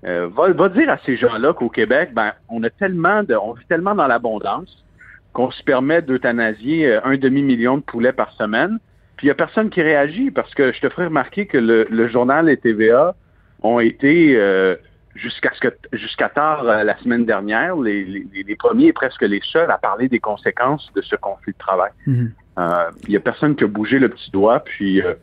Euh, 0.06 0.30
va, 0.34 0.50
va 0.54 0.70
dire 0.70 0.90
à 0.90 0.98
ces 1.06 1.18
gens-là 1.18 1.54
qu'au 1.54 1.68
Québec, 1.70 2.12
ben, 2.14 2.32
on 2.50 2.64
a 2.64 2.70
tellement 2.70 3.24
de, 3.24 3.36
on 3.36 3.54
vit 3.54 3.66
tellement 3.68 3.94
dans 3.94 4.08
l'abondance 4.08 4.86
qu'on 5.34 5.52
se 5.52 5.64
permet 5.64 6.02
d'euthanasier 6.02 6.88
euh, 6.88 7.00
un 7.04 7.18
demi-million 7.18 7.78
de 7.78 7.84
poulets 7.84 8.14
par 8.14 8.32
semaine. 8.34 8.80
Puis 9.18 9.28
il 9.28 9.30
n'y 9.30 9.32
a 9.32 9.36
personne 9.36 9.70
qui 9.70 9.82
réagit 9.82 10.32
parce 10.32 10.54
que 10.56 10.72
je 10.72 10.80
te 10.80 10.90
ferai 10.90 11.06
remarquer 11.06 11.46
que 11.46 11.58
le, 11.58 11.88
le 11.90 12.08
journal 12.08 12.50
et 12.50 12.58
TVA 12.58 13.16
ont 13.64 13.80
été 13.80 14.36
euh, 14.38 14.76
jusqu'à 15.16 15.52
ce 15.54 15.60
que 15.60 15.68
jusqu'à 15.94 16.30
tard 16.30 16.64
euh, 16.64 16.84
la 16.84 16.98
semaine 17.00 17.26
dernière, 17.26 17.76
les, 17.76 18.04
les, 18.06 18.44
les 18.44 18.56
premiers 18.56 18.88
et 18.88 18.94
presque 18.94 19.22
les 19.22 19.42
seuls 19.44 19.70
à 19.72 19.78
parler 19.78 20.08
des 20.10 20.20
conséquences 20.20 20.92
de 20.96 21.02
ce 21.02 21.16
conflit 21.16 21.54
de 21.54 21.58
travail. 21.58 21.92
mhm. 22.08 22.32
Euh, 22.60 22.92
Il 23.08 23.12
y 23.14 23.18
a 23.18 23.20
personne 23.20 23.56
qui 23.56 23.64
a 23.64 23.68
bougé 23.68 23.98
le 24.00 24.10
petit 24.10 24.30
doigt, 24.32 24.60
puis 24.62 25.02
euh, 25.02 25.14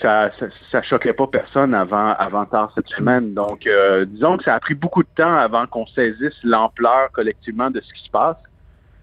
ça, 0.00 0.30
ça, 0.38 0.46
ça 0.70 0.82
choquait 0.82 1.12
pas 1.12 1.26
personne 1.26 1.74
avant, 1.74 2.08
avant 2.14 2.44
tard 2.46 2.72
cette 2.74 2.88
semaine. 2.88 3.34
Donc, 3.34 3.66
euh, 3.66 4.04
disons 4.06 4.36
que 4.38 4.44
ça 4.44 4.54
a 4.54 4.60
pris 4.60 4.74
beaucoup 4.74 5.02
de 5.02 5.08
temps 5.16 5.34
avant 5.36 5.66
qu'on 5.66 5.86
saisisse 5.86 6.38
l'ampleur 6.42 7.10
collectivement 7.12 7.70
de 7.70 7.80
ce 7.80 7.92
qui 7.92 8.04
se 8.04 8.10
passe. 8.10 8.36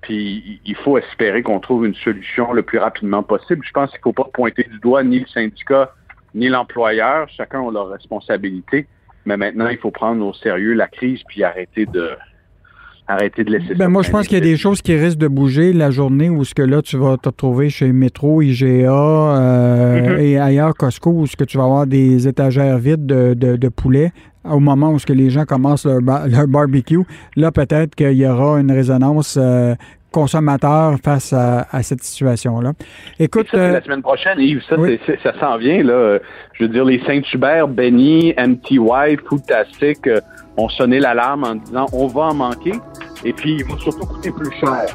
Puis, 0.01 0.43
il- 0.45 0.62
il 0.66 0.76
faut 0.76 0.97
espérer 0.97 1.43
qu'on 1.43 1.60
trouve 1.60 1.86
une 1.86 1.95
solution 1.95 2.53
le 2.53 2.64
plus 2.64 2.78
rapidement 2.80 3.22
possible. 3.24 3.64
Je 3.66 3.72
pense 3.72 3.91
qu'il 3.91 4.01
faut 4.01 4.14
pas 4.14 4.28
pointer 4.34 4.64
du 4.64 4.80
doigt 4.80 5.03
ni 5.03 5.20
le 5.20 5.28
syndicat 5.28 5.91
ni 6.34 6.47
l'employeur. 6.49 7.28
Chacun 7.30 7.68
a 7.68 7.72
leur 7.72 7.89
responsabilité. 7.89 8.88
Mais 9.30 9.38
maintenant, 9.38 9.68
il 9.70 9.78
faut 9.78 9.92
prendre 9.92 10.26
au 10.26 10.34
sérieux 10.34 10.74
la 10.74 10.88
crise 10.88 11.20
puis 11.28 11.44
arrêter 11.44 11.86
de 11.86 12.10
arrêter 13.08 13.44
de 13.44 13.52
laisser 13.52 13.70
ça 13.70 13.74
Ben 13.76 13.88
moi, 13.90 14.02
je 14.04 14.10
pense 14.12 14.28
qu'il 14.28 14.38
y 14.38 14.42
a 14.42 14.44
des 14.44 14.58
choses 14.58 14.82
qui 14.82 14.96
risquent 14.96 15.18
de 15.20 15.28
bouger 15.28 15.72
la 15.74 15.90
journée 15.92 16.30
où 16.30 16.44
ce 16.44 16.54
que 16.56 16.62
là, 16.62 16.82
tu 16.82 16.96
vas 16.98 17.18
te 17.18 17.30
retrouver 17.30 17.70
chez 17.70 17.92
Métro, 17.92 18.42
IGA 18.42 18.66
euh, 18.92 20.14
Mhm. 20.16 20.20
et 20.20 20.38
ailleurs, 20.40 20.74
Costco, 20.76 21.12
où 21.12 21.28
ce 21.28 21.36
que 21.36 21.44
tu 21.44 21.58
vas 21.58 21.64
avoir 21.64 21.86
des 21.88 22.28
étagères 22.28 22.78
vides 22.78 23.06
de, 23.06 23.34
de, 23.36 23.56
de 23.56 23.68
poulet 23.70 24.12
au 24.50 24.60
moment 24.60 24.92
où 24.92 25.00
ce 25.00 25.06
que 25.06 25.14
les 25.14 25.30
gens 25.30 25.46
commencent 25.46 25.86
leur, 25.86 26.02
ba- 26.02 26.26
leur 26.28 26.48
barbecue. 26.48 27.02
Là, 27.36 27.52
peut-être 27.52 27.94
qu'il 27.96 28.14
y 28.14 28.28
aura 28.28 28.60
une 28.60 28.72
résonance 28.72 29.38
euh, 29.40 29.76
consommateur 30.12 30.95
face 31.03 31.34
à, 31.34 31.68
à 31.72 31.84
cette 31.84 32.03
situation-là. 32.03 32.74
Écoute, 33.20 33.47
Ça, 33.51 33.57
euh, 33.57 33.72
la 33.74 33.84
semaine 33.84 34.01
prochaine, 34.01 34.39
Yves. 34.39 34.62
Ça, 34.68 34.78
oui. 34.78 34.99
s'en 35.39 35.57
vient. 35.57 35.84
Là. 35.84 36.20
Je 36.53 36.64
veux 36.64 36.70
dire, 36.70 36.86
les 36.86 37.01
Saint-Hubert, 37.05 37.68
Benny, 37.68 38.34
MTY, 38.38 39.18
Foodtastic 39.28 40.07
euh, 40.07 40.20
ont 40.57 40.70
sonné 40.70 40.99
l'alarme 40.99 41.43
en 41.43 41.55
disant 41.55 41.86
on 41.93 42.07
va 42.07 42.22
en 42.24 42.34
manquer. 42.34 42.74
Et 43.26 43.34
puis, 43.34 43.57
ils 43.60 43.66
vont 43.66 43.78
surtout 43.78 44.05
coûter 44.05 44.32
plus 44.32 44.51
cher. 44.60 44.86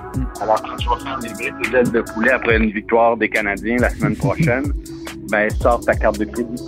Alors, 0.40 0.62
quand 0.62 0.76
tu 0.76 0.88
vas 0.88 0.96
faire 0.96 1.18
des 1.18 1.28
briques 1.28 1.70
d'ailes 1.70 1.92
de 1.92 2.00
poulet 2.00 2.30
après 2.32 2.56
une 2.56 2.70
victoire 2.70 3.16
des 3.16 3.28
Canadiens 3.28 3.76
la 3.78 3.90
semaine 3.90 4.16
prochaine, 4.16 4.64
ben, 5.30 5.50
sors 5.50 5.80
ta 5.80 5.94
carte 5.94 6.18
de 6.18 6.24
crédit. 6.24 6.62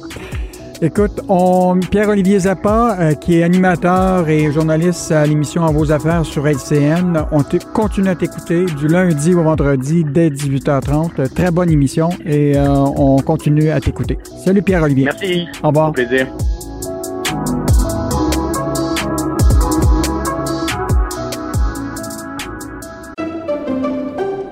Écoute, 0.83 1.23
on, 1.29 1.81
Pierre-Olivier 1.91 2.41
Zappa, 2.41 2.97
euh, 3.01 3.15
qui 3.15 3.39
est 3.39 3.43
animateur 3.43 4.29
et 4.29 4.53
journaliste 4.53 5.11
à 5.11 5.25
l'émission 5.27 5.63
En 5.63 5.73
vos 5.73 5.91
affaires 5.91 6.25
sur 6.27 6.47
LCN, 6.47 7.25
on 7.33 7.43
te- 7.43 7.57
continue 7.73 8.09
à 8.09 8.15
t'écouter 8.15 8.67
du 8.67 8.87
lundi 8.87 9.33
au 9.35 9.43
vendredi 9.43 10.05
dès 10.05 10.29
18h30. 10.29 11.13
Euh, 11.19 11.27
Très 11.35 11.51
bonne 11.51 11.71
émission 11.71 12.11
et 12.27 12.59
euh, 12.59 12.69
on 12.69 13.17
continue 13.21 13.71
à 13.71 13.81
t'écouter. 13.81 14.19
Salut 14.45 14.61
Pierre-Olivier. 14.63 15.05
Merci. 15.07 15.47
Au 15.63 15.69
revoir. 15.69 15.89
Au 15.89 15.93
plaisir. 15.93 16.27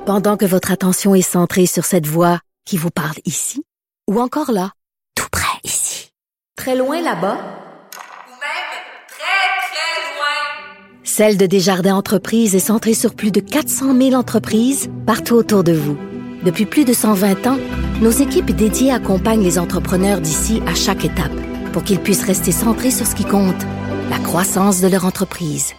Pendant 0.07 0.37
que 0.37 0.45
votre 0.45 0.71
attention 0.71 1.15
est 1.15 1.23
centrée 1.23 1.67
sur 1.67 1.85
cette 1.85 2.07
voix 2.07 2.41
qui 2.67 2.77
vous 2.77 2.91
parle 2.91 3.17
ici, 3.25 3.63
ou 4.11 4.21
encore 4.21 4.53
là, 4.53 4.73
très 6.57 6.77
loin 6.77 7.01
là-bas, 7.01 7.37
Ou 7.37 8.35
même 8.41 8.71
très, 9.09 9.49
très 9.69 10.15
loin. 10.15 11.03
Celle 11.03 11.37
de 11.37 11.47
Desjardins 11.47 11.97
Entreprises 11.97 12.55
est 12.55 12.61
centrée 12.61 12.95
sur 12.95 13.15
plus 13.15 13.31
de 13.31 13.41
400 13.41 13.97
000 13.97 14.15
entreprises 14.15 14.89
partout 15.07 15.35
autour 15.35 15.65
de 15.65 15.73
vous. 15.73 15.99
Depuis 16.45 16.67
plus 16.67 16.85
de 16.85 16.93
120 16.93 17.47
ans, 17.47 17.59
nos 18.01 18.11
équipes 18.11 18.53
dédiées 18.53 18.93
accompagnent 18.93 19.43
les 19.43 19.59
entrepreneurs 19.59 20.21
d'ici 20.21 20.63
à 20.67 20.75
chaque 20.75 21.05
étape 21.05 21.33
pour 21.73 21.83
qu'ils 21.83 22.01
puissent 22.01 22.25
rester 22.25 22.53
centrés 22.53 22.91
sur 22.91 23.07
ce 23.07 23.15
qui 23.15 23.25
compte, 23.25 23.63
la 24.11 24.19
croissance 24.19 24.81
de 24.81 24.89
leur 24.89 25.05
entreprise. 25.05 25.73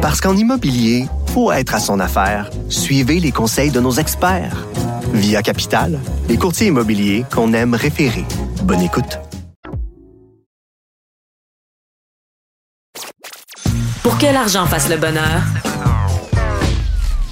Parce 0.00 0.20
qu'en 0.20 0.36
immobilier, 0.36 1.06
pour 1.34 1.52
être 1.52 1.74
à 1.74 1.80
son 1.80 2.00
affaire, 2.00 2.50
suivez 2.70 3.20
les 3.20 3.32
conseils 3.32 3.70
de 3.70 3.80
nos 3.80 3.92
experts. 3.92 4.66
Via 5.14 5.42
Capital, 5.42 5.98
les 6.28 6.36
courtiers 6.36 6.68
immobiliers 6.68 7.24
qu'on 7.32 7.52
aime 7.52 7.74
référer. 7.74 8.24
Bonne 8.62 8.82
écoute. 8.82 9.18
Pour 14.02 14.18
que 14.18 14.26
l'argent 14.26 14.66
fasse 14.66 14.88
le 14.90 14.96
bonheur, 14.96 15.42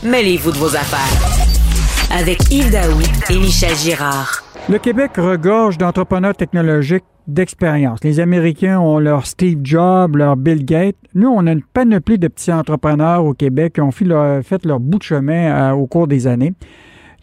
mêlez-vous 0.03 0.53
de 0.53 0.57
vos 0.57 0.75
affaires. 0.75 2.19
Avec 2.19 2.39
Yves 2.51 2.71
Daou 2.71 3.01
et 3.31 3.39
Michel 3.39 3.75
Girard. 3.77 4.43
Le 4.69 4.79
Québec 4.79 5.13
regorge 5.17 5.79
d'entrepreneurs 5.79 6.35
technologiques 6.35 7.05
d'expérience. 7.27 8.03
Les 8.03 8.21
Américains 8.21 8.79
ont 8.79 8.99
leur 8.99 9.27
Steve 9.27 9.61
Jobs, 9.63 10.17
leur 10.17 10.37
Bill 10.37 10.65
Gates. 10.65 10.97
Nous, 11.15 11.29
on 11.29 11.47
a 11.47 11.53
une 11.53 11.63
panoplie 11.63 12.19
de 12.19 12.29
petits 12.29 12.53
entrepreneurs 12.53 13.25
au 13.25 13.35
Québec 13.35 13.75
qui 13.75 13.81
ont 13.81 13.91
fait 13.91 14.05
leur, 14.05 14.43
fait 14.45 14.65
leur 14.65 14.81
bout 14.81 14.99
de 14.99 15.05
chemin 15.05 15.73
euh, 15.73 15.73
au 15.73 15.87
cours 15.87 16.07
des 16.07 16.27
années. 16.27 16.55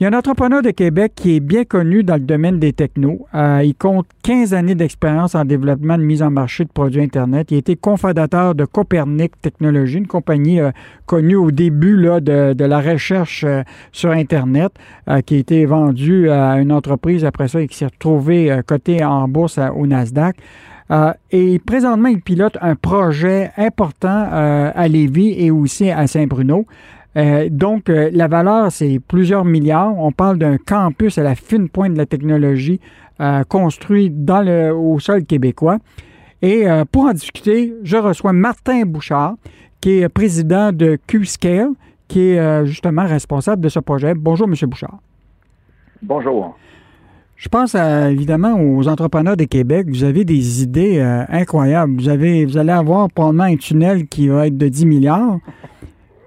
Il 0.04 0.08
y 0.08 0.10
a 0.10 0.14
un 0.14 0.20
entrepreneur 0.20 0.62
de 0.62 0.72
Québec 0.72 1.14
qui 1.16 1.38
est 1.38 1.40
bien 1.40 1.64
connu 1.64 2.04
dans 2.04 2.16
le 2.16 2.26
domaine 2.26 2.60
des 2.60 2.74
technos. 2.74 3.26
Euh, 3.34 3.62
il 3.64 3.74
compte 3.74 4.06
15 4.24 4.54
années 4.54 4.76
d'expérience 4.76 5.34
en 5.34 5.46
développement 5.46 5.98
de 5.98 6.04
mise 6.04 6.22
en 6.22 6.30
marché 6.30 6.66
de 6.66 6.70
produits 6.70 7.02
Internet. 7.02 7.52
Il 7.52 7.56
a 7.56 7.58
été 7.60 7.78
cofondateur 7.78 8.54
de 8.54 8.66
Copernic 8.66 9.40
Technologies, 9.42 10.00
une 10.00 10.08
compagnie 10.08 10.60
euh, 10.60 10.72
connue 11.06 11.38
au 11.38 11.52
début 11.52 11.96
de, 11.96 12.66
la 12.66 12.82
recherche 12.82 13.46
euh, 13.48 13.64
sur 13.94 14.12
Internet, 14.12 14.74
qui 15.26 15.36
a 15.36 15.38
été 15.38 15.66
vendue 15.66 16.30
à 16.30 16.60
une 16.60 16.74
entreprise 16.74 17.24
après 17.24 17.48
ça 17.48 17.62
et 17.62 17.70
qui 17.70 17.78
s'est 17.78 17.86
retrouvée 17.86 18.60
cotée 18.68 19.06
en 19.06 19.30
bourse 19.30 19.58
au 19.74 19.88
Nasdaq. 19.88 20.36
et 21.32 21.60
présentement, 21.60 22.10
il 22.10 22.22
pilote 22.22 22.58
un 22.60 22.76
projet 22.76 23.52
important 23.56 24.28
à 24.30 24.88
Lévis 24.90 25.34
et 25.38 25.50
aussi 25.50 25.90
à 25.90 26.08
Saint-Bruno. 26.08 26.66
Euh, 27.16 27.48
donc, 27.50 27.90
euh, 27.90 28.10
la 28.12 28.28
valeur, 28.28 28.72
c'est 28.72 29.00
plusieurs 29.00 29.46
milliards. 29.46 29.98
On 29.98 30.12
parle 30.12 30.38
d'un 30.38 30.58
campus 30.58 31.18
à 31.18 31.24
la 31.24 31.36
fine 31.36 31.70
pointe 31.70 31.94
de 31.94 31.98
la 31.98 32.06
technologie 32.06 32.80
euh, 33.20 33.44
construit 33.44 34.10
dans 34.10 34.42
le, 34.42 34.74
au 34.74 35.00
sol 35.00 35.24
québécois. 35.26 35.78
Et 36.42 36.66
pour 36.92 37.06
en 37.06 37.14
discuter, 37.14 37.74
je 37.84 37.96
reçois 37.96 38.34
Martin 38.34 38.82
Bouchard, 38.86 39.36
qui 39.80 40.00
est 40.00 40.10
président 40.10 40.74
de 40.74 41.00
Q-Scale, 41.08 41.70
qui 42.10 42.32
est 42.32 42.66
justement 42.66 43.06
responsable 43.06 43.62
de 43.62 43.70
ce 43.70 43.80
projet. 43.80 44.14
Bonjour, 44.14 44.50
M. 44.50 44.54
Bouchard. 44.70 45.00
Bonjour. 46.02 46.58
Je 47.38 47.48
pense 47.48 47.76
évidemment 47.76 48.60
aux 48.60 48.90
entrepreneurs 48.90 49.38
de 49.38 49.46
Québec. 49.46 49.88
Vous 49.88 50.04
avez 50.04 50.26
des 50.26 50.64
idées 50.64 51.00
incroyables. 51.30 51.94
Vous, 51.96 52.10
avez, 52.10 52.44
vous 52.44 52.58
allez 52.58 52.74
avoir 52.74 53.10
probablement 53.10 53.46
un 53.46 53.56
tunnel 53.56 54.08
qui 54.08 54.28
va 54.28 54.48
être 54.48 54.58
de 54.58 54.68
10 54.68 54.86
milliards. 54.86 55.40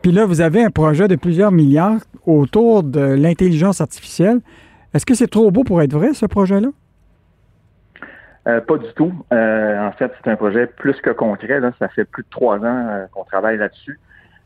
Puis 0.07 0.15
là, 0.15 0.25
vous 0.25 0.41
avez 0.41 0.63
un 0.63 0.71
projet 0.71 1.09
de 1.09 1.17
plusieurs 1.17 1.51
milliards 1.51 1.99
autour 2.27 2.85
de 2.85 3.01
l'intelligence 3.01 3.81
artificielle. 3.81 4.39
Est-ce 4.95 5.05
que 5.05 5.15
c'est 5.15 5.27
trop 5.27 5.51
beau 5.51 5.65
pour 5.65 5.83
être 5.83 5.95
vrai, 5.95 6.15
ce 6.15 6.27
projet-là? 6.27 6.69
Euh, 8.47 8.61
pas 8.61 8.79
du 8.79 8.87
tout. 8.95 9.13
Euh, 9.33 9.85
en 9.85 9.91
fait, 9.91 10.13
c'est 10.23 10.31
un 10.31 10.37
projet 10.37 10.69
plus 10.69 10.95
que 11.01 11.11
concret. 11.11 11.61
Ça 11.81 11.89
fait 11.89 12.05
plus 12.05 12.23
de 12.23 12.29
trois 12.31 12.59
ans 12.59 12.87
euh, 12.89 13.07
qu'on 13.11 13.25
travaille 13.25 13.59
là-dessus. 13.59 13.99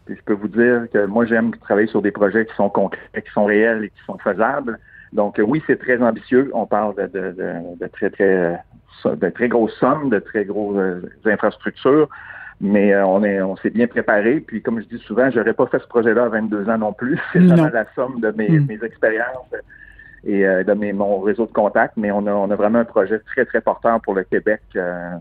Puis 0.07 0.17
je 0.17 0.23
peux 0.23 0.33
vous 0.33 0.49
dire 0.49 0.87
que 0.95 1.05
moi, 1.05 1.27
j'aime 1.27 1.55
travailler 1.57 1.89
sur 1.89 2.01
des 2.01 2.11
projets 2.11 2.47
qui 2.47 2.55
sont 2.55 2.71
concrets, 2.71 2.99
qui 3.15 3.31
sont 3.35 3.45
réels 3.45 3.85
et 3.85 3.91
qui 3.91 4.03
sont 4.07 4.17
faisables. 4.17 4.79
Donc 5.13 5.39
oui, 5.47 5.63
c'est 5.67 5.79
très 5.79 6.01
ambitieux. 6.03 6.51
On 6.55 6.65
parle 6.65 6.95
de, 6.97 7.87
très, 7.89 8.09
très, 8.09 8.59
de 9.05 9.29
très 9.29 9.49
grosses 9.49 9.79
sommes, 9.79 10.09
de 10.09 10.21
très 10.21 10.47
grosses 10.47 11.03
infrastructures. 11.27 12.09
Mais 12.61 12.93
euh, 12.93 13.07
on 13.07 13.25
est, 13.25 13.41
on 13.41 13.57
s'est 13.57 13.71
bien 13.71 13.87
préparé. 13.87 14.41
Puis 14.41 14.61
comme 14.61 14.81
je 14.81 14.97
dis 14.97 15.03
souvent, 15.03 15.31
j'aurais 15.31 15.55
pas 15.55 15.67
fait 15.67 15.79
ce 15.79 15.87
projet-là 15.89 16.25
à 16.25 16.29
22 16.29 16.69
ans 16.69 16.79
non 16.79 16.93
plus. 16.93 17.19
C'est 17.33 17.39
vraiment 17.39 17.71
la 17.73 17.87
somme 17.95 18.21
de 18.21 18.31
mes, 18.37 18.51
hmm. 18.51 18.67
mes 18.67 18.85
expériences 18.85 19.55
et 20.25 20.47
euh, 20.47 20.65
de 20.65 20.73
mes, 20.75 20.93
mon 20.93 21.21
réseau 21.21 21.47
de 21.47 21.53
contacts, 21.53 21.97
mais 21.97 22.11
on 22.11 22.27
a, 22.27 22.33
on 22.33 22.51
a 22.51 22.57
vraiment 22.57 22.81
un 22.81 22.85
projet 22.85 23.19
très, 23.21 23.45
très 23.47 23.61
porteur 23.61 24.01
pour 24.03 24.15
le 24.15 24.25
Québec. 24.25 24.61
Euh, 24.77 25.13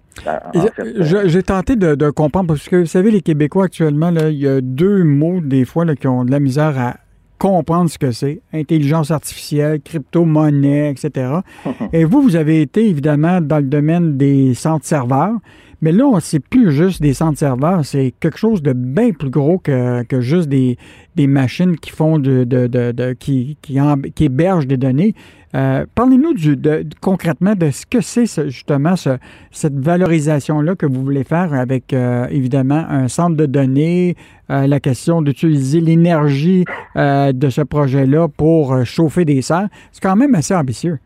j'ai 0.99 1.43
tenté 1.43 1.75
de, 1.75 1.95
de, 1.95 2.09
comprendre, 2.09 2.47
parce 2.49 2.67
que 2.67 2.77
vous 2.77 2.85
savez, 2.85 3.11
les 3.11 3.21
Québécois 3.21 3.65
actuellement, 3.65 4.11
là, 4.11 4.29
il 4.29 4.37
y 4.37 4.47
a 4.47 4.59
deux 4.61 5.03
mots 5.03 5.39
des 5.39 5.63
fois 5.63 5.85
là, 5.85 5.95
qui 5.95 6.07
ont 6.07 6.25
de 6.25 6.31
la 6.31 6.39
misère 6.39 6.77
à 6.77 6.95
comprendre 7.39 7.89
ce 7.89 7.97
que 7.97 8.11
c'est. 8.11 8.41
Intelligence 8.53 9.09
artificielle, 9.09 9.81
crypto-monnaie, 9.81 10.91
etc. 10.91 11.39
et 11.93 12.03
vous, 12.03 12.21
vous 12.21 12.35
avez 12.35 12.61
été 12.61 12.87
évidemment 12.87 13.41
dans 13.41 13.57
le 13.57 13.63
domaine 13.63 14.17
des 14.17 14.53
centres 14.53 14.85
serveurs. 14.85 15.33
Mais 15.81 15.93
là, 15.93 16.19
c'est 16.19 16.41
plus 16.41 16.71
juste 16.71 17.01
des 17.01 17.13
centres 17.13 17.39
serveurs, 17.39 17.85
c'est 17.85 18.13
quelque 18.19 18.37
chose 18.37 18.61
de 18.61 18.73
bien 18.73 19.11
plus 19.11 19.29
gros 19.29 19.59
que, 19.59 20.03
que 20.03 20.19
juste 20.19 20.49
des, 20.49 20.77
des, 21.15 21.25
machines 21.25 21.77
qui 21.77 21.91
font 21.91 22.19
de, 22.19 22.43
de, 22.43 22.67
de, 22.67 23.13
qui, 23.13 23.57
qui, 23.61 23.79
qui, 24.13 24.23
hébergent 24.25 24.67
des 24.67 24.75
données. 24.75 25.15
Euh, 25.55 25.85
Parlez-nous 25.95 26.33
de, 26.33 26.85
concrètement 27.01 27.55
de 27.55 27.71
ce 27.71 27.85
que 27.85 28.01
c'est 28.01 28.27
justement 28.49 28.95
ce, 28.95 29.17
cette 29.51 29.77
valorisation-là 29.77 30.75
que 30.75 30.85
vous 30.85 31.03
voulez 31.03 31.23
faire 31.23 31.53
avec 31.53 31.93
euh, 31.93 32.27
évidemment 32.29 32.85
un 32.89 33.07
centre 33.07 33.35
de 33.35 33.45
données, 33.45 34.15
euh, 34.51 34.67
la 34.67 34.79
question 34.79 35.21
d'utiliser 35.21 35.81
l'énergie 35.81 36.65
de 36.95 37.49
ce 37.49 37.61
projet-là 37.61 38.27
pour 38.27 38.85
chauffer 38.85 39.25
des 39.25 39.41
serres. 39.41 39.69
C'est 39.91 40.01
quand 40.01 40.15
même 40.15 40.35
assez 40.35 40.53
ambitieux. 40.53 40.99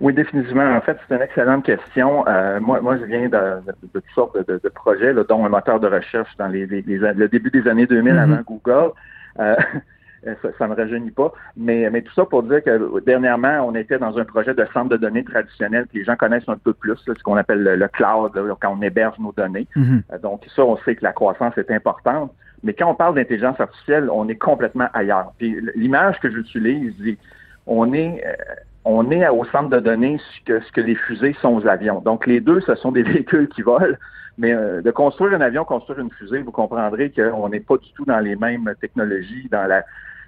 Oui, 0.00 0.12
définitivement. 0.12 0.76
En 0.76 0.80
fait, 0.80 0.98
c'est 1.08 1.14
une 1.14 1.22
excellente 1.22 1.64
question. 1.64 2.26
Euh, 2.28 2.60
moi, 2.60 2.80
moi, 2.80 2.98
je 2.98 3.04
viens 3.04 3.28
de, 3.28 3.38
toutes 3.92 4.04
sortes 4.14 4.36
de, 4.46 4.68
projets, 4.68 5.14
dont 5.14 5.44
un 5.44 5.48
moteur 5.48 5.80
de 5.80 5.88
recherche 5.88 6.28
dans 6.38 6.48
les, 6.48 6.66
le 6.66 7.28
début 7.28 7.50
des 7.50 7.66
années 7.66 7.86
2000 7.86 8.12
mm-hmm. 8.12 8.18
avant 8.18 8.42
Google. 8.46 8.92
Euh, 9.38 9.56
ça, 10.42 10.66
ne 10.66 10.70
me 10.72 10.76
rajeunit 10.76 11.10
pas. 11.10 11.32
Mais, 11.56 11.88
mais 11.90 12.02
tout 12.02 12.12
ça 12.14 12.24
pour 12.24 12.42
dire 12.42 12.62
que 12.62 13.00
dernièrement, 13.00 13.66
on 13.66 13.74
était 13.74 13.98
dans 13.98 14.18
un 14.18 14.24
projet 14.24 14.54
de 14.54 14.66
centre 14.72 14.88
de 14.90 14.96
données 14.96 15.24
traditionnel 15.24 15.86
que 15.86 15.98
les 15.98 16.04
gens 16.04 16.16
connaissent 16.16 16.48
un 16.48 16.56
peu 16.56 16.72
plus, 16.72 16.96
ce 17.06 17.22
qu'on 17.22 17.36
appelle 17.36 17.62
le, 17.62 17.88
cloud, 17.88 18.32
quand 18.60 18.76
on 18.78 18.82
héberge 18.82 19.18
nos 19.18 19.32
données. 19.32 19.66
Mm-hmm. 19.76 20.02
Euh, 20.12 20.18
donc 20.18 20.42
ça, 20.54 20.64
on 20.64 20.76
sait 20.78 20.96
que 20.96 21.04
la 21.04 21.12
croissance 21.12 21.56
est 21.58 21.70
importante. 21.70 22.32
Mais 22.62 22.72
quand 22.72 22.90
on 22.90 22.94
parle 22.94 23.14
d'intelligence 23.14 23.60
artificielle, 23.60 24.08
on 24.10 24.28
est 24.28 24.36
complètement 24.36 24.88
ailleurs. 24.92 25.32
Puis 25.38 25.56
l'image 25.74 26.18
que 26.20 26.30
j'utilise, 26.30 26.94
on 27.66 27.92
est 27.92 28.24
on 28.86 29.10
est 29.10 29.28
au 29.28 29.44
centre 29.46 29.68
de 29.68 29.80
données 29.80 30.18
ce 30.18 30.44
que, 30.44 30.60
ce 30.64 30.70
que 30.70 30.80
les 30.80 30.94
fusées 30.94 31.36
sont 31.42 31.54
aux 31.56 31.66
avions. 31.66 32.00
Donc 32.00 32.24
les 32.26 32.40
deux, 32.40 32.60
ce 32.60 32.76
sont 32.76 32.92
des 32.92 33.02
véhicules 33.04 33.48
qui 33.48 33.62
volent. 33.62 33.96
Mais 34.38 34.52
euh, 34.52 34.82
de 34.82 34.90
construire 34.90 35.34
un 35.34 35.40
avion, 35.40 35.64
construire 35.64 35.98
une 35.98 36.10
fusée, 36.10 36.42
vous 36.42 36.52
comprendrez 36.52 37.10
qu'on 37.10 37.48
n'est 37.48 37.60
pas 37.60 37.78
du 37.78 37.90
tout 37.94 38.04
dans 38.04 38.20
les 38.20 38.36
mêmes 38.36 38.72
technologies, 38.80 39.48
dans 39.50 39.66
la, 39.66 39.82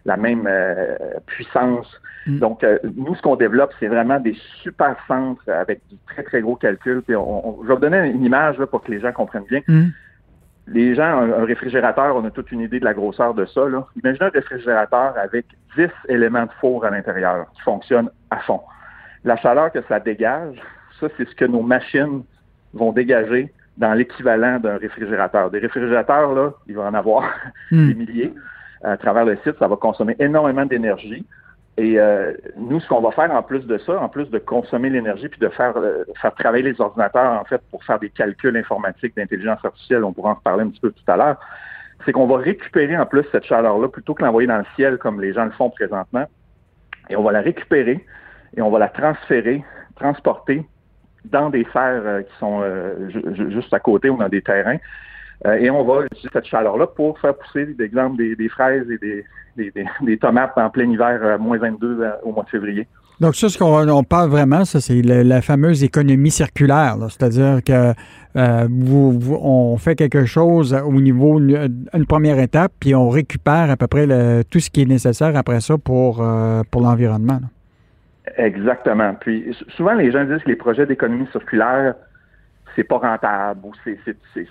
la 0.09 0.17
même 0.17 0.47
euh, 0.49 0.97
puissance. 1.27 1.87
Mm. 2.27 2.39
Donc, 2.39 2.65
euh, 2.65 2.79
nous, 2.97 3.15
ce 3.15 3.23
qu'on 3.23 3.37
développe, 3.37 3.73
c'est 3.79 3.87
vraiment 3.87 4.19
des 4.19 4.37
super 4.63 4.97
centres 5.07 5.49
avec 5.49 5.81
du 5.89 5.97
très, 6.07 6.23
très 6.25 6.41
gros 6.41 6.57
calcul. 6.57 7.03
Puis 7.03 7.15
on, 7.15 7.59
je 7.63 7.69
vais 7.69 7.75
vous 7.75 7.81
donner 7.81 8.09
une 8.09 8.25
image 8.25 8.57
pour 8.67 8.83
que 8.83 8.91
les 8.91 9.01
gens 9.01 9.13
comprennent 9.13 9.47
bien. 9.49 9.61
Mm 9.69 9.89
les 10.73 10.95
gens, 10.95 11.23
un, 11.23 11.45
réfrigérateur, 11.45 12.17
on 12.17 12.25
a 12.25 12.31
toute 12.31 12.53
une 12.53 12.61
idée 12.61 12.81
de 12.81 12.85
la 12.85 12.95
grosseur 12.95 13.35
de 13.35 13.47
ça. 13.47 13.69
Là. 13.69 13.87
Imaginez 14.03 14.27
un 14.27 14.31
réfrigérateur 14.31 15.15
avec 15.17 15.47
10 15.77 15.89
éléments 16.09 16.45
de 16.45 16.51
four 16.61 16.85
à 16.85 16.91
l'intérieur 16.91 17.47
qui 17.55 17.63
fonctionnent 17.63 18.11
à 18.31 18.39
fond. 18.39 18.61
La 19.25 19.37
chaleur 19.37 19.73
que 19.73 19.81
ça 19.89 20.01
dégage, 20.01 20.57
ça, 21.01 21.09
c'est 21.17 21.29
ce 21.29 21.35
que 21.35 21.45
nos 21.45 21.63
machines 21.63 22.23
vont 22.75 22.93
dégager 22.93 23.53
dans 23.77 23.95
l'équivalent 23.95 24.59
d'un 24.59 24.77
réfrigérateur. 24.77 25.51
Des 25.51 25.61
réfrigérateurs, 25.61 26.35
là, 26.35 26.53
il 26.67 26.77
va 26.77 26.85
en 26.85 26.95
avoir 26.95 27.25
hmm. 27.71 27.89
des 27.89 27.95
milliers 27.95 28.35
à 28.83 28.97
travers 28.97 29.25
le 29.25 29.37
site. 29.45 29.59
Ça 29.59 29.69
va 29.69 29.77
consommer 29.77 30.17
énormément 30.19 30.67
d'énergie. 30.67 31.25
Et 31.79 32.01
euh, 32.01 32.33
nous, 32.57 32.81
ce 32.81 32.89
qu'on 32.89 33.01
va 33.01 33.13
faire 33.13 33.31
en 33.33 33.43
plus 33.43 33.65
de 33.65 33.79
ça, 33.79 34.01
en 34.01 34.09
plus 34.09 34.29
de 34.31 34.39
consommer 34.39 34.91
l'énergie 34.91 35.29
puis 35.29 35.39
de 35.39 35.49
faire, 35.49 35.77
euh, 35.77 36.03
faire 36.21 36.35
travailler 36.35 36.65
les 36.65 36.81
ordinateurs, 36.81 37.41
en 37.41 37.45
fait, 37.45 37.63
pour 37.71 37.85
faire 37.85 38.01
des 38.01 38.11
calculs 38.11 38.57
informatiques 38.57 39.15
d'intelligence 39.17 39.65
artificielle, 39.65 40.03
on 40.03 40.13
pourra 40.13 40.33
en 40.33 40.35
reparler 40.35 40.65
un 40.65 40.71
petit 40.71 40.81
peu 40.81 40.91
tout 40.91 41.05
à 41.11 41.17
l'heure, 41.17 41.39
c'est 42.05 42.11
qu'on 42.11 42.27
va 42.27 42.39
récupérer 42.39 42.99
en 42.99 43.07
plus 43.07 43.25
cette 43.31 43.45
chaleur-là 43.45 43.87
plutôt 43.87 44.15
que 44.15 44.25
l'envoyer 44.25 44.49
dans 44.49 44.59
le 44.59 44.67
ciel 44.75 44.99
comme 44.99 45.21
les 45.21 45.33
gens 45.33 45.45
le 45.45 45.53
font 45.53 45.71
présentement. 45.71 46.27
Et 47.11 47.17
on 47.17 47.23
va 47.23 47.31
la 47.31 47.43
récupérer 47.43 48.05
et 48.57 48.61
on 48.61 48.71
va 48.71 48.81
la 48.81 48.89
transférer, 48.89 49.63
transporter 49.95 50.67
dans 51.27 51.49
des 51.49 51.65
serres 51.73 52.03
euh, 52.05 52.23
qui 52.23 52.37
sont 52.41 52.61
juste 53.51 53.73
à 53.73 53.79
côté 53.79 54.11
ou 54.11 54.17
dans 54.17 54.29
des 54.29 54.43
terrains. 54.43 54.79
Et 55.45 55.71
on 55.71 55.85
va 55.85 56.05
utiliser 56.05 56.29
cette 56.33 56.47
chaleur-là 56.47 56.89
pour 56.89 57.19
faire 57.21 57.35
pousser, 57.35 57.67
d'exemple, 57.67 58.17
des, 58.17 58.35
des 58.35 58.49
fraises 58.49 58.91
et 58.91 58.99
des, 58.99 59.25
des, 60.03 60.19
tomates 60.19 60.53
en 60.57 60.71
plein 60.71 60.91
hiver, 60.91 61.21
à 61.25 61.39
moins 61.39 61.59
22 61.59 62.01
euh, 62.01 62.11
au 62.23 62.33
mois 62.33 62.45
de 62.45 62.49
février. 62.49 62.87
Donc 63.21 63.35
ça, 63.35 63.49
ce 63.49 63.59
qu'on 63.59 64.05
parle 64.05 64.31
vraiment, 64.31 64.65
ça, 64.65 64.81
c'est 64.81 65.03
la 65.03 65.43
fameuse 65.43 65.83
économie 65.83 66.31
circulaire. 66.31 66.97
C'est-à-dire 67.09 67.65
que 67.65 67.93
euh, 68.37 68.69
vous, 68.71 69.19
on 69.43 69.77
fait 69.77 69.97
quelque 69.97 70.25
chose 70.25 70.73
au 70.73 71.01
niveau 71.01 71.41
une, 71.41 72.07
première 72.09 72.39
étape, 72.39 72.71
puis 72.79 72.95
on 72.95 73.09
récupère 73.09 73.71
à 73.71 73.77
peu 73.77 73.89
près 73.89 74.07
tout 74.45 74.61
ce 74.61 74.71
qui 74.71 74.83
est 74.83 74.87
nécessaire 74.87 75.37
après 75.37 75.61
ça 75.61 75.77
pour, 75.79 76.23
euh, 76.23 76.63
pour 76.71 76.81
l'environnement. 76.81 77.41
Exactement. 78.37 79.15
Puis 79.19 79.53
souvent, 79.77 79.95
les 79.95 80.13
gens 80.13 80.25
disent 80.25 80.45
que 80.45 80.51
les 80.51 80.57
projets 80.57 80.87
d'économie 80.87 81.27
circulaire, 81.33 81.95
c'est 82.79 82.85
pas 82.85 82.99
rentable. 82.99 83.61
Ou 83.65 83.73
c'est, 83.83 83.99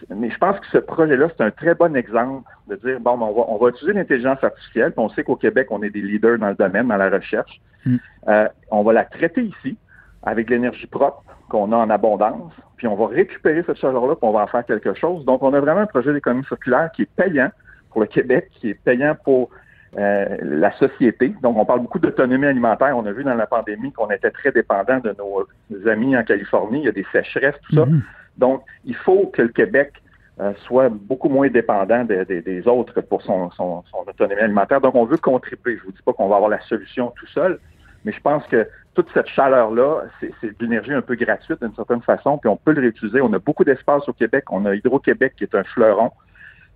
Mais 0.09 0.29
je 0.29 0.37
pense 0.37 0.59
que 0.59 0.67
ce 0.67 0.79
projet-là, 0.79 1.29
c'est 1.37 1.43
un 1.45 1.51
très 1.51 1.75
bon 1.75 1.95
exemple 1.95 2.43
de 2.67 2.75
dire, 2.75 2.99
bon, 2.99 3.11
on 3.13 3.33
va, 3.33 3.45
on 3.47 3.57
va 3.57 3.69
utiliser 3.69 3.93
l'intelligence 3.93 4.43
artificielle, 4.43 4.91
puis 4.91 4.99
on 4.99 5.09
sait 5.09 5.23
qu'au 5.23 5.37
Québec, 5.37 5.67
on 5.69 5.81
est 5.81 5.89
des 5.89 6.01
leaders 6.01 6.37
dans 6.37 6.49
le 6.49 6.55
domaine, 6.55 6.89
dans 6.89 6.97
la 6.97 7.09
recherche. 7.09 7.61
Mm. 7.85 7.95
Euh, 8.27 8.49
on 8.69 8.83
va 8.83 8.91
la 8.91 9.05
traiter 9.05 9.43
ici 9.43 9.77
avec 10.23 10.49
l'énergie 10.49 10.87
propre 10.87 11.23
qu'on 11.47 11.71
a 11.71 11.77
en 11.77 11.89
abondance, 11.89 12.51
puis 12.75 12.87
on 12.87 12.95
va 12.95 13.07
récupérer 13.07 13.63
cette 13.65 13.77
chaleur-là, 13.77 14.15
puis 14.15 14.27
on 14.27 14.33
va 14.33 14.41
en 14.41 14.47
faire 14.47 14.65
quelque 14.65 14.93
chose. 14.93 15.23
Donc, 15.23 15.41
on 15.41 15.53
a 15.53 15.61
vraiment 15.61 15.81
un 15.81 15.85
projet 15.85 16.11
d'économie 16.11 16.43
circulaire 16.47 16.91
qui 16.93 17.03
est 17.03 17.09
payant 17.15 17.49
pour 17.91 18.01
le 18.01 18.07
Québec, 18.07 18.49
qui 18.59 18.71
est 18.71 18.83
payant 18.83 19.15
pour 19.23 19.51
euh, 19.97 20.37
la 20.41 20.71
société. 20.77 21.33
Donc, 21.41 21.57
on 21.57 21.65
parle 21.65 21.81
beaucoup 21.81 21.99
d'autonomie 21.99 22.45
alimentaire. 22.45 22.97
On 22.97 23.05
a 23.05 23.11
vu 23.11 23.23
dans 23.23 23.35
la 23.35 23.47
pandémie 23.47 23.91
qu'on 23.91 24.09
était 24.09 24.31
très 24.31 24.51
dépendant 24.51 24.99
de 24.99 25.15
nos 25.17 25.47
amis 25.87 26.15
en 26.17 26.23
Californie. 26.23 26.79
Il 26.79 26.85
y 26.85 26.89
a 26.89 26.91
des 26.91 27.05
sécheresses, 27.11 27.55
tout 27.69 27.75
ça. 27.75 27.85
Mhm. 27.85 28.01
Donc, 28.37 28.63
il 28.85 28.95
faut 28.95 29.27
que 29.27 29.41
le 29.41 29.47
Québec 29.47 29.93
euh, 30.39 30.53
soit 30.65 30.89
beaucoup 30.89 31.29
moins 31.29 31.47
dépendant 31.47 32.03
des 32.03 32.67
autres 32.67 33.01
pour 33.01 33.21
son, 33.23 33.49
son, 33.51 33.83
autonomie 34.07 34.41
alimentaire. 34.41 34.81
Donc, 34.81 34.93
on 34.95 35.05
veut 35.05 35.17
contribuer. 35.17 35.77
Je 35.77 35.83
vous 35.83 35.91
dis 35.91 36.01
pas 36.05 36.13
qu'on 36.13 36.27
va 36.27 36.35
avoir 36.35 36.49
la 36.49 36.61
solution 36.61 37.11
tout 37.15 37.27
seul, 37.27 37.59
mais 38.05 38.11
je 38.11 38.21
pense 38.21 38.45
que 38.47 38.67
toute 38.93 39.07
cette 39.13 39.27
chaleur-là, 39.27 40.03
c'est 40.19 40.29
de 40.43 40.55
l'énergie 40.59 40.93
un 40.93 41.01
peu 41.01 41.15
gratuite 41.15 41.61
d'une 41.61 41.73
certaine 41.75 42.01
façon, 42.01 42.37
puis 42.37 42.49
on 42.49 42.55
peut 42.55 42.73
le 42.73 42.81
réutiliser. 42.81 43.21
On 43.21 43.31
a 43.33 43.39
beaucoup 43.39 43.63
d'espace 43.63 44.07
au 44.09 44.13
Québec. 44.13 44.45
On 44.51 44.65
a 44.65 44.75
Hydro-Québec 44.75 45.33
qui 45.37 45.43
est 45.43 45.55
un 45.55 45.63
fleuron. 45.63 46.11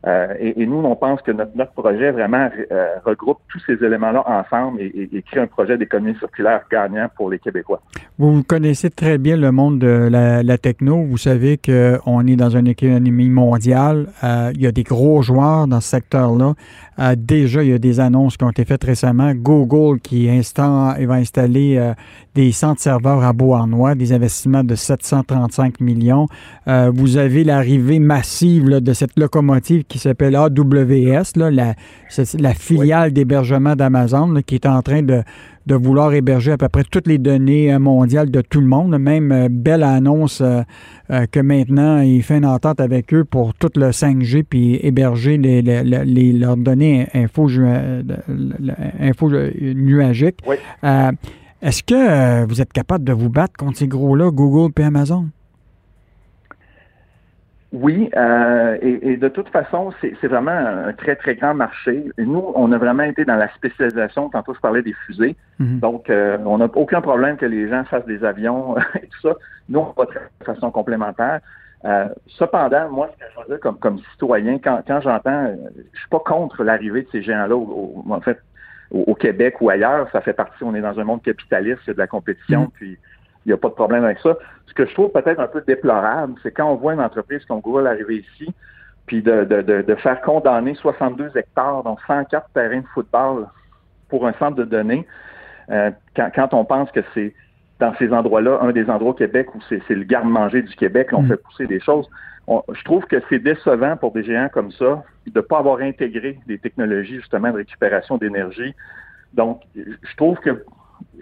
Euh, 0.08 0.34
et, 0.40 0.66
nous, 0.66 0.78
on 0.78 0.96
pense 0.96 1.22
que 1.22 1.32
notre, 1.32 1.72
projet 1.74 2.12
vraiment 2.12 2.50
euh, 2.72 2.96
regroupe 3.06 3.38
tous 3.50 3.62
ces 3.68 3.74
éléments-là 3.86 4.24
ensemble 4.26 4.82
et, 4.82 5.10
et, 5.14 5.22
crée 5.22 5.42
un 5.42 5.48
projet 5.48 5.78
d'économie 5.78 6.18
circulaire 6.18 6.62
gagnant 6.72 7.08
pour 7.16 7.30
les 7.30 7.38
Québécois. 7.38 7.82
Vous 8.18 8.44
connaissez 8.44 8.90
très 8.90 9.20
bien 9.20 9.38
le 9.38 9.52
monde 9.52 9.80
de 9.80 10.10
la, 10.10 10.58
techno. 10.58 11.04
Vous 11.04 11.18
savez 11.18 11.58
qu'on 11.58 12.28
est 12.28 12.36
dans 12.36 12.50
une 12.50 12.68
économie 12.68 13.30
mondiale. 13.30 14.08
Euh, 14.24 14.52
il 14.56 14.62
y 14.62 14.68
a 14.68 14.72
des 14.72 14.84
gros 14.84 15.22
joueurs 15.22 15.68
dans 15.68 15.82
ce 15.82 15.90
secteur-là. 15.90 16.54
Déjà, 17.18 17.64
il 17.64 17.70
y 17.70 17.74
a 17.74 17.80
des 17.80 18.00
annonces 18.00 18.38
qui 18.38 18.44
ont 18.44 18.50
été 18.50 18.66
faites 18.66 18.84
récemment. 18.84 19.34
Google 19.34 20.00
qui 20.00 20.28
va 20.28 21.14
installer 21.14 21.94
des 22.36 22.52
centres 22.52 22.82
serveurs 22.82 23.24
à 23.24 23.34
Beauharnois, 23.34 23.96
des 23.96 24.14
investissements 24.14 24.64
de 24.64 24.76
735 24.76 25.80
millions. 25.80 26.28
vous 26.68 27.18
avez 27.18 27.44
l'arrivée 27.44 28.00
massive 28.00 28.66
de 28.66 28.94
cette 28.94 29.18
locomotive 29.18 29.84
qui 29.86 30.00
s'appelle 30.00 30.36
AWS, 30.36 31.34
la 31.38 32.54
filiale 32.54 33.14
d'hébergement 33.14 33.76
d'Amazon, 33.76 34.42
qui 34.46 34.56
est 34.56 34.66
en 34.66 34.82
train 34.82 35.02
de, 35.02 35.24
de, 35.66 35.76
vouloir 35.76 36.14
héberger 36.14 36.52
à 36.52 36.58
peu 36.58 36.70
près 36.70 36.84
toutes 36.84 37.08
les 37.08 37.18
données 37.18 37.74
euh, 37.74 37.80
mondiales 37.80 38.30
de 38.32 38.42
tout 38.42 38.62
le 38.62 38.68
monde. 38.68 38.98
Même 38.98 39.32
euh, 39.32 39.48
Bell 39.50 39.84
annonce 39.84 40.42
euh, 40.42 40.64
que 41.32 41.40
maintenant, 41.40 42.02
il 42.02 42.24
fait 42.24 42.38
une 42.38 42.46
entente 42.46 42.80
avec 42.80 43.14
eux 43.14 43.26
pour 43.26 43.54
tout 43.54 43.72
le 43.76 43.90
5G 43.90 44.44
puis 44.44 44.80
héberger 44.82 45.38
les, 45.38 45.62
les, 45.62 46.34
leurs 46.34 46.58
données 46.58 47.08
info, 47.14 47.48
info 49.00 49.32
nuagiques. 49.62 50.40
Est-ce 51.62 51.84
que 51.84 52.46
vous 52.46 52.62
êtes 52.62 52.74
capable 52.74 53.04
de 53.04 53.14
vous 53.14 53.30
battre 53.30 53.54
contre 53.58 53.78
ces 53.78 53.88
gros-là, 53.88 54.32
Google 54.32 54.72
et 54.80 54.84
Amazon? 54.84 55.28
Oui, 57.74 58.10
euh, 58.18 58.78
et, 58.82 59.16
de 59.16 59.28
toute 59.30 59.48
façon, 59.48 59.94
c'est 60.02 60.28
vraiment 60.28 60.52
un 60.52 60.92
très, 60.92 61.16
très 61.16 61.36
grand 61.36 61.54
marché. 61.54 62.04
Et 62.18 62.26
nous, 62.26 62.52
on 62.54 62.70
a 62.74 62.78
vraiment 62.78 63.04
été 63.04 63.24
dans 63.24 63.38
la 63.38 63.48
spécialisation. 63.54 64.30
Tantôt, 64.30 64.54
je 64.54 64.60
parlais 64.60 64.82
des 64.82 64.94
fusées. 65.06 65.38
Mhm. 65.60 65.80
Donc, 65.80 66.10
euh, 66.10 66.38
on 66.46 66.58
n'a 66.58 66.66
aucun 66.76 67.00
problème 67.00 67.38
que 67.38 67.46
les 67.46 67.70
gens 67.70 67.86
fassent 67.86 68.06
des 68.06 68.26
avions 68.26 68.76
et 68.96 69.08
tout 69.08 69.30
ça. 69.30 69.36
Nous, 69.70 69.80
on 69.80 69.94
va 69.98 70.06
de 70.06 70.46
façon 70.46 70.70
complémentaire. 70.70 71.40
Euh, 71.86 72.10
cependant, 72.28 72.90
moi, 72.90 73.10
ce 73.14 73.20
que 73.20 73.32
je 73.34 73.40
veux 73.40 73.48
dire 73.48 73.60
comme, 73.62 73.80
comme 73.80 74.00
citoyen, 74.12 74.60
quand, 74.60 74.82
quand 74.86 75.00
j'entends, 75.00 75.56
je 75.94 76.00
suis 76.00 76.10
pas 76.10 76.20
contre 76.20 76.66
l'arrivée 76.66 77.04
de 77.04 77.08
ces 77.12 77.22
géants-là, 77.22 77.56
en 77.56 78.22
fait, 78.22 78.38
au, 78.92 79.16
Québec 79.16 79.62
ou 79.62 79.70
ailleurs. 79.70 80.10
Ça 80.12 80.20
fait 80.20 80.34
partie, 80.34 80.62
on 80.64 80.76
est 80.76 80.82
dans 80.82 81.00
un 81.00 81.04
monde 81.06 81.22
capitaliste, 81.24 81.80
il 81.86 81.88
y 81.88 81.92
a 81.92 81.94
de 81.94 82.00
la 82.00 82.08
compétition, 82.08 82.64
mhm. 82.64 82.72
puis 82.74 82.98
il 83.46 83.50
n'y 83.50 83.54
a 83.54 83.58
pas 83.58 83.70
de 83.70 83.74
problème 83.74 84.04
avec 84.04 84.20
ça. 84.20 84.36
Ce 84.72 84.74
que 84.74 84.86
je 84.86 84.94
trouve 84.94 85.12
peut-être 85.12 85.42
un 85.42 85.48
peu 85.48 85.62
déplorable, 85.68 86.36
c'est 86.42 86.52
quand 86.52 86.72
on 86.72 86.76
voit 86.76 86.94
une 86.94 87.02
entreprise 87.02 87.44
comme 87.44 87.60
Google 87.60 87.88
arriver 87.88 88.20
ici, 88.20 88.54
puis 89.06 89.22
de, 89.22 89.44
de, 89.44 89.82
de, 89.82 89.96
faire 89.96 90.22
condamner 90.22 90.76
62 90.76 91.32
hectares, 91.36 91.84
donc 91.84 92.00
104 92.08 92.50
terrains 92.54 92.80
de 92.80 92.88
football 92.94 93.48
pour 94.08 94.26
un 94.26 94.32
centre 94.40 94.56
de 94.56 94.64
données, 94.64 95.06
euh, 95.72 95.92
quand, 96.16 96.30
quand, 96.34 96.54
on 96.54 96.64
pense 96.64 96.90
que 96.92 97.02
c'est 97.14 97.34
dans 97.80 97.94
ces 97.96 98.14
endroits-là, 98.14 98.60
un 98.62 98.72
des 98.72 98.90
endroits 98.90 99.12
au 99.12 99.14
Québec 99.14 99.54
où 99.54 99.60
c'est 99.68 99.90
le 99.90 100.04
garde-manger 100.06 100.62
du 100.62 100.74
Québec, 100.78 101.10
on 101.12 101.24
mm. 101.24 101.28
fait 101.28 101.38
pousser 101.38 101.68
des 101.68 101.82
choses. 101.82 102.08
je 102.48 102.84
trouve 102.86 103.04
que 103.08 103.18
c'est 103.28 103.40
décevant 103.40 103.98
pour 103.98 104.14
des 104.14 104.24
géants 104.24 104.50
comme 104.54 104.72
ça 104.72 105.04
de 105.28 105.32
ne 105.36 105.42
pas 105.42 105.58
avoir 105.58 105.82
intégré 105.82 106.40
des 106.48 106.60
technologies 106.60 107.18
justement 107.18 107.52
de 107.52 107.58
récupération 107.58 108.18
d'énergie. 108.18 108.74
Donc, 109.34 109.64
je 109.76 110.16
trouve 110.16 110.38
que 110.38 110.64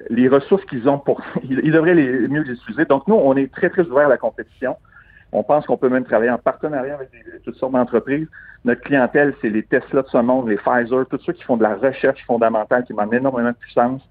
les 0.10 0.28
ressources 0.28 0.64
qu'ils 0.66 0.88
ont 0.88 1.00
pour, 1.00 1.22
ils, 1.44 1.72
devraient 1.72 1.96
les 1.96 2.28
mieux 2.28 2.42
les 2.42 2.54
utiliser. 2.54 2.86
Donc 2.86 3.08
nous, 3.08 3.16
on 3.16 3.36
est 3.36 3.52
très 3.52 3.70
très 3.70 3.84
ouvert 3.84 4.06
à 4.06 4.10
la 4.10 4.18
compétition. 4.18 4.76
On 5.32 5.44
pense 5.44 5.66
qu'on 5.68 5.78
peut 5.78 5.90
même 5.90 6.06
travailler 6.06 6.32
en 6.32 6.40
partenariat 6.40 6.96
avec 6.96 7.10
toutes 7.44 7.56
sortes 7.56 7.74
d'entreprises. 7.74 8.28
Notre 8.66 8.82
clientèle, 8.82 9.36
c'est 9.42 9.50
les 9.50 9.64
Tesla 9.64 10.02
de 10.02 10.08
ce 10.08 10.18
monde, 10.18 10.50
les 10.50 10.58
Pfizer, 10.58 11.06
tous 11.08 11.20
ceux 11.20 11.34
qui 11.34 11.44
font 11.44 11.56
de 11.56 11.64
la 11.64 11.76
recherche 11.76 12.26
fondamentale, 12.26 12.84
qui 12.86 12.94
demandent 12.94 13.14
énormément 13.14 13.50
de 13.50 13.56
puissance. 13.56 14.02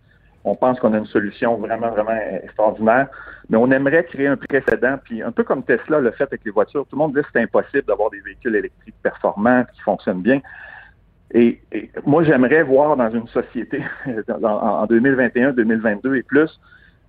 On 0.44 0.54
pense 0.54 0.78
qu'on 0.78 0.94
a 0.94 0.98
une 0.98 1.06
solution 1.06 1.56
vraiment, 1.56 1.90
vraiment 1.90 2.18
extraordinaire. 2.42 3.08
Mais 3.50 3.56
on 3.56 3.70
aimerait 3.70 4.04
créer 4.04 4.28
un 4.28 4.36
précédent. 4.36 4.96
Puis 5.02 5.20
un 5.20 5.32
peu 5.32 5.42
comme 5.42 5.64
Tesla 5.64 5.98
le 5.98 6.12
fait 6.12 6.24
avec 6.24 6.44
les 6.44 6.52
voitures, 6.52 6.86
tout 6.86 6.96
le 6.96 6.98
monde 6.98 7.14
dit 7.14 7.20
que 7.20 7.28
c'est 7.32 7.42
impossible 7.42 7.82
d'avoir 7.82 8.10
des 8.10 8.20
véhicules 8.20 8.54
électriques 8.54 8.94
performants 9.02 9.64
qui 9.74 9.80
fonctionnent 9.80 10.22
bien. 10.22 10.40
Et, 11.34 11.60
moi, 12.06 12.24
j'aimerais 12.24 12.62
voir 12.62 12.96
dans 12.96 13.10
une 13.10 13.28
société 13.28 13.82
en 14.42 14.86
2021, 14.86 15.52
2022 15.52 16.16
et 16.16 16.22
plus, 16.22 16.60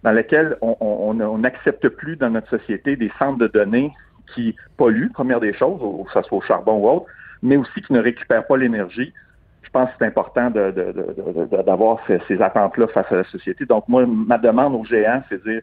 dans 0.04 0.12
laquelle 0.12 0.58
on 0.62 1.38
n'accepte 1.38 1.88
plus 1.90 2.16
dans 2.16 2.30
notre 2.30 2.50
société 2.50 2.96
des 2.96 3.12
centres 3.20 3.38
de 3.38 3.48
données 3.48 3.92
qui 4.34 4.56
polluent, 4.78 5.12
première 5.12 5.40
des 5.40 5.54
choses, 5.54 5.80
que 5.80 6.12
ce 6.14 6.22
soit 6.28 6.38
au 6.38 6.42
charbon 6.42 6.78
ou 6.78 6.90
autre, 6.90 7.06
mais 7.42 7.58
aussi 7.58 7.82
qui 7.82 7.94
ne 7.94 8.00
récupèrent 8.00 8.46
pas 8.46 8.58
l'énergie. 8.58 9.14
Je 9.62 9.70
pense 9.72 9.90
que 9.90 9.96
c'est 10.00 10.06
important 10.06 10.50
d'avoir 10.50 12.00
ces, 12.08 12.42
attentes-là 12.42 12.88
face 12.88 13.12
à 13.12 13.18
la 13.18 13.24
société. 13.26 13.66
Donc, 13.66 13.88
moi, 13.88 14.06
ma 14.06 14.38
demande 14.38 14.76
aux 14.76 14.86
géants, 14.86 15.24
c'est 15.30 15.44
de 15.44 15.52
dire, 15.52 15.62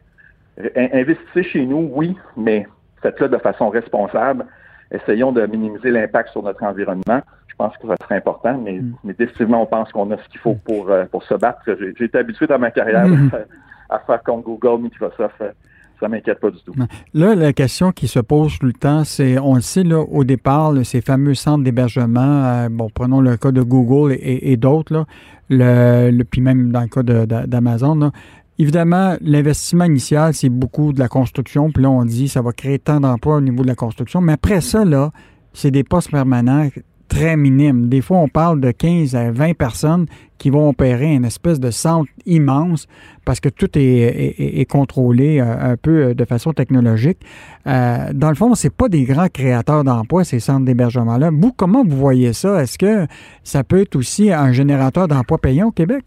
investissez 0.75 1.43
chez 1.43 1.65
nous, 1.65 1.89
oui, 1.93 2.15
mais 2.35 2.67
faites-le 3.01 3.29
de 3.29 3.37
façon 3.37 3.69
responsable. 3.69 4.45
Essayons 4.91 5.31
de 5.31 5.45
minimiser 5.45 5.91
l'impact 5.91 6.29
sur 6.29 6.43
notre 6.43 6.63
environnement 6.63 7.21
pense 7.57 7.75
que 7.77 7.87
ça 7.87 7.95
serait 8.01 8.17
important, 8.17 8.57
mais, 8.63 8.79
mm. 8.79 8.93
mais 9.03 9.13
définitivement, 9.13 9.63
on 9.63 9.65
pense 9.65 9.91
qu'on 9.91 10.09
a 10.11 10.17
ce 10.17 10.29
qu'il 10.29 10.39
faut 10.39 10.55
pour, 10.55 10.89
euh, 10.89 11.05
pour 11.05 11.23
se 11.23 11.33
battre. 11.33 11.59
J'ai 11.65 12.05
été 12.05 12.17
habitué 12.17 12.47
dans 12.47 12.59
ma 12.59 12.71
carrière 12.71 13.07
mm. 13.07 13.31
à 13.89 13.99
faire 13.99 14.23
contre 14.23 14.43
Google, 14.43 14.83
Microsoft. 14.83 15.35
Euh, 15.41 15.51
ça 15.99 16.07
m'inquiète 16.07 16.39
pas 16.39 16.51
du 16.51 16.59
tout. 16.63 16.75
Là, 17.15 17.33
la 17.33 17.53
question 17.53 17.91
qui 17.91 18.07
se 18.07 18.19
pose 18.19 18.59
tout 18.59 18.67
le 18.67 18.73
temps, 18.73 19.03
c'est, 19.03 19.39
on 19.39 19.55
le 19.55 19.61
sait, 19.61 19.83
là, 19.83 19.99
au 19.99 20.23
départ, 20.23 20.73
ces 20.83 21.01
fameux 21.01 21.33
centres 21.33 21.63
d'hébergement, 21.63 22.43
euh, 22.45 22.69
bon, 22.69 22.89
prenons 22.93 23.19
le 23.19 23.35
cas 23.35 23.51
de 23.51 23.63
Google 23.63 24.15
et, 24.19 24.57
d'autres, 24.57 25.05
le, 25.49 26.11
le, 26.11 26.23
puis 26.23 26.39
même 26.39 26.71
dans 26.71 26.81
le 26.81 26.87
cas 26.87 27.01
d'Amazon, 27.01 28.11
Évidemment, 28.59 29.15
l'investissement 29.21 29.85
initial, 29.85 30.33
c'est 30.33 30.49
beaucoup 30.49 30.91
de 30.91 30.97
la 30.97 31.07
construction. 31.07 31.71
Puis 31.71 31.83
là, 31.83 31.91
on 31.91 32.03
dit 32.05 32.27
ça 32.27 32.41
va 32.41 32.51
créer 32.53 32.79
tant 32.79 32.99
d'emplois 32.99 33.35
au 33.35 33.41
niveau 33.41 33.61
de 33.61 33.67
la 33.67 33.75
construction. 33.75 34.19
Mais 34.19 34.33
après 34.33 34.61
ça, 34.61 34.83
là, 34.83 35.11
c'est 35.53 35.69
des 35.69 35.83
postes 35.83 36.09
permanents 36.09 36.67
très 37.07 37.37
minime. 37.37 37.89
Des 37.89 38.01
fois, 38.01 38.17
on 38.17 38.27
parle 38.27 38.59
de 38.61 38.71
15 38.71 39.15
à 39.15 39.31
20 39.31 39.57
personnes 39.57 40.05
qui 40.37 40.49
vont 40.49 40.69
opérer 40.69 41.13
une 41.13 41.25
espèce 41.25 41.59
de 41.59 41.71
centre 41.71 42.11
immense 42.25 42.87
parce 43.25 43.39
que 43.39 43.49
tout 43.49 43.69
est, 43.75 44.69
contrôlé 44.69 45.39
euh, 45.39 45.71
un 45.73 45.77
peu 45.77 46.07
euh, 46.07 46.13
de 46.13 46.25
façon 46.25 46.53
technologique. 46.53 47.17
Euh, 47.65 48.11
dans 48.13 48.29
le 48.29 48.35
fond, 48.35 48.53
c'est 48.55 48.73
pas 48.73 48.89
des 48.89 49.03
grands 49.03 49.27
créateurs 49.27 49.83
d'emplois, 49.83 50.23
ces 50.23 50.39
centres 50.39 50.65
d'hébergement-là. 50.65 51.31
Vous, 51.33 51.51
comment 51.51 51.83
vous 51.83 51.97
voyez 51.97 52.33
ça? 52.33 52.61
Est-ce 52.61 52.77
que 52.77 53.07
ça 53.43 53.63
peut 53.63 53.81
être 53.81 53.95
aussi 53.95 54.31
un 54.31 54.51
générateur 54.51 55.07
d'emplois 55.07 55.39
payants 55.39 55.67
au 55.67 55.71
Québec? 55.71 56.03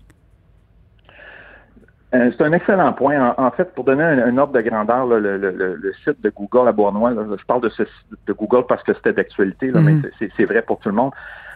Euh, 2.13 2.31
c'est 2.37 2.45
un 2.45 2.53
excellent 2.53 2.93
point. 2.93 3.35
En, 3.37 3.51
fait, 3.53 3.73
pour 3.75 3.85
donner 3.85 4.03
un, 4.03 4.37
ordre 4.37 4.53
de 4.53 4.61
grandeur, 4.63 5.07
le, 5.07 5.93
site 6.05 6.21
de 6.21 6.31
Google 6.31 6.69
à 6.69 6.73
Bournois, 6.73 7.13
je 7.15 7.45
parle 7.45 7.61
de, 7.61 7.69
ce, 7.69 7.85
de 8.27 8.33
Google 8.33 8.67
parce 8.69 8.83
que 8.83 8.93
c'était 8.95 9.13
d'actualité, 9.13 9.71
mais 9.73 9.93
mhm. 9.93 10.11
c'est 10.37 10.45
vrai 10.45 10.63
pour 10.63 10.81
tout 10.81 10.89
le 10.89 10.95
monde. 10.97 11.13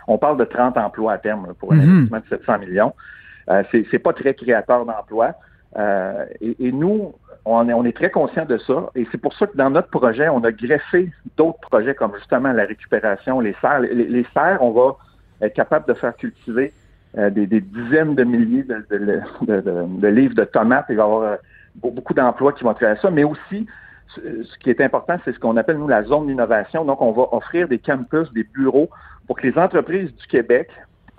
On 0.07 0.19
parle 0.19 0.37
de 0.37 0.45
30 0.45 0.77
emplois 0.77 1.15
à 1.15 1.19
terme 1.19 1.55
pour 1.59 1.73
un 1.73 1.77
mhm. 1.77 1.83
investissement 1.83 2.19
de 2.19 2.29
700 2.29 2.59
millions. 2.61 2.95
Euh, 3.51 3.63
c'est 3.73 3.99
pas 3.99 4.13
très 4.13 4.35
créateur 4.35 4.87
d'emplois. 4.87 5.33
Euh, 5.77 6.25
et, 6.41 6.71
nous, 6.71 7.15
on 7.45 7.69
est, 7.69 7.73
on 7.73 7.85
est 7.85 7.97
très 7.97 8.11
conscient 8.11 8.45
de 8.45 8.59
ça. 8.59 8.91
Et 8.95 9.09
c'est 9.11 9.19
pour 9.19 9.35
ça 9.35 9.49
que 9.49 9.57
dans 9.57 9.71
notre 9.71 9.89
projet, 9.89 10.29
on 10.29 10.45
a 10.45 10.53
greffé 10.53 11.11
d'autres 11.37 11.59
projets 11.61 11.97
comme 11.97 12.15
justement 12.17 12.53
la 12.53 12.65
récupération, 12.65 13.41
les 13.41 13.57
serres. 13.61 13.81
Les, 13.81 13.93
les 13.93 14.27
serres, 14.33 14.63
on 14.63 14.71
va 14.71 14.97
être 15.41 15.55
capable 15.55 15.89
de 15.89 15.95
faire 15.95 16.17
cultiver 16.17 16.73
euh, 17.17 17.31
des, 17.31 17.47
dizaines 17.47 18.17
de 18.17 18.25
milliers 18.25 18.65
de, 18.65 20.09
livres 20.09 20.35
de 20.35 20.45
tomates. 20.45 20.87
Il 20.89 20.97
va 20.97 21.03
y 21.03 21.07
avoir 21.07 21.23
euh, 21.23 21.37
beaucoup 21.77 22.15
d'emplois 22.15 22.53
qui 22.53 22.65
vont 22.65 22.75
créer 22.75 22.97
ça, 23.01 23.11
mais 23.11 23.23
aussi, 23.23 23.67
ce 24.17 24.59
qui 24.59 24.71
est 24.71 24.81
important, 24.81 25.19
c'est 25.25 25.33
ce 25.33 25.39
qu'on 25.39 25.57
appelle, 25.57 25.79
nous, 25.79 25.89
la 25.89 26.03
zone 26.05 26.27
d'innovation. 26.27 26.85
Donc, 26.85 27.01
on 27.01 27.13
va 27.13 27.29
offrir 27.33 27.69
des 27.69 27.79
campus, 27.79 28.33
des 28.33 28.45
bureaux 28.45 28.91
pour 29.27 29.37
que 29.37 29.47
les 29.47 29.57
entreprises 29.59 30.15
du 30.15 30.27
Québec 30.27 30.71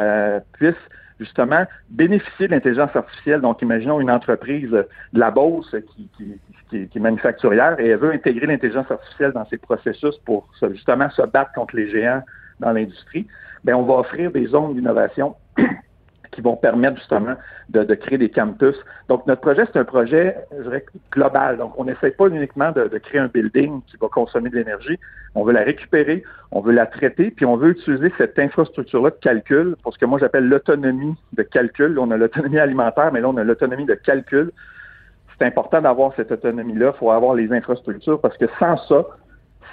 euh, 0.01 0.39
puissent 0.53 0.75
justement 1.19 1.63
bénéficier 1.89 2.47
de 2.47 2.51
l'intelligence 2.51 2.93
artificielle. 2.93 3.39
Donc, 3.41 3.61
imaginons 3.61 4.01
une 4.01 4.11
entreprise 4.11 4.69
de 4.69 4.87
la 5.13 5.31
Beauce 5.31 5.73
qui, 5.95 6.09
qui, 6.17 6.87
qui, 6.89 6.97
est 6.97 7.01
manufacturière 7.01 7.79
et 7.79 7.87
elle 7.87 7.99
veut 7.99 8.11
intégrer 8.11 8.47
l'intelligence 8.47 8.91
artificielle 8.91 9.31
dans 9.31 9.45
ses 9.45 9.57
processus 9.57 10.17
pour 10.25 10.49
justement 10.71 11.09
se 11.11 11.21
battre 11.21 11.53
contre 11.53 11.77
les 11.77 11.89
géants 11.89 12.21
dans 12.59 12.71
l'industrie. 12.71 13.27
Bien, 13.63 13.77
on 13.77 13.83
va 13.83 13.95
offrir 13.95 14.31
des 14.31 14.47
zones 14.47 14.73
d'innovation 14.73 15.35
qui 16.31 16.41
vont 16.41 16.55
permettre 16.55 16.97
justement 16.97 17.35
de, 17.69 17.95
créer 17.95 18.17
des 18.17 18.29
campus. 18.29 18.75
Donc, 19.07 19.25
notre 19.25 19.41
projet, 19.41 19.63
c'est 19.71 19.79
un 19.79 19.85
projet, 19.85 20.35
je 20.55 20.63
dirais, 20.63 20.85
global. 21.11 21.57
Donc, 21.57 21.73
on 21.77 21.85
n'essaie 21.85 22.11
pas 22.11 22.27
uniquement 22.27 22.71
de, 22.71 22.85
créer 22.99 23.21
un 23.21 23.27
building 23.27 23.81
qui 23.87 23.97
va 23.97 24.07
consommer 24.07 24.49
de 24.49 24.57
l'énergie. 24.57 24.99
On 25.33 25.43
veut 25.43 25.53
la 25.53 25.63
récupérer, 25.63 26.23
on 26.51 26.61
veut 26.61 26.73
la 26.73 26.85
traiter, 26.85 27.31
puis 27.31 27.45
on 27.45 27.57
veut 27.57 27.71
utiliser 27.71 28.11
cette 28.17 28.37
infrastructure-là 28.37 29.09
de 29.09 29.15
calcul 29.15 29.75
pour 29.81 29.93
ce 29.93 29.99
que 29.99 30.05
moi 30.05 30.19
j'appelle 30.19 30.47
l'autonomie 30.47 31.15
de 31.33 31.43
calcul. 31.43 31.97
on 31.99 32.11
a 32.11 32.17
l'autonomie 32.17 32.59
alimentaire, 32.59 33.11
mais 33.11 33.21
là, 33.21 33.29
on 33.29 33.37
a 33.37 33.43
l'autonomie 33.43 33.85
de 33.85 33.95
calcul. 33.95 34.51
C'est 35.37 35.45
important 35.45 35.81
d'avoir 35.81 36.13
cette 36.15 36.31
autonomie-là. 36.31 36.91
Il 36.95 36.97
faut 36.97 37.11
avoir 37.11 37.33
les 37.33 37.51
infrastructures 37.51 38.21
parce 38.21 38.37
que 38.37 38.45
sans 38.59 38.77
ça, 38.87 39.05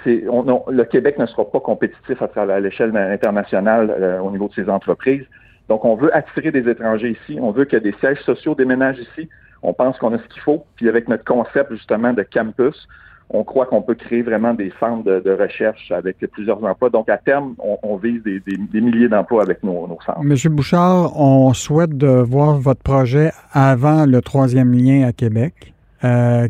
le 0.05 0.83
Québec 0.83 1.17
ne 1.17 1.25
sera 1.25 1.49
pas 1.49 1.59
compétitif 1.59 2.21
à, 2.21 2.59
l'échelle 2.59 2.95
internationale 2.95 3.89
euh, 3.89 4.19
au 4.19 4.31
niveau 4.31 4.47
de 4.47 4.53
ses 4.53 4.69
entreprises. 4.69 5.25
Donc, 5.69 5.85
on 5.85 5.95
veut 5.95 6.15
attirer 6.15 6.51
des 6.51 6.69
étrangers 6.69 7.17
ici. 7.21 7.39
On 7.41 7.51
veut 7.51 7.65
que 7.65 7.77
des 7.77 7.93
sièges 7.99 8.21
sociaux 8.21 8.55
déménagent 8.55 8.99
ici. 8.99 9.29
On 9.61 9.73
pense 9.73 9.97
qu'on 9.97 10.13
a 10.13 10.17
ce 10.17 10.27
qu'il 10.27 10.41
faut. 10.41 10.65
Puis 10.75 10.89
avec 10.89 11.07
notre 11.07 11.23
concept 11.23 11.71
justement 11.71 12.11
de 12.11 12.23
campus, 12.23 12.87
on 13.29 13.43
croit 13.43 13.65
qu'on 13.65 13.81
peut 13.81 13.95
créer 13.95 14.21
vraiment 14.21 14.53
des 14.53 14.71
centres 14.79 15.03
de, 15.03 15.31
recherche 15.31 15.91
avec 15.91 16.17
plusieurs 16.31 16.63
emplois. 16.63 16.89
Donc, 16.89 17.09
à 17.09 17.17
terme, 17.17 17.55
on, 17.59 17.95
vise 17.95 18.21
des, 18.23 18.41
milliers 18.81 19.07
d'emplois 19.07 19.41
avec 19.41 19.63
nos, 19.63 19.87
nos, 19.87 19.97
centres. 20.05 20.21
Monsieur 20.21 20.49
Bouchard, 20.49 21.19
on 21.19 21.53
souhaite 21.53 21.97
de 21.97 22.07
voir 22.07 22.57
votre 22.57 22.81
projet 22.81 23.31
avant 23.51 24.05
le 24.05 24.21
troisième 24.21 24.73
lien 24.73 25.07
à 25.07 25.13
Québec. 25.13 25.72
Euh, 26.03 26.49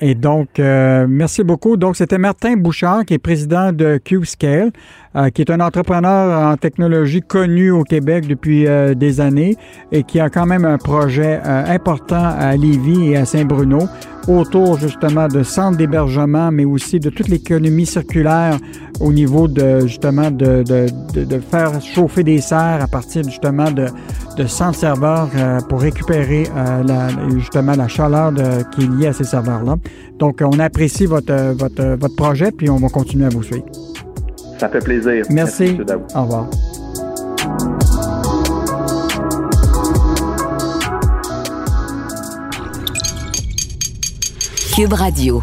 Et 0.00 0.14
donc, 0.14 0.58
euh, 0.58 1.06
merci 1.08 1.44
beaucoup. 1.44 1.76
Donc, 1.76 1.96
c'était 1.96 2.18
Martin 2.18 2.56
Bouchard, 2.56 3.04
qui 3.04 3.14
est 3.14 3.18
président 3.18 3.72
de 3.72 4.00
Q-Scale, 4.02 4.72
euh, 5.16 5.30
qui 5.30 5.42
est 5.42 5.50
un 5.50 5.60
entrepreneur 5.60 6.52
en 6.52 6.56
technologie 6.56 7.22
connu 7.22 7.70
au 7.70 7.84
Québec 7.84 8.26
depuis 8.26 8.66
des 8.96 9.20
années 9.20 9.56
et 9.92 10.02
qui 10.02 10.20
a 10.20 10.28
quand 10.28 10.46
même 10.46 10.64
un 10.64 10.78
projet 10.78 11.40
important 11.44 12.34
à 12.38 12.56
Lévis 12.56 13.12
et 13.12 13.16
à 13.16 13.24
Saint-Bruno 13.24 13.88
autour 14.28 14.78
justement 14.78 15.28
de 15.28 15.42
centres 15.42 15.76
d'hébergement, 15.76 16.50
mais 16.50 16.64
aussi 16.64 17.00
de 17.00 17.10
toute 17.10 17.28
l'économie 17.28 17.86
circulaire 17.86 18.56
au 19.00 19.12
niveau 19.12 19.48
de 19.48 19.80
justement 19.86 20.30
de, 20.30 20.62
de, 20.62 21.24
de, 21.24 21.40
faire 21.40 21.80
chauffer 21.80 22.22
des 22.22 22.40
serres 22.40 22.82
à 22.82 22.86
partir 22.86 23.24
justement 23.24 23.70
de, 23.70 23.86
de 24.36 24.46
centres 24.46 24.78
serveurs 24.78 25.30
euh, 25.36 25.60
pour 25.68 25.80
récupérer 25.80 26.46
euh, 26.54 26.82
la, 26.82 27.08
justement 27.38 27.74
la 27.74 27.88
chaleur 27.88 28.32
qui 28.72 28.82
est 28.82 28.90
liée 28.90 29.06
à 29.08 29.12
ces 29.12 29.24
serveurs-là. 29.24 29.76
Donc, 30.18 30.42
on 30.42 30.58
apprécie 30.58 31.06
votre, 31.06 31.54
votre, 31.54 31.96
votre 31.98 32.16
projet, 32.16 32.52
puis 32.52 32.68
on 32.68 32.76
va 32.76 32.88
continuer 32.88 33.26
à 33.26 33.30
vous 33.30 33.42
suivre. 33.42 33.64
Ça 34.60 34.68
fait 34.68 34.80
plaisir. 34.80 35.24
Merci. 35.30 35.78
Merci 35.78 35.94
Au 36.14 36.20
revoir. 36.20 36.46
Cube 44.76 44.92
Radio. 44.92 45.42